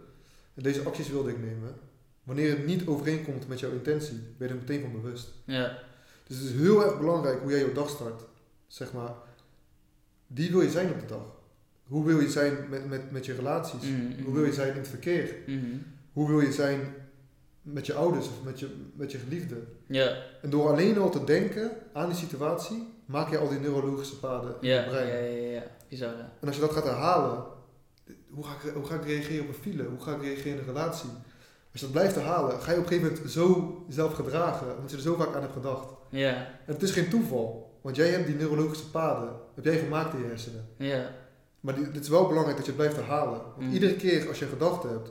en 0.54 0.62
deze 0.62 0.82
acties 0.82 1.08
wilde 1.08 1.30
ik 1.30 1.38
nemen. 1.38 1.74
Wanneer 2.22 2.50
het 2.50 2.66
niet 2.66 2.86
overeenkomt 2.86 3.48
met 3.48 3.60
jouw 3.60 3.70
intentie, 3.70 4.18
ben 4.38 4.48
je 4.48 4.54
er 4.54 4.60
meteen 4.60 4.80
van 4.80 4.92
bewust. 4.92 5.28
Ja. 5.44 5.78
Dus 6.26 6.36
het 6.36 6.46
is 6.46 6.54
heel 6.54 6.84
erg 6.84 6.98
belangrijk 6.98 7.40
hoe 7.40 7.50
jij 7.50 7.60
jouw 7.60 7.72
dag 7.72 7.88
start. 7.88 8.22
Zeg 8.66 8.92
maar, 8.92 9.14
wie 10.26 10.50
wil 10.50 10.60
je 10.60 10.70
zijn 10.70 10.92
op 10.92 11.00
de 11.00 11.06
dag? 11.06 11.38
Hoe 11.82 12.04
wil 12.04 12.20
je 12.20 12.30
zijn 12.30 12.68
met, 12.68 12.88
met, 12.88 13.10
met 13.10 13.26
je 13.26 13.34
relaties? 13.34 13.82
Mm. 13.82 14.24
Hoe 14.24 14.34
wil 14.34 14.44
je 14.44 14.52
zijn 14.52 14.70
in 14.70 14.76
het 14.76 14.88
verkeer? 14.88 15.34
Mhm. 15.46 15.76
Hoe 16.12 16.28
wil 16.28 16.40
je 16.40 16.52
zijn 16.52 16.94
met 17.62 17.86
je 17.86 17.94
ouders 17.94 18.26
of 18.26 18.42
met 18.44 18.60
je, 18.60 18.68
met 18.94 19.12
je 19.12 19.18
geliefde? 19.18 19.62
Ja. 19.86 20.22
En 20.42 20.50
door 20.50 20.68
alleen 20.68 20.98
al 20.98 21.10
te 21.10 21.24
denken 21.24 21.70
aan 21.92 22.08
die 22.08 22.18
situatie, 22.18 22.88
maak 23.10 23.30
je 23.30 23.38
al 23.38 23.48
die 23.48 23.58
neurologische 23.58 24.18
paden 24.18 24.54
in 24.60 24.68
Ja, 24.68 24.74
je 24.76 24.82
ja, 24.82 24.88
brein. 24.88 25.06
ja, 25.08 25.14
ja, 25.14 25.52
ja. 25.52 25.62
Bizar, 25.88 26.08
hè? 26.08 26.20
En 26.40 26.46
als 26.46 26.54
je 26.54 26.60
dat 26.60 26.72
gaat 26.72 26.84
herhalen, 26.84 27.44
hoe 28.30 28.44
ga, 28.44 28.52
ik, 28.68 28.74
hoe 28.74 28.84
ga 28.84 28.94
ik 28.94 29.04
reageren 29.04 29.42
op 29.42 29.48
een 29.48 29.62
file? 29.62 29.84
Hoe 29.84 30.00
ga 30.00 30.14
ik 30.14 30.22
reageren 30.22 30.52
in 30.52 30.58
een 30.58 30.64
relatie? 30.64 31.08
Als 31.72 31.80
je 31.80 31.86
dat 31.86 31.90
blijft 31.90 32.14
herhalen, 32.14 32.60
ga 32.60 32.70
je 32.72 32.76
op 32.78 32.82
een 32.82 32.88
gegeven 32.88 33.12
moment 33.12 33.30
zo 33.32 33.82
jezelf 33.88 34.12
gedragen, 34.14 34.74
omdat 34.76 34.90
je 34.90 34.96
er 34.96 35.02
zo 35.02 35.14
vaak 35.14 35.34
aan 35.34 35.40
hebt 35.40 35.52
gedacht. 35.52 35.88
Ja, 36.08 36.34
En 36.66 36.72
het 36.72 36.82
is 36.82 36.90
geen 36.90 37.08
toeval, 37.08 37.78
want 37.80 37.96
jij 37.96 38.08
hebt 38.08 38.26
die 38.26 38.34
neurologische 38.36 38.90
paden, 38.90 39.28
heb 39.54 39.64
jij 39.64 39.78
gemaakt 39.78 40.14
in 40.14 40.20
je 40.20 40.26
hersenen. 40.26 40.66
ja. 40.76 41.10
Maar 41.60 41.74
die, 41.74 41.84
het 41.84 41.96
is 42.02 42.08
wel 42.08 42.26
belangrijk 42.26 42.56
dat 42.56 42.66
je 42.66 42.72
het 42.72 42.80
blijft 42.80 42.96
herhalen. 42.96 43.40
Want 43.40 43.56
Mm. 43.66 43.72
iedere 43.72 43.96
keer 43.96 44.28
als 44.28 44.38
je 44.38 44.44
een 44.44 44.50
gedachte 44.50 44.88
hebt, 44.88 45.10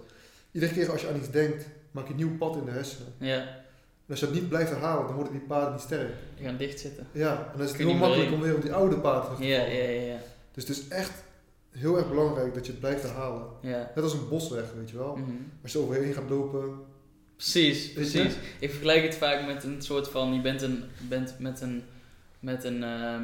iedere 0.52 0.74
keer 0.74 0.92
als 0.92 1.02
je 1.02 1.08
aan 1.10 1.16
iets 1.16 1.30
denkt, 1.32 1.66
maak 1.92 2.06
je 2.06 2.10
een 2.12 2.16
nieuw 2.18 2.38
pad 2.38 2.56
in 2.56 2.66
de 2.66 2.72
hersenen. 2.72 3.14
Ja. 3.18 3.59
En 4.10 4.16
als 4.16 4.20
je 4.20 4.26
dat 4.26 4.36
niet 4.36 4.50
blijft 4.50 4.70
herhalen, 4.70 5.06
dan 5.06 5.16
worden 5.16 5.34
die 5.34 5.42
paden 5.42 5.72
niet 5.72 5.82
sterk. 5.82 6.14
Die 6.36 6.46
gaan 6.46 6.58
dichtzitten. 6.58 7.08
Ja, 7.12 7.38
en 7.38 7.52
dan 7.52 7.62
is 7.62 7.68
het 7.68 7.78
Kun 7.78 7.88
heel 7.88 7.96
makkelijk 7.96 8.32
om 8.32 8.42
weer 8.42 8.56
op 8.56 8.62
die 8.62 8.74
oude 8.74 8.98
paden 8.98 9.36
te 9.36 9.46
Ja, 9.46 9.64
ja, 9.64 9.84
ja, 9.84 10.02
ja. 10.02 10.18
Dus 10.52 10.68
het 10.68 10.78
is 10.78 10.88
echt 10.88 11.24
heel 11.72 11.98
erg 11.98 12.10
belangrijk 12.10 12.54
dat 12.54 12.66
je 12.66 12.72
het 12.72 12.82
blijft 12.82 13.02
herhalen. 13.02 13.48
Ja. 13.62 13.92
Net 13.96 14.04
als 14.04 14.14
een 14.14 14.30
bosweg, 14.30 14.74
weet 14.76 14.90
je 14.90 14.98
wel. 14.98 15.16
Mhm. 15.16 15.32
Als 15.64 15.72
je 15.72 15.80
overheen 15.80 16.14
gaat 16.14 16.30
lopen. 16.30 16.80
Precies, 17.36 17.94
precies. 17.94 18.34
Ik 18.60 18.70
vergelijk 18.70 19.04
het 19.04 19.16
vaak 19.16 19.46
met 19.46 19.64
een 19.64 19.82
soort 19.82 20.08
van, 20.08 20.34
je 20.34 20.42
bent, 20.42 20.62
een, 20.62 20.84
bent 21.10 21.36
met 21.40 21.62
een, 21.62 21.84
met 22.40 22.64
een 22.64 22.84
ehm, 22.84 23.24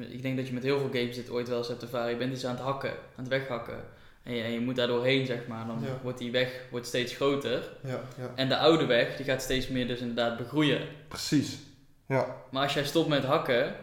ik 0.00 0.22
denk 0.22 0.36
dat 0.36 0.46
je 0.46 0.52
met 0.52 0.62
heel 0.62 0.78
veel 0.78 1.00
games 1.00 1.16
dit 1.16 1.30
ooit 1.30 1.48
wel 1.48 1.58
eens 1.58 1.68
hebt 1.68 1.82
ervaren. 1.82 2.10
Je 2.10 2.16
bent 2.16 2.32
iets 2.32 2.44
aan 2.44 2.54
het 2.54 2.64
hakken, 2.64 2.90
aan 2.90 3.24
het 3.24 3.28
weghakken. 3.28 3.84
En 4.26 4.34
je, 4.34 4.42
en 4.42 4.52
je 4.52 4.60
moet 4.60 4.76
daar 4.76 4.86
doorheen, 4.86 5.26
zeg 5.26 5.46
maar. 5.46 5.66
Dan 5.66 5.78
Ja. 5.82 5.98
wordt 6.02 6.18
die 6.18 6.30
weg 6.30 6.60
wordt 6.70 6.86
steeds 6.86 7.14
groter. 7.14 7.70
Ja, 7.84 8.00
ja. 8.18 8.32
En 8.34 8.48
de 8.48 8.56
oude 8.58 8.86
weg, 8.86 9.16
die 9.16 9.24
gaat 9.24 9.42
steeds 9.42 9.68
meer 9.68 9.86
dus 9.86 10.00
inderdaad 10.00 10.36
begroeien. 10.38 10.80
Precies. 11.08 11.58
Ja. 12.06 12.36
Maar 12.50 12.62
als 12.62 12.74
jij 12.74 12.84
stopt 12.84 13.08
met 13.08 13.24
hakken 13.24 13.74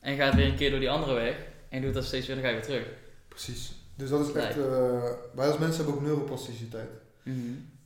en 0.00 0.16
gaat 0.16 0.34
weer 0.34 0.46
een 0.46 0.56
keer 0.56 0.70
door 0.70 0.80
die 0.80 0.90
andere 0.90 1.14
weg 1.14 1.36
en 1.68 1.78
je 1.80 1.84
doet 1.84 1.94
dat 1.94 2.04
steeds 2.04 2.26
weer, 2.26 2.36
dan 2.36 2.44
ga 2.44 2.50
je 2.50 2.56
weer 2.56 2.66
terug. 2.66 2.86
Precies. 3.28 3.72
Dus 3.96 4.10
dat 4.10 4.28
is 4.28 4.32
echt... 4.34 4.58
eh, 4.58 5.02
wij 5.34 5.46
als 5.46 5.58
mensen 5.58 5.76
hebben 5.84 5.94
ook 5.94 6.02
neuroplasticiteit. 6.08 6.88
Mhm. 7.22 7.36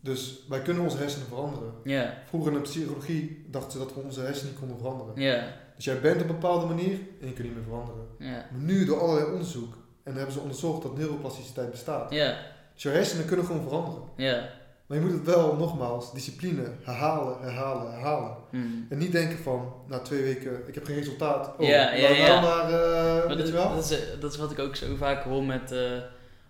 Dus 0.00 0.38
wij 0.48 0.60
kunnen 0.62 0.82
onze 0.82 0.96
hersenen 0.96 1.26
veranderen. 1.26 1.72
Ja, 1.84 2.22
Vroeger 2.28 2.52
in 2.52 2.58
de 2.58 2.62
psychologie 2.64 3.44
dachten 3.50 3.72
ze 3.72 3.78
dat 3.78 3.94
we 3.94 4.00
onze 4.00 4.20
hersenen 4.20 4.50
niet 4.50 4.58
konden 4.60 4.78
veranderen. 4.78 5.22
ja, 5.22 5.56
Dus 5.76 5.84
jij 5.84 6.00
bent 6.00 6.16
op 6.22 6.28
een 6.28 6.34
bepaalde 6.40 6.66
manier 6.66 6.90
en 7.20 7.26
je 7.26 7.32
kunt 7.32 7.38
niet 7.46 7.54
meer 7.54 7.64
veranderen. 7.64 8.06
ja. 8.18 8.48
Maar 8.52 8.60
nu 8.60 8.84
door 8.84 9.00
allerlei 9.00 9.30
onderzoek 9.30 9.74
en 10.06 10.14
hebben 10.14 10.32
ze 10.32 10.40
onderzocht 10.40 10.82
dat 10.82 10.96
neuroplasticiteit 10.96 11.70
bestaat. 11.70 12.12
Ja, 12.12 12.36
Dus 12.74 12.82
jouw 12.82 12.92
hersenen 12.92 13.26
kunnen 13.26 13.46
gewoon 13.46 13.62
veranderen. 13.62 14.02
ja. 14.16 14.48
Maar 14.86 14.98
je 14.98 15.04
moet 15.04 15.12
het 15.12 15.24
wel, 15.24 15.54
nogmaals, 15.56 16.12
discipline, 16.12 16.62
herhalen, 16.82 17.36
herhalen, 17.40 17.92
herhalen. 17.92 18.36
Mhm. 18.50 18.64
En 18.88 18.98
niet 18.98 19.12
denken 19.12 19.38
van, 19.38 19.72
na 19.86 19.98
twee 19.98 20.22
weken, 20.22 20.62
ik 20.66 20.74
heb 20.74 20.84
geen 20.84 20.96
resultaat. 20.96 21.52
Oh, 21.58 21.66
Ja, 21.68 21.92
ja, 21.94 22.08
ja. 22.08 22.40
maar, 22.40 22.64
eh, 22.72 23.26
Maar 23.26 23.36
dat, 23.36 23.52
dat, 23.52 23.90
is, 23.90 23.98
eh, 24.00 24.20
dat 24.20 24.32
is 24.32 24.38
wat 24.38 24.50
ik 24.50 24.58
ook 24.58 24.76
zo 24.76 24.86
vaak 24.96 25.22
hoor 25.24 25.42
met 25.44 25.72
eh 25.72 25.80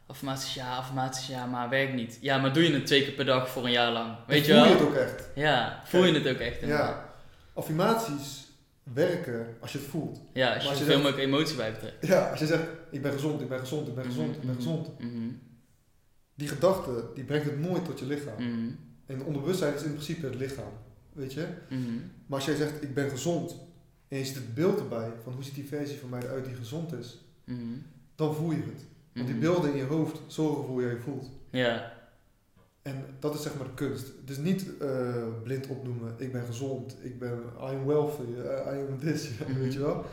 affirmaties 0.07 0.55
ja, 0.55 0.77
affirmaties 0.77 1.27
ja, 1.27 1.47
maar 1.47 1.69
werkt 1.69 1.95
niet. 1.95 2.19
Ja, 2.21 2.39
maar 2.39 2.53
doe 2.53 2.63
je 2.63 2.73
het 2.75 2.87
twee 2.87 3.03
keer 3.05 3.13
per 3.13 3.25
dag 3.25 3.49
voor 3.49 3.65
een 3.65 3.71
jaar 3.71 3.93
lang. 3.93 4.17
Weet 4.27 4.47
je 4.47 4.53
voel 4.53 4.63
wel? 4.63 4.71
je 4.73 4.79
het 4.79 4.87
ook 4.89 4.95
echt. 4.95 5.29
Ja, 5.35 5.81
voel 5.85 6.05
je 6.05 6.15
het 6.15 6.29
ook 6.29 6.39
echt 6.39 6.61
inderdaad. 6.63 6.89
Ja. 6.89 7.05
Affirmaties 7.55 8.46
werken 8.95 9.47
als 9.61 9.73
je 9.73 9.79
het 9.79 9.87
voelt. 9.87 10.21
Ja, 10.33 10.55
als 10.55 10.63
je 10.63 10.69
als 10.69 10.79
je 10.79 10.85
zoveel 10.85 11.01
zegt- 11.01 11.09
mogelijk 11.11 11.29
emotie 11.35 11.57
bij 11.57 11.73
betrekt. 11.73 12.07
Ja, 12.07 12.31
als 12.31 12.39
je 12.41 12.47
zegt, 12.47 12.65
ik 12.91 13.03
ben 13.03 13.13
gezond, 13.13 13.41
ik 13.41 13.49
ben 13.49 13.59
gezond, 13.59 13.89
ik 13.89 13.95
ben 13.95 14.05
gezond, 14.05 14.35
ik 14.35 14.41
ben 14.41 14.47
Mhm, 14.51 14.57
gezond. 14.57 14.99
mhm, 15.01 15.29
Die 16.35 16.49
gedachte, 16.49 17.05
die 17.15 17.25
brengt 17.25 17.45
het 17.47 17.59
nooit 17.61 17.85
tot 17.85 17.99
je 17.99 18.07
lichaam. 18.07 18.43
mhm, 18.43 18.71
En 19.07 19.23
onderbewustzijn 19.25 19.75
is 19.75 19.83
in 19.83 19.93
principe 19.93 20.27
het 20.27 20.35
lichaam. 20.35 20.73
Weet 21.13 21.33
je? 21.33 21.47
mhm, 21.71 21.95
Maar 22.27 22.39
als 22.39 22.45
jij 22.47 22.57
zegt, 22.57 22.83
ik 22.83 22.95
ben 22.95 23.11
gezond. 23.11 23.57
En 24.09 24.19
je 24.19 24.25
ziet 24.25 24.35
het 24.35 24.55
beeld 24.55 24.79
erbij, 24.79 25.11
van 25.23 25.33
hoe 25.33 25.45
ziet 25.45 25.55
die 25.55 25.67
versie 25.69 25.99
van 25.99 26.09
mij 26.09 26.23
eruit 26.23 26.45
die 26.45 26.55
gezond 26.55 26.93
is. 26.93 27.19
mhm, 27.45 27.61
Dan 28.15 28.35
voel 28.35 28.51
je 28.51 28.57
het. 28.57 28.85
Want 29.13 29.27
die 29.27 29.37
mhm. 29.37 29.45
beelden 29.45 29.71
in 29.71 29.77
je 29.77 29.85
hoofd 29.85 30.21
zorgen 30.27 30.57
voor 30.57 30.67
hoe 30.73 30.83
jij 30.83 30.91
je 30.91 30.99
voelt. 30.99 31.31
Ja, 31.51 31.93
En 32.87 33.05
dat 33.19 33.35
is 33.35 33.43
zeg 33.43 33.57
maar 33.57 33.67
de 33.67 33.75
kunst. 33.75 34.13
Is 34.27 34.37
niet 34.37 34.79
eh, 34.79 35.25
blind 35.43 35.67
opnoemen, 35.67 36.15
ik 36.17 36.33
ben 36.33 36.45
gezond, 36.45 36.97
ik 37.03 37.19
ben, 37.19 37.39
I 37.61 37.75
am 37.75 37.87
wealthy, 37.87 38.23
eh, 38.23 38.75
I 38.77 38.87
am 38.89 38.99
this, 38.99 39.29
Mhm. 39.49 39.59
weet 39.59 39.73
je 39.73 39.79
wel. 39.79 40.05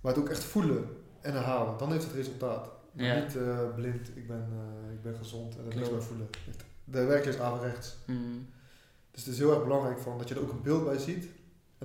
Maar 0.00 0.12
het 0.14 0.22
ook 0.22 0.28
echt 0.28 0.44
voelen 0.44 0.84
en 1.20 1.32
herhalen, 1.32 1.78
dan 1.78 1.92
heeft 1.92 2.04
het 2.04 2.12
resultaat. 2.14 2.70
Ja. 2.92 3.20
niet 3.22 3.36
eh, 3.36 3.74
blind, 3.74 4.08
ik 4.14 4.26
ben, 4.26 4.48
ik 4.92 5.02
ben 5.02 5.14
gezond 5.16 5.56
en 5.58 5.70
er 5.70 5.76
niks 5.76 5.90
bij 5.90 6.00
voelen. 6.00 6.26
De 6.84 7.04
werk 7.04 7.24
is 7.24 7.38
averechts. 7.38 7.96
mhm. 8.06 8.18
Dus 9.10 9.24
het 9.24 9.32
is 9.34 9.38
heel 9.40 9.50
erg 9.54 9.62
belangrijk 9.62 9.98
van 9.98 10.18
dat 10.18 10.28
je 10.28 10.34
er 10.34 10.40
ook 10.42 10.50
een 10.52 10.62
beeld 10.62 10.84
bij 10.84 10.98
ziet 10.98 11.26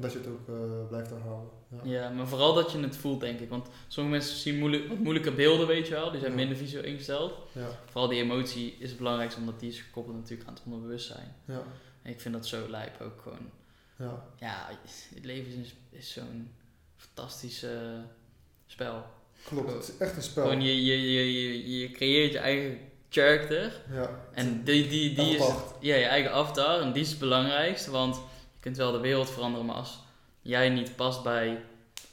en 0.02 0.08
dat 0.08 0.12
je 0.12 0.18
het 0.18 0.28
ook 0.28 0.48
eh, 0.48 0.88
blijft 0.88 1.10
herhalen. 1.10 1.50
Ja. 1.70 1.80
ja, 1.84 2.10
maar 2.10 2.28
vooral 2.28 2.54
dat 2.54 2.72
je 2.72 2.80
het 2.80 2.96
voelt 2.96 3.20
denk 3.20 3.40
ik. 3.40 3.50
Want 3.50 3.68
sommige 3.88 4.18
mensen 4.18 4.38
zien 4.38 4.58
moeilijk, 4.60 4.88
wat 4.88 4.98
moeilijke 4.98 5.32
beelden, 5.32 5.68
weet 5.68 5.88
je 5.88 5.94
wel. 5.94 6.12
Die 6.12 6.20
zijn 6.20 6.32
Ja. 6.32 6.38
minder 6.38 6.58
visueel 6.58 6.84
ingesteld. 6.84 7.34
Ja. 7.52 7.68
Vooral 7.86 8.08
die 8.10 8.22
emotie 8.22 8.76
is 8.80 8.90
het 8.90 8.98
belangrijkste, 8.98 9.40
omdat 9.40 9.60
die 9.60 9.70
is 9.70 9.80
gekoppeld 9.80 10.16
natuurlijk 10.16 10.50
aan 10.50 10.54
het 10.54 10.64
onderbewustzijn. 10.66 11.36
Ja. 11.46 11.64
En 12.02 12.12
ik 12.12 12.22
vind 12.22 12.34
dat 12.34 12.48
zo 12.48 12.70
lijp 12.70 13.02
ook 13.02 13.22
gewoon. 13.22 13.50
Ja. 13.98 14.24
Ja, 14.40 14.70
het 15.16 15.26
leven 15.26 15.52
is, 15.62 15.74
is 15.90 16.12
zo'n 16.14 16.52
fantastisch 16.98 17.66
spel. 18.68 19.06
Klopt, 19.46 19.74
het 19.74 19.84
is 19.84 19.98
echt 19.98 20.16
een 20.16 20.24
spel. 20.24 20.44
Gewoon 20.44 20.62
je, 20.62 20.86
je, 20.86 21.12
je, 21.12 21.34
je, 21.34 21.80
je 21.80 21.92
creëert 21.92 22.32
je 22.32 22.38
eigen 22.40 22.80
character. 23.10 23.82
Ja. 23.92 24.20
En 24.34 24.64
die, 24.64 24.88
die, 24.88 25.14
die 25.16 25.36
is 25.36 25.46
ja, 25.80 25.96
je 25.96 26.06
eigen 26.06 26.32
avatar. 26.32 26.82
En 26.82 26.92
die 26.92 27.02
is 27.02 27.10
het 27.10 27.20
belangrijkste. 27.20 27.92
Want 27.92 28.22
kunt 28.62 28.78
wel 28.78 28.92
de 28.92 29.00
wereld 29.00 29.30
veranderen, 29.30 29.66
maar 29.66 29.76
als 29.76 30.04
jij 30.42 30.70
niet 30.70 30.96
past 30.96 31.24
bij 31.24 31.62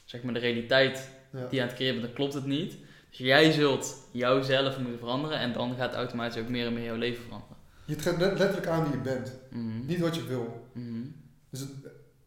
zeg 0.05 0.23
maar, 0.23 0.33
de 0.33 0.39
realiteit 0.39 1.09
Ja. 1.31 1.39
die 1.47 1.55
je 1.55 1.61
aan 1.61 1.67
het 1.67 1.75
creëren 1.75 1.95
bent, 1.95 2.07
dan 2.07 2.15
klopt 2.15 2.33
het 2.33 2.45
niet. 2.45 2.75
Dus 3.09 3.17
jij 3.17 3.51
zult 3.51 3.95
jouzelf 4.11 4.79
moeten 4.79 4.99
veranderen. 4.99 5.39
En 5.39 5.53
dan 5.53 5.75
gaat 5.75 5.93
automatisch 5.93 6.41
ook 6.41 6.49
meer 6.49 6.65
en 6.65 6.73
meer 6.73 6.83
jouw 6.83 6.95
leven 6.95 7.23
veranderen. 7.23 7.57
Je 7.85 7.95
trekt 7.95 8.19
let- 8.19 8.37
letterlijk 8.37 8.67
aan 8.67 8.83
wie 8.83 8.91
je 8.91 8.97
bent, 8.97 9.33
Mhm. 9.49 9.85
niet 9.85 9.99
wat 9.99 10.15
je 10.15 10.23
wil. 10.23 10.67
Mhm. 10.73 11.01
Dus 11.49 11.59
het- 11.59 11.69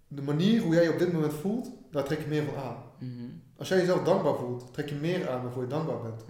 de 0.08 0.22
manier 0.22 0.60
hoe 0.62 0.74
jij 0.74 0.82
je 0.82 0.92
op 0.92 0.98
dit 0.98 1.12
moment 1.12 1.32
voelt, 1.32 1.68
daar 1.90 2.04
trek 2.04 2.20
je 2.20 2.26
meer 2.26 2.44
van 2.44 2.56
aan. 2.62 2.76
Mhm. 2.98 3.10
Als 3.56 3.68
jij 3.68 3.78
jezelf 3.78 4.02
dankbaar 4.04 4.34
voelt, 4.34 4.72
trek 4.72 4.88
je 4.88 4.94
meer 4.94 5.28
aan 5.30 5.42
waarvoor 5.42 5.62
je 5.62 5.68
dankbaar 5.68 6.02
bent. 6.02 6.24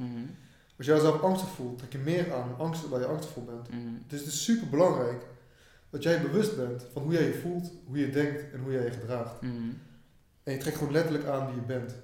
Als 0.78 0.86
jij 0.86 0.96
jezelf 0.96 1.22
angstig 1.22 1.48
voelt, 1.48 1.78
trek 1.78 1.92
je 1.92 1.98
meer 1.98 2.34
aan 2.34 2.54
angst 2.58 2.88
waar 2.88 3.00
je 3.00 3.06
angstig 3.06 3.32
voor 3.32 3.44
bent. 3.44 3.68
Dus 4.06 4.18
het 4.20 4.28
is 4.28 4.44
super 4.44 4.68
belangrijk 4.68 5.22
dat 5.92 6.02
jij 6.02 6.20
bewust 6.22 6.56
bent 6.56 6.86
van 6.92 7.02
hoe 7.02 7.12
jij 7.12 7.22
je 7.26 7.34
voelt, 7.34 7.70
hoe 7.86 7.98
je 7.98 8.10
denkt 8.10 8.52
en 8.52 8.60
hoe 8.60 8.72
jij 8.72 8.84
je 8.84 8.90
gedraagt. 8.90 9.40
Mhm. 9.40 9.52
En 10.42 10.52
je 10.52 10.58
trekt 10.58 10.76
gewoon 10.76 10.92
letterlijk 10.92 11.24
aan 11.26 11.46
wie 11.46 11.54
je 11.54 11.60
bent. 11.66 11.94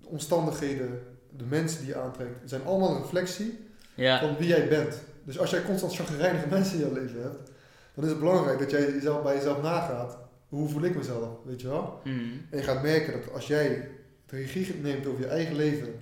De 0.00 0.06
omstandigheden, 0.06 1.00
de 1.36 1.44
mensen 1.44 1.78
die 1.78 1.88
je 1.88 1.96
aantrekt, 2.00 2.50
zijn 2.50 2.64
allemaal 2.64 2.94
een 2.96 3.02
reflectie 3.02 3.58
Ja. 3.94 4.20
van 4.20 4.36
wie 4.36 4.48
jij 4.48 4.68
bent. 4.68 5.02
Dus 5.24 5.38
als 5.38 5.50
jij 5.50 5.62
constant 5.62 5.94
chagrijnige 5.94 6.48
mensen 6.56 6.78
in 6.80 6.86
je 6.88 6.92
leven 7.00 7.22
hebt, 7.22 7.50
dan 7.94 8.04
is 8.04 8.10
het 8.10 8.18
belangrijk 8.20 8.58
dat 8.58 8.70
jij 8.70 8.80
jezelf 8.92 9.22
bij 9.22 9.34
jezelf 9.34 9.62
nagaat. 9.62 10.18
Hoe 10.48 10.68
voel 10.68 10.82
ik 10.84 10.96
mezelf, 10.96 11.28
weet 11.44 11.60
je 11.60 11.68
wel? 11.68 12.00
Mhm. 12.04 12.16
En 12.50 12.58
je 12.58 12.62
gaat 12.62 12.82
merken 12.82 13.12
dat 13.12 13.32
als 13.32 13.46
jij 13.46 13.88
de 14.26 14.36
regie 14.36 14.74
neemt 14.74 15.06
over 15.06 15.20
je 15.20 15.26
eigen 15.26 15.56
leven 15.56 15.94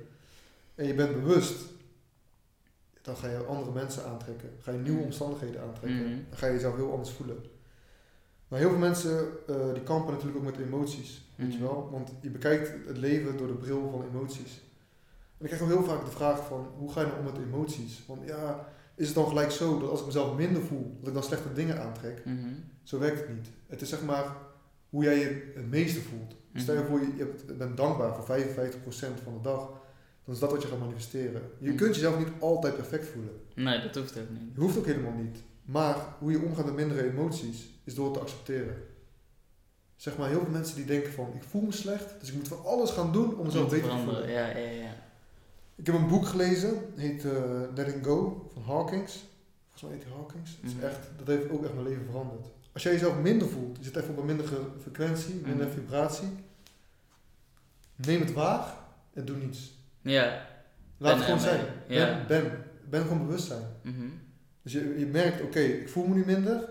en 0.74 0.87
je 0.87 0.95
bent 0.95 1.12
bewust, 1.12 1.55
dan 3.07 3.17
ga 3.17 3.29
je 3.29 3.45
andere 3.45 3.73
mensen 3.73 4.05
aantrekken. 4.05 4.51
Ga 4.61 4.73
je 4.73 4.79
nieuwe 4.79 5.03
omstandigheden 5.03 5.63
aantrekken. 5.63 6.01
Mhm. 6.03 6.19
Dan 6.29 6.39
ga 6.39 6.47
je 6.47 6.53
jezelf 6.53 6.77
heel 6.77 6.91
anders 6.93 7.11
voelen. 7.11 7.45
Maar 8.49 8.59
heel 8.59 8.69
veel 8.71 8.79
mensen 8.79 9.29
eh, 9.47 9.73
die 9.73 9.83
kampen 9.83 10.13
natuurlijk 10.13 10.39
ook 10.39 10.45
met 10.57 10.67
emoties, 10.67 11.31
weet 11.35 11.53
je 11.53 11.59
Mhm. 11.59 11.67
wel. 11.67 11.89
Want 11.93 12.13
je 12.21 12.31
bekijkt 12.31 12.87
het 12.87 12.97
leven 12.97 13.37
door 13.37 13.47
de 13.47 13.55
bril 13.55 13.91
van 13.91 14.05
emoties. 14.15 14.61
En 15.39 15.45
ik 15.45 15.47
krijg 15.47 15.63
ook 15.63 15.69
heel 15.69 15.85
vaak 15.85 16.05
de 16.05 16.11
vraag 16.11 16.47
van, 16.47 16.67
hoe 16.79 16.93
ga 16.93 17.01
je 17.01 17.07
nou 17.07 17.19
om 17.19 17.25
met 17.25 17.39
emoties? 17.39 18.05
Want 18.07 18.21
ja, 18.27 18.69
is 18.95 19.07
het 19.07 19.15
dan 19.15 19.27
gelijk 19.29 19.51
zo 19.51 19.79
dat 19.79 19.91
als 19.91 20.01
ik 20.01 20.07
mezelf 20.07 20.37
minder 20.37 20.63
voel, 20.63 20.97
dat 20.99 21.09
ik 21.09 21.15
dan 21.15 21.23
slechte 21.23 21.53
dingen 21.53 21.81
aantrek? 21.83 22.23
Mhm. 22.25 22.49
Zo 22.83 22.99
werkt 22.99 23.19
het 23.19 23.29
niet. 23.29 23.49
Het 23.67 23.81
is 23.81 23.89
zeg 23.89 24.03
maar 24.05 24.37
hoe 24.91 25.05
jij 25.05 25.19
je 25.19 25.53
het 25.55 25.71
meeste 25.71 26.01
voelt. 26.01 26.35
Stel 26.55 26.75
je 26.75 26.85
voor, 26.85 27.01
je 27.01 27.17
je 27.17 27.55
bent 27.55 27.77
dankbaar 27.77 28.15
voor 28.15 28.25
55% 28.25 29.21
van 29.23 29.33
de 29.35 29.41
dag. 29.43 29.71
Dan 30.27 30.35
is 30.35 30.41
dat 30.41 30.51
wat 30.51 30.62
je 30.62 30.68
gaat 30.68 30.79
manifesteren. 30.79 31.43
Je 31.59 31.68
Mhm. 31.68 31.77
kunt 31.77 31.95
jezelf 31.95 32.18
niet 32.18 32.29
altijd 32.39 32.74
perfect 32.77 33.07
voelen. 33.09 33.33
Nee, 33.55 33.81
dat 33.83 33.95
hoeft 33.95 34.18
ook 34.18 34.31
niet. 34.31 34.41
Je 34.55 34.61
hoeft 34.61 34.79
ook 34.79 34.87
helemaal 34.87 35.12
niet. 35.12 35.37
Maar 35.64 35.97
hoe 36.18 36.31
je 36.31 36.41
omgaat 36.43 36.64
met 36.64 36.74
mindere 36.74 37.11
emoties, 37.11 37.68
is 37.85 37.95
door 37.95 38.05
het 38.05 38.14
te 38.14 38.20
accepteren. 38.20 38.77
Zeg 39.97 40.16
maar, 40.16 40.29
heel 40.29 40.41
veel 40.41 40.51
mensen 40.51 40.77
die 40.77 40.85
denken 40.85 41.12
van, 41.12 41.31
ik 41.35 41.43
voel 41.43 41.62
me 41.62 41.72
slecht, 41.72 42.14
dus 42.20 42.29
ik 42.29 42.35
moet 42.35 42.49
van 42.49 42.64
alles 42.64 42.91
gaan 42.91 43.12
doen 43.12 43.39
om 43.39 43.45
mezelf 43.47 43.70
beter 43.70 43.91
te 43.91 43.97
voelen. 43.97 44.31
Ja, 44.31 44.47
ja, 44.47 44.70
ja. 44.70 44.95
Ik 45.74 45.87
heb 45.87 45.95
een 45.95 46.09
boek 46.09 46.27
gelezen, 46.27 46.77
heet 46.97 47.24
uh, 47.24 47.33
Letting 47.74 48.05
Go, 48.05 48.51
van 48.53 48.62
Hawkins. 48.62 49.24
Volgens 49.70 49.83
mij 49.83 49.93
heet 49.93 50.03
hij 50.05 50.12
Hawkins. 50.12 50.51
Het 50.61 50.70
is 50.70 50.74
Mhm. 50.77 50.85
echt, 50.85 50.99
dat 51.18 51.27
heeft 51.27 51.51
ook 51.51 51.64
echt 51.64 51.74
mijn 51.74 51.87
leven 51.89 52.05
veranderd. 52.05 52.47
Als 52.72 52.83
jij 52.83 52.93
jezelf 52.93 53.18
minder 53.20 53.49
voelt, 53.49 53.77
je 53.79 53.85
zit 53.85 53.97
even 53.97 54.11
op 54.11 54.18
een 54.18 54.27
mindere 54.27 54.61
frequentie, 54.81 55.35
minder 55.35 55.66
Mhm. 55.66 55.74
vibratie. 55.74 56.29
Neem 57.97 58.20
het 58.20 58.33
waar 58.33 58.74
en 59.12 59.24
doe 59.24 59.37
niets. 59.37 59.74
Ja. 60.11 60.47
Laat 60.99 61.11
Ben 61.11 61.17
het 61.17 61.25
gewoon 61.25 61.41
zijn. 61.41 61.61
Ja. 61.89 62.25
Ben, 62.29 62.43
ben, 62.43 62.65
ben 62.91 63.03
gewoon 63.03 63.27
bewustzijn. 63.27 63.63
Mhm. 63.83 64.07
Dus 64.63 64.73
je, 64.73 64.95
je 64.99 65.07
merkt, 65.07 65.43
oké, 65.43 65.59
ik 65.61 65.89
voel 65.89 66.07
me 66.07 66.15
nu 66.15 66.25
minder. 66.27 66.69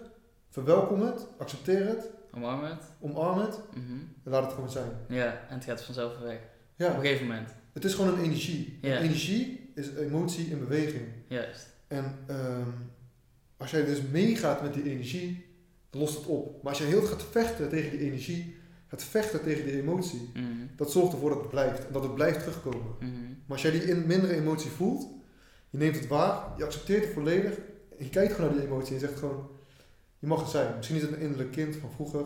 Verwelkom 0.49 1.01
het, 1.01 1.25
accepteer 1.37 1.87
het, 1.87 2.09
Omarm 2.35 2.63
het. 2.63 2.83
omarm 2.99 3.39
het 3.39 3.59
Mhm. 3.73 3.93
en 4.23 4.31
laat 4.31 4.43
het 4.43 4.53
gewoon 4.53 4.69
zijn. 4.71 4.89
Ja, 5.07 5.25
en 5.49 5.55
het 5.55 5.63
gaat 5.63 5.83
vanzelf 5.83 6.19
weg. 6.19 6.35
Op 6.37 6.41
Ja, 6.75 6.93
een 6.93 7.01
gegeven 7.01 7.27
moment. 7.27 7.49
het 7.73 7.85
is 7.85 7.93
gewoon 7.93 8.13
een 8.17 8.23
energie. 8.23 8.77
Ja. 8.81 8.95
En 8.95 9.01
energie 9.01 9.71
is 9.75 9.89
emotie 9.95 10.45
in 10.45 10.59
beweging. 10.59 11.07
Juist. 11.27 11.67
En 11.87 12.15
ehm, 12.27 12.69
als 13.57 13.71
jij 13.71 13.85
dus 13.85 14.01
meegaat 14.11 14.61
met 14.61 14.73
die 14.73 14.83
energie, 14.91 15.45
dan 15.89 16.01
lost 16.01 16.15
het 16.17 16.25
op. 16.25 16.63
Maar 16.63 16.71
als 16.71 16.81
jij 16.81 16.87
heel 16.87 17.01
gaat 17.01 17.23
vechten 17.31 17.69
tegen 17.69 17.91
die 17.91 17.99
energie, 17.99 18.55
gaat 18.87 19.03
vechten 19.03 19.41
tegen 19.43 19.65
die 19.65 19.81
emotie, 19.81 20.29
Mhm. 20.33 20.45
dat 20.75 20.91
zorgt 20.91 21.13
ervoor 21.13 21.29
dat 21.29 21.39
het 21.39 21.49
blijft. 21.49 21.87
En 21.87 21.93
dat 21.93 22.03
het 22.03 22.13
blijft 22.15 22.39
terugkomen. 22.39 22.95
Mhm. 22.99 23.11
Maar 23.45 23.57
als 23.57 23.61
jij 23.61 23.71
die 23.71 23.83
in 23.83 24.05
mindere 24.05 24.35
emotie 24.35 24.69
voelt, 24.71 25.07
je 25.69 25.77
neemt 25.77 25.95
het 25.95 26.07
waar, 26.07 26.43
je 26.57 26.65
accepteert 26.65 27.03
het 27.03 27.13
volledig, 27.13 27.53
en 27.97 28.03
je 28.03 28.09
kijkt 28.09 28.33
gewoon 28.33 28.49
naar 28.49 28.59
die 28.59 28.67
emotie 28.69 28.95
en 28.95 28.99
je 29.01 29.07
zegt 29.07 29.19
gewoon, 29.19 29.49
je 30.19 30.27
mag 30.27 30.41
er 30.41 30.47
zijn. 30.47 30.75
Misschien 30.75 30.95
is 30.97 31.01
het 31.03 31.11
een 31.11 31.19
innerlijk 31.19 31.51
kind 31.51 31.75
van 31.75 31.91
vroeger, 31.91 32.25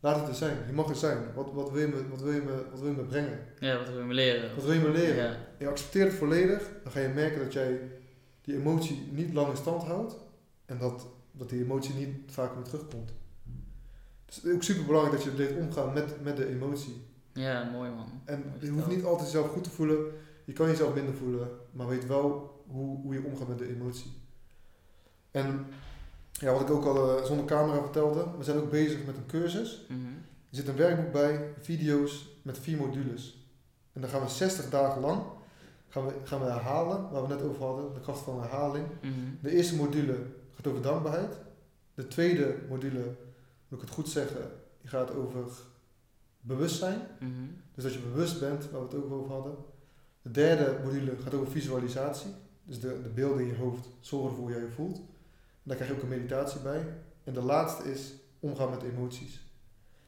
laat 0.00 0.18
het 0.20 0.28
er 0.28 0.34
zijn. 0.34 0.56
Je 0.66 0.72
mag 0.72 0.88
er 0.88 0.96
zijn. 0.96 1.18
Wat, 1.34 1.52
wat, 1.52 1.70
wil, 1.70 1.80
je 1.80 1.86
me, 1.86 2.08
wat, 2.08 2.20
wil, 2.20 2.32
je 2.32 2.40
me, 2.42 2.64
wat 2.70 2.80
wil 2.80 2.88
je 2.90 2.96
me 2.96 3.02
brengen? 3.02 3.38
Ja, 3.58 3.78
wat 3.78 3.88
wil 3.88 3.98
je 3.98 4.04
me 4.04 4.14
leren? 4.14 4.54
Wat 4.54 4.64
wil 4.64 4.72
je 4.72 4.80
me 4.80 4.90
leren? 4.90 5.16
Ja. 5.24 5.36
Je 5.58 5.68
accepteert 5.68 6.08
het 6.08 6.16
volledig, 6.18 6.70
dan 6.82 6.92
ga 6.92 7.00
je 7.00 7.08
merken 7.08 7.40
dat 7.42 7.52
jij 7.52 7.80
die 8.42 8.54
emotie 8.56 9.08
niet 9.12 9.32
lang 9.32 9.50
in 9.50 9.56
stand 9.56 9.82
houdt 9.82 10.16
en 10.66 10.78
dat, 10.78 11.06
dat 11.32 11.48
die 11.50 11.62
emotie 11.62 11.94
niet 11.94 12.08
vaak 12.26 12.54
meer 12.54 12.64
terugkomt. 12.64 13.12
Het 14.26 14.44
is 14.44 14.52
ook 14.52 14.62
super 14.62 14.84
belangrijk 14.84 15.16
dat 15.16 15.24
je 15.24 15.34
leert 15.36 15.56
omgaan 15.56 15.92
met, 15.92 16.22
met 16.22 16.36
de 16.36 16.46
emotie. 16.46 17.04
ja, 17.32 17.70
mooi 17.70 17.90
man. 17.90 18.20
En 18.24 18.44
Mooi 18.48 18.66
je 18.66 18.70
hoeft 18.70 18.86
niet 18.86 19.04
altijd 19.04 19.26
jezelf 19.26 19.50
goed 19.50 19.64
te 19.64 19.70
voelen, 19.70 20.04
je 20.44 20.52
kan 20.52 20.66
jezelf 20.66 20.94
minder 20.94 21.14
voelen, 21.14 21.48
maar 21.72 21.88
weet 21.88 22.06
wel 22.06 22.62
hoe, 22.66 23.00
hoe 23.00 23.14
je 23.14 23.24
omgaat 23.24 23.48
met 23.48 23.58
de 23.58 23.68
emotie. 23.68 24.12
En 25.30 25.66
ja, 26.32 26.52
wat 26.52 26.60
ik 26.60 26.70
ook 26.70 26.84
al 26.84 27.18
eh, 27.18 27.24
zonder 27.24 27.46
camera 27.46 27.80
vertelde, 27.80 28.26
we 28.38 28.44
zijn 28.44 28.56
ook 28.58 28.70
bezig 28.70 29.06
met 29.06 29.16
een 29.16 29.26
cursus. 29.26 29.86
Mhm. 29.88 30.00
Er 30.50 30.56
zit 30.56 30.68
een 30.68 30.76
werkboek 30.76 31.12
bij, 31.12 31.54
video's 31.60 32.28
met 32.42 32.58
vier 32.58 32.76
modules. 32.76 33.48
En 33.92 34.00
dan 34.00 34.10
gaan 34.10 34.22
we 34.22 34.28
60 34.28 34.70
dagen 34.70 35.00
lang 35.00 35.22
gaan 35.96 36.06
we, 36.06 36.12
gaan 36.24 36.40
we 36.40 36.46
herhalen, 36.46 37.10
waar 37.10 37.22
we 37.22 37.28
net 37.28 37.42
over 37.42 37.62
hadden, 37.64 37.94
de 37.94 38.00
kracht 38.00 38.20
van 38.20 38.40
herhaling. 38.40 38.86
Mhm. 39.00 39.12
De 39.40 39.50
eerste 39.50 39.76
module 39.76 40.16
gaat 40.54 40.66
over 40.66 40.82
dankbaarheid. 40.82 41.36
De 41.94 42.08
tweede 42.08 42.56
module, 42.68 43.14
moet 43.68 43.80
ik 43.80 43.86
het 43.86 43.94
goed 43.94 44.08
zeggen, 44.08 44.50
die 44.80 44.90
gaat 44.90 45.14
over 45.14 45.44
bewustzijn. 46.40 47.00
Mhm. 47.20 47.30
Dus 47.74 47.84
dat 47.84 47.92
je 47.92 47.98
bewust 47.98 48.40
bent, 48.40 48.70
waar 48.70 48.80
we 48.80 48.86
het 48.86 49.04
ook 49.04 49.12
over 49.12 49.32
hadden. 49.32 49.54
De 50.22 50.30
derde 50.30 50.78
module 50.84 51.16
gaat 51.22 51.34
over 51.34 51.50
visualisatie. 51.50 52.30
Dus 52.64 52.80
de, 52.80 53.02
de 53.02 53.08
beelden 53.08 53.40
in 53.40 53.46
je 53.46 53.56
hoofd 53.56 53.88
zorgen 54.00 54.28
ervoor 54.30 54.44
hoe 54.44 54.52
jij 54.52 54.62
je 54.62 54.70
voelt. 54.74 54.96
En 54.96 55.04
daar 55.62 55.76
krijg 55.76 55.90
je 55.90 55.96
ook 55.96 56.02
een 56.02 56.08
meditatie 56.08 56.60
bij. 56.60 56.86
En 57.24 57.32
de 57.32 57.42
laatste 57.42 57.90
is 57.92 58.12
omgaan 58.40 58.70
met 58.70 58.82
emoties. 58.82 59.40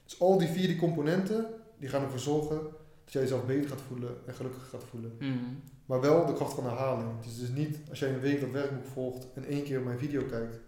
Dus 0.04 0.20
al 0.20 0.38
die 0.38 0.48
vier 0.48 0.66
die 0.66 0.78
componenten, 0.78 1.46
die 1.78 1.88
gaan 1.88 2.02
ervoor 2.02 2.18
zorgen 2.18 2.60
dat 3.04 3.12
jij 3.12 3.22
jezelf 3.22 3.46
beter 3.46 3.68
gaat 3.68 3.80
voelen 3.80 4.16
en 4.26 4.34
gelukkiger 4.34 4.68
gaat 4.68 4.84
voelen. 4.90 5.16
Mhm. 5.18 5.34
Maar 5.86 6.00
wel 6.00 6.26
de 6.26 6.32
kracht 6.32 6.54
van 6.54 6.64
herhaling. 6.64 7.16
Het 7.16 7.26
is 7.26 7.38
dus 7.38 7.48
niet 7.48 7.78
als 7.88 7.98
jij 7.98 8.12
een 8.12 8.20
week 8.20 8.40
dat 8.40 8.50
werkboek 8.50 8.86
volgt 8.86 9.26
en 9.34 9.44
één 9.44 9.62
keer 9.62 9.80
mijn 9.80 9.98
video 9.98 10.24
kijkt, 10.24 10.58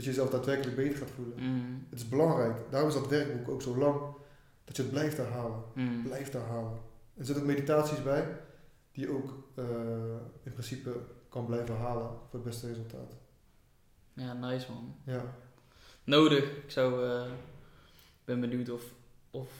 dat 0.00 0.08
je 0.08 0.14
jezelf 0.14 0.30
daadwerkelijk 0.30 0.76
beter 0.76 0.98
gaat 0.98 1.10
voelen. 1.10 1.34
Mhm. 1.36 1.74
Het 1.90 1.98
is 1.98 2.08
belangrijk. 2.08 2.56
Daarom 2.70 2.88
is 2.88 2.94
dat 2.94 3.08
werkboek 3.08 3.48
ook 3.48 3.62
zo 3.62 3.76
lang, 3.76 4.00
dat 4.64 4.76
je 4.76 4.82
het 4.82 4.90
blijft 4.90 5.16
herhalen. 5.16 5.62
Mhm. 5.74 6.02
Blijf 6.02 6.32
herhalen. 6.32 6.72
Er 7.16 7.24
zitten 7.24 7.44
ook 7.44 7.50
meditaties 7.50 8.02
bij, 8.02 8.38
die 8.92 9.06
je 9.06 9.12
ook 9.12 9.48
eh, 9.54 9.64
in 10.42 10.52
principe 10.52 10.96
kan 11.28 11.46
blijven 11.46 11.76
halen 11.76 12.08
voor 12.08 12.38
het 12.38 12.42
beste 12.42 12.66
resultaat. 12.66 13.12
Ja, 14.12 14.32
nice 14.32 14.72
man. 14.72 14.94
Ja, 15.04 15.34
Nodig. 16.04 16.44
Ik 16.44 16.70
zou, 16.70 17.06
eh, 17.06 17.30
ben 18.24 18.40
benieuwd 18.40 18.70
of, 18.70 18.82
of 19.30 19.52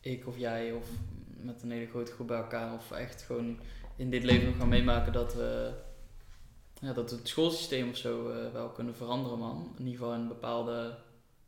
ik 0.00 0.26
of 0.26 0.38
jij 0.38 0.72
of 0.72 0.88
met 1.36 1.62
een 1.62 1.70
hele 1.70 1.86
grote 1.86 2.12
groep 2.12 2.26
bij 2.26 2.38
elkaar 2.38 2.74
of 2.74 2.90
echt 2.90 3.22
gewoon 3.22 3.58
in 3.96 4.10
dit 4.10 4.22
leven 4.24 4.46
nog 4.46 4.56
gaan 4.56 4.68
meemaken 4.68 5.12
dat 5.12 5.34
we, 5.34 5.72
ja, 6.80 6.92
dat 6.92 7.10
we 7.10 7.16
het 7.16 7.28
schoolsysteem 7.28 7.88
of 7.88 7.96
zo 7.96 8.30
eh, 8.30 8.52
wel 8.52 8.68
kunnen 8.68 8.94
veranderen 8.94 9.38
man. 9.38 9.74
In 9.78 9.84
ieder 9.84 9.98
geval 9.98 10.14
in 10.14 10.20
een 10.20 10.28
bepaalde 10.28 10.98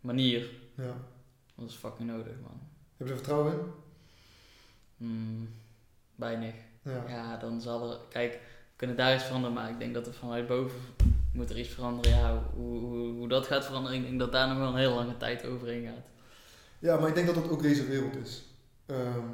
manier. 0.00 0.50
ja. 0.74 0.96
Dat 1.54 1.68
is 1.68 1.74
fucking 1.74 2.08
nodig 2.08 2.32
man. 2.42 2.60
Heb 2.96 3.06
je 3.06 3.12
er 3.12 3.18
vertrouwen 3.18 3.52
in? 3.52 3.58
Hmm, 4.96 5.48
weinig. 6.14 6.54
Ja. 6.82 7.04
Ja, 7.08 7.36
dan 7.36 7.60
zal 7.60 7.90
er. 7.90 7.98
Kijk, 8.08 8.32
we 8.32 8.76
kunnen 8.76 8.96
daar 8.96 9.14
iets 9.14 9.24
veranderen, 9.24 9.54
maar 9.54 9.70
ik 9.70 9.78
denk 9.78 9.94
dat 9.94 10.06
er 10.06 10.14
vanuit 10.14 10.46
boven 10.46 10.80
moet 11.32 11.50
er 11.50 11.58
iets 11.58 11.68
veranderen. 11.68 12.16
Ja, 12.16 12.42
hoe, 12.54 12.78
hoe, 12.78 13.12
hoe 13.12 13.28
dat 13.28 13.46
gaat 13.46 13.64
veranderen, 13.64 13.98
ik 13.98 14.04
denk 14.04 14.18
dat 14.18 14.32
daar 14.32 14.48
nog 14.48 14.58
wel 14.58 14.68
een 14.68 14.76
hele 14.76 14.94
lange 14.94 15.16
tijd 15.16 15.46
overheen 15.46 15.84
gaat. 15.86 16.06
Ja, 16.78 16.98
maar 16.98 17.08
ik 17.08 17.14
denk 17.14 17.26
dat 17.26 17.34
dat 17.34 17.50
ook 17.50 17.62
deze 17.62 17.86
wereld 17.86 18.16
is. 18.16 18.44
Ehm, 18.86 19.28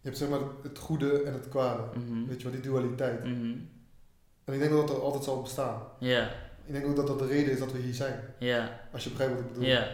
je 0.00 0.10
hebt 0.10 0.18
zeg 0.18 0.28
maar 0.28 0.40
het 0.62 0.78
goede 0.78 1.22
en 1.22 1.32
het 1.32 1.48
kwade. 1.48 1.98
Mhm. 1.98 2.26
Weet 2.26 2.36
je 2.38 2.42
wel, 2.42 2.60
die 2.60 2.70
dualiteit. 2.70 3.24
Mhm. 3.24 3.56
En 4.44 4.52
ik 4.54 4.58
denk 4.60 4.72
dat 4.72 4.86
dat 4.88 4.96
er 4.96 5.02
altijd 5.02 5.24
zal 5.24 5.42
bestaan. 5.42 5.82
Ja, 5.98 6.28
Ik 6.66 6.72
denk 6.72 6.86
ook 6.86 6.96
dat 6.96 7.06
dat 7.06 7.18
de 7.18 7.26
reden 7.26 7.52
is 7.52 7.58
dat 7.58 7.72
we 7.72 7.78
hier 7.78 7.94
zijn. 7.94 8.20
ja, 8.38 8.80
Als 8.92 9.04
je 9.04 9.10
begrijpt 9.10 9.34
wat 9.34 9.42
ik 9.44 9.48
bedoel. 9.48 9.64
ja. 9.68 9.88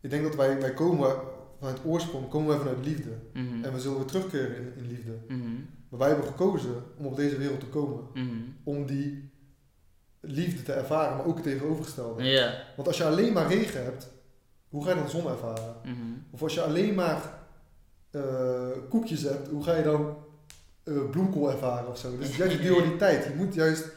Ik 0.00 0.10
denk 0.10 0.22
dat 0.22 0.34
wij, 0.34 0.60
wij 0.60 0.74
komen 0.74 1.16
vanuit 1.58 1.78
oorsprong, 1.84 2.28
komen 2.28 2.48
wij 2.48 2.58
vanuit 2.58 2.86
liefde. 2.86 3.10
Mhm. 3.32 3.64
En 3.64 3.72
we 3.72 3.80
zullen 3.80 3.96
weer 3.98 4.06
terugkeren 4.06 4.56
in, 4.56 4.72
in 4.76 4.86
liefde. 4.86 5.12
Mhm. 5.28 5.54
Maar 5.88 5.98
wij 5.98 6.08
hebben 6.08 6.26
gekozen 6.26 6.74
om 6.98 7.06
op 7.06 7.16
deze 7.16 7.36
wereld 7.36 7.60
te 7.60 7.66
komen. 7.66 8.04
Mhm. 8.14 8.26
Om 8.64 8.86
die 8.86 9.30
liefde 10.20 10.62
te 10.62 10.72
ervaren, 10.72 11.16
maar 11.16 11.26
ook 11.26 11.34
het 11.34 11.44
tegenovergestelde. 11.44 12.22
Ja. 12.24 12.54
Want 12.76 12.88
als 12.88 12.96
je 12.96 13.04
alleen 13.04 13.32
maar 13.32 13.46
regen 13.48 13.84
hebt, 13.84 14.10
hoe 14.68 14.84
ga 14.84 14.90
je 14.90 14.96
dan 14.96 15.08
zon 15.10 15.26
ervaren? 15.28 15.74
Mhm. 15.84 15.94
Of 16.30 16.42
als 16.42 16.54
je 16.54 16.62
alleen 16.62 16.94
maar 16.94 17.38
eh, 18.10 18.68
koekjes 18.88 19.22
hebt, 19.22 19.48
hoe 19.48 19.62
ga 19.64 19.74
je 19.76 19.82
dan 19.82 20.16
eh, 20.82 21.10
bloemkool 21.10 21.50
ervaren 21.50 21.88
of 21.88 21.98
zo? 21.98 22.18
Dus 22.18 22.36
juist 22.36 22.58
die 22.58 22.68
dualiteit. 22.68 23.24
Je 23.24 23.34
moet 23.36 23.54
juist 23.54 23.88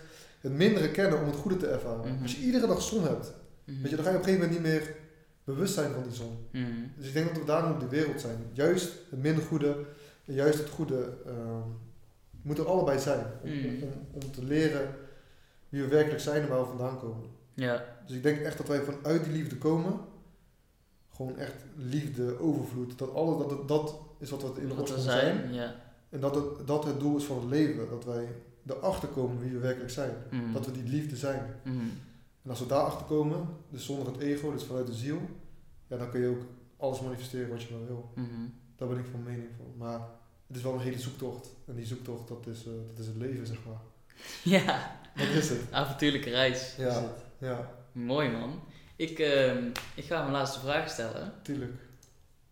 het 0.41 0.51
mindere 0.51 0.91
kennen 0.91 1.19
om 1.19 1.25
het 1.25 1.35
goede 1.35 1.57
te 1.57 1.67
ervaren. 1.67 2.13
Mhm. 2.13 2.21
Als 2.21 2.35
je 2.35 2.41
iedere 2.41 2.67
dag 2.67 2.81
zon 2.81 3.03
hebt, 3.03 3.33
Mhm. 3.65 3.81
weet 3.81 3.89
je, 3.89 3.95
dan 3.95 4.05
ga 4.05 4.11
je 4.11 4.17
op 4.17 4.23
een 4.23 4.29
gegeven 4.29 4.49
moment 4.49 4.63
niet 4.63 4.71
meer 4.73 4.95
bewust 5.43 5.73
zijn 5.73 5.93
van 5.93 6.03
die 6.03 6.13
zon. 6.13 6.37
Mhm. 6.51 6.65
Dus 6.97 7.07
ik 7.07 7.13
denk 7.13 7.27
dat 7.27 7.37
we 7.37 7.45
daarom 7.45 7.71
op 7.71 7.79
de 7.79 7.87
wereld 7.87 8.21
zijn. 8.21 8.37
Juist 8.53 8.91
het 9.09 9.21
minder 9.21 9.43
goede 9.43 9.75
en 10.25 10.33
juist 10.33 10.59
het 10.59 10.69
goede 10.69 11.13
ehm 11.25 11.69
moeten 12.43 12.63
er 12.63 12.69
allebei 12.69 12.99
zijn. 12.99 13.25
Om, 13.43 13.49
om, 13.83 13.91
om, 14.13 14.31
te 14.31 14.43
leren 14.43 14.95
wie 15.69 15.81
we 15.81 15.87
werkelijk 15.87 16.21
zijn 16.21 16.41
en 16.41 16.47
waar 16.47 16.59
we 16.59 16.65
vandaan 16.65 16.99
komen. 16.99 17.29
Ja. 17.53 17.83
Dus 18.05 18.15
ik 18.15 18.23
denk 18.23 18.39
echt 18.39 18.57
dat 18.57 18.67
wij 18.67 18.81
vanuit 18.81 19.23
die 19.23 19.33
liefde 19.33 19.57
komen. 19.57 19.99
Gewoon 21.15 21.37
echt 21.37 21.65
liefde, 21.75 22.39
overvloed. 22.39 22.97
Dat, 22.97 23.13
alles, 23.13 23.47
dat, 23.47 23.67
dat 23.67 23.95
is 24.19 24.29
wat 24.29 24.41
we 24.41 24.61
in 24.61 24.67
de 24.67 24.73
oorsprong 24.73 25.03
zijn. 25.03 25.37
zijn, 25.37 25.53
ja. 25.53 25.75
En 26.13 26.19
dat 26.19 26.35
het, 26.35 26.67
dat 26.67 26.83
het 26.85 26.99
doel 26.99 27.17
is 27.17 27.23
van 27.23 27.35
het 27.39 27.49
leven. 27.49 27.89
Dat 27.89 28.05
wij 28.05 28.27
erachter 28.67 29.07
komen 29.09 29.39
wie 29.39 29.51
we 29.51 29.57
werkelijk 29.59 29.91
zijn. 29.91 30.13
Mhm. 30.31 30.53
Dat 30.53 30.65
we 30.65 30.71
die 30.71 30.83
liefde 30.83 31.15
zijn. 31.15 31.55
Mhm. 31.63 31.77
En 32.43 32.49
als 32.49 32.59
we 32.59 32.65
daarachter 32.65 33.05
komen, 33.05 33.47
dus 33.69 33.85
zonder 33.85 34.07
het 34.13 34.21
ego, 34.21 34.51
dus 34.51 34.63
vanuit 34.63 34.87
de 34.87 34.93
ziel, 34.93 35.21
ja, 35.87 35.97
dan 35.97 36.09
kun 36.09 36.21
je 36.21 36.27
ook 36.27 36.41
alles 36.77 37.01
manifesteren 37.01 37.49
wat 37.49 37.61
je 37.63 37.73
maar 37.73 37.85
wil. 37.87 38.11
Mhm. 38.15 38.29
Daar 38.75 38.87
ben 38.87 38.97
ik 38.97 39.05
van 39.11 39.23
mening 39.23 39.47
van. 39.57 39.73
Maar 39.77 39.99
het 40.47 40.57
is 40.57 40.63
wel 40.63 40.73
een 40.73 40.79
hele 40.79 40.99
zoektocht. 40.99 41.49
En 41.67 41.75
die 41.75 41.85
zoektocht, 41.85 42.27
dat 42.27 42.47
is, 42.47 42.65
eh, 42.65 42.71
dat 42.89 42.99
is 42.99 43.05
het 43.07 43.15
leven, 43.15 43.47
zeg 43.47 43.57
maar. 43.67 43.81
Ja, 44.61 44.99
Wat 45.15 45.27
is 45.27 45.49
het? 45.49 45.59
avontuurlijke 45.71 46.29
reis 46.29 46.75
Ja. 46.77 46.87
is 46.89 46.95
het. 46.95 47.23
Ja, 47.37 47.71
Mooi 47.91 48.29
man. 48.29 48.59
Ik, 48.95 49.19
ehm, 49.19 49.63
ik 49.95 50.03
ga 50.05 50.19
mijn 50.21 50.31
laatste 50.31 50.59
vraag 50.59 50.89
stellen. 50.89 51.33
tuurlijk. 51.43 51.73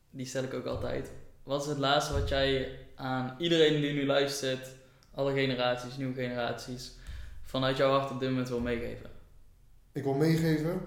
Die 0.10 0.26
stel 0.26 0.44
ik 0.44 0.54
ook 0.54 0.66
altijd. 0.66 1.12
Wat 1.44 1.62
is 1.62 1.68
het 1.70 1.78
laatste 1.78 2.14
wat 2.14 2.30
jij 2.30 2.80
aan 3.02 3.36
iedereen 3.38 3.82
die 3.82 3.94
nu 3.94 4.06
luistert, 4.06 4.68
alle 5.14 5.34
generaties, 5.34 5.98
nieuwe 5.98 6.14
generaties, 6.14 6.96
vanuit 7.42 7.78
jouw 7.78 7.92
hart 8.00 8.12
op 8.12 8.20
dit 8.20 8.30
moment 8.30 8.50
wil 8.50 8.60
meegeven? 8.60 9.10
Ik 9.92 10.04
wil 10.04 10.14
meegeven 10.14 10.82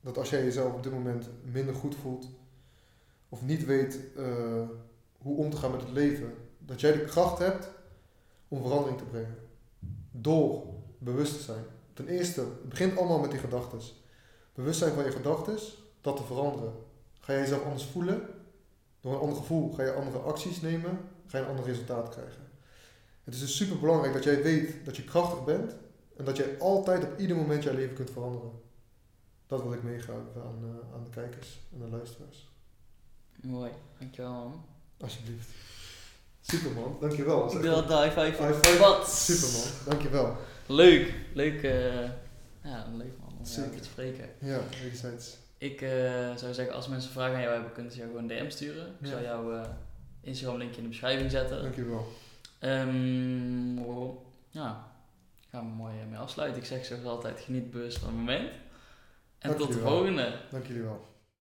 dat 0.00 0.18
als 0.18 0.30
jij 0.30 0.44
jezelf 0.44 0.74
op 0.74 0.82
dit 0.82 0.92
moment 0.92 1.28
minder 1.42 1.74
goed 1.74 1.94
voelt 1.94 2.28
of 3.28 3.42
niet 3.42 3.64
weet 3.64 4.00
eh, 4.16 4.24
hoe 5.18 5.36
om 5.36 5.50
te 5.50 5.56
gaan 5.56 5.70
met 5.70 5.80
het 5.80 5.90
leven, 5.90 6.34
dat 6.58 6.80
jij 6.80 6.92
de 6.92 7.04
kracht 7.04 7.38
hebt 7.38 7.68
om 8.48 8.62
verandering 8.62 8.98
te 8.98 9.04
brengen. 9.04 9.36
Door 10.10 10.64
bewust 10.98 11.36
te 11.36 11.42
zijn. 11.42 11.64
Ten 11.92 12.08
eerste, 12.08 12.40
het 12.40 12.68
begint 12.68 12.98
allemaal 12.98 13.18
met 13.18 13.30
die 13.30 13.40
gedachten. 13.40 13.80
Bewustzijn 14.54 14.92
van 14.94 15.04
je 15.04 15.10
gedachten, 15.10 15.58
dat 16.00 16.16
te 16.16 16.22
veranderen. 16.22 16.72
Ga 17.20 17.32
jij 17.32 17.42
jezelf 17.42 17.64
anders 17.64 17.84
voelen? 17.84 18.20
Door 19.00 19.12
een 19.14 19.20
ander 19.20 19.36
gevoel 19.36 19.72
ga 19.72 19.82
je 19.82 19.92
andere 19.92 20.18
acties 20.18 20.60
nemen, 20.60 20.98
ga 21.36 21.42
je 21.42 21.48
een 21.50 21.56
ander 21.56 21.72
resultaat 21.72 22.08
krijgen. 22.08 22.42
Het 23.24 23.34
is 23.34 23.40
dus 23.40 23.56
super 23.56 23.78
belangrijk 23.78 24.12
dat 24.14 24.24
jij 24.24 24.42
weet 24.42 24.84
dat 24.84 24.96
je 24.96 25.04
krachtig 25.04 25.44
bent 25.44 25.74
en 26.16 26.24
dat 26.24 26.36
jij 26.36 26.58
altijd 26.58 27.04
op 27.04 27.18
ieder 27.18 27.36
moment 27.36 27.62
jouw 27.62 27.74
leven 27.74 27.94
kunt 27.94 28.10
veranderen. 28.10 28.50
Dat 29.46 29.62
wil 29.62 29.72
ik 29.72 29.82
meegeven 29.82 30.14
aan, 30.14 30.58
eh, 30.62 30.94
aan 30.94 31.04
de 31.04 31.10
kijkers 31.10 31.58
en 31.72 31.78
de 31.78 31.96
luisteraars. 31.96 32.48
Mooi, 33.42 33.70
dankjewel 33.98 34.32
man. 34.32 34.64
Alsjeblieft. 35.00 35.48
Super 36.40 36.70
man, 36.70 36.96
dankjewel. 37.00 37.52
Ik 37.52 37.58
wil 37.60 37.86
dat 37.86 38.02
high 38.02 38.18
five. 38.20 38.42
High 38.46 38.58
five. 38.66 38.78
Wat? 38.78 39.08
Super 39.08 39.52
man, 39.52 39.70
dankjewel. 39.84 40.36
Leuk, 40.66 41.14
leuk, 41.34 41.62
eh, 41.62 41.94
ja, 42.62 42.86
leuk 42.96 43.18
man 43.18 43.28
om 43.28 43.44
jou 43.44 43.46
Zeker. 43.46 43.80
te 43.80 43.84
spreken. 43.88 44.28
Ja, 44.38 44.60
wederzijds. 44.82 45.36
Ik 45.58 45.80
eh, 45.80 46.36
zou 46.36 46.54
zeggen, 46.54 46.74
als 46.74 46.88
mensen 46.88 47.10
vragen 47.10 47.34
aan 47.34 47.40
jou 47.42 47.52
hebben, 47.54 47.72
kunnen 47.72 47.92
ze 47.92 47.98
jou 47.98 48.10
gewoon 48.10 48.30
een 48.30 48.36
DM 48.38 48.50
sturen. 48.50 48.86
Ik 48.86 49.06
Ja. 49.06 49.08
zal 49.08 49.22
jouw 49.22 49.52
eh, 49.54 49.68
Instagram 50.26 50.58
linkje 50.58 50.76
in 50.76 50.82
de 50.82 50.88
beschrijving 50.88 51.30
zetten. 51.30 51.62
Dankjewel. 51.62 52.12
Oh, 53.86 54.26
ja, 54.50 54.92
gaan 55.50 55.64
we 55.70 55.74
mooi 55.76 56.00
eh, 56.00 56.06
mee 56.06 56.18
afsluiten. 56.18 56.60
Ik 56.60 56.66
zeg 56.66 56.84
zoals 56.84 57.04
altijd, 57.04 57.40
geniet 57.40 57.70
bewust 57.70 57.98
van 57.98 58.08
het 58.08 58.16
moment. 58.16 58.50
En 59.38 59.48
Dank 59.48 59.56
tot 59.58 59.72
de 59.72 59.80
wel. 59.80 59.92
volgende. 59.92 60.38
Dank 60.50 60.66
jullie 60.66 60.82
wel. 60.82 61.06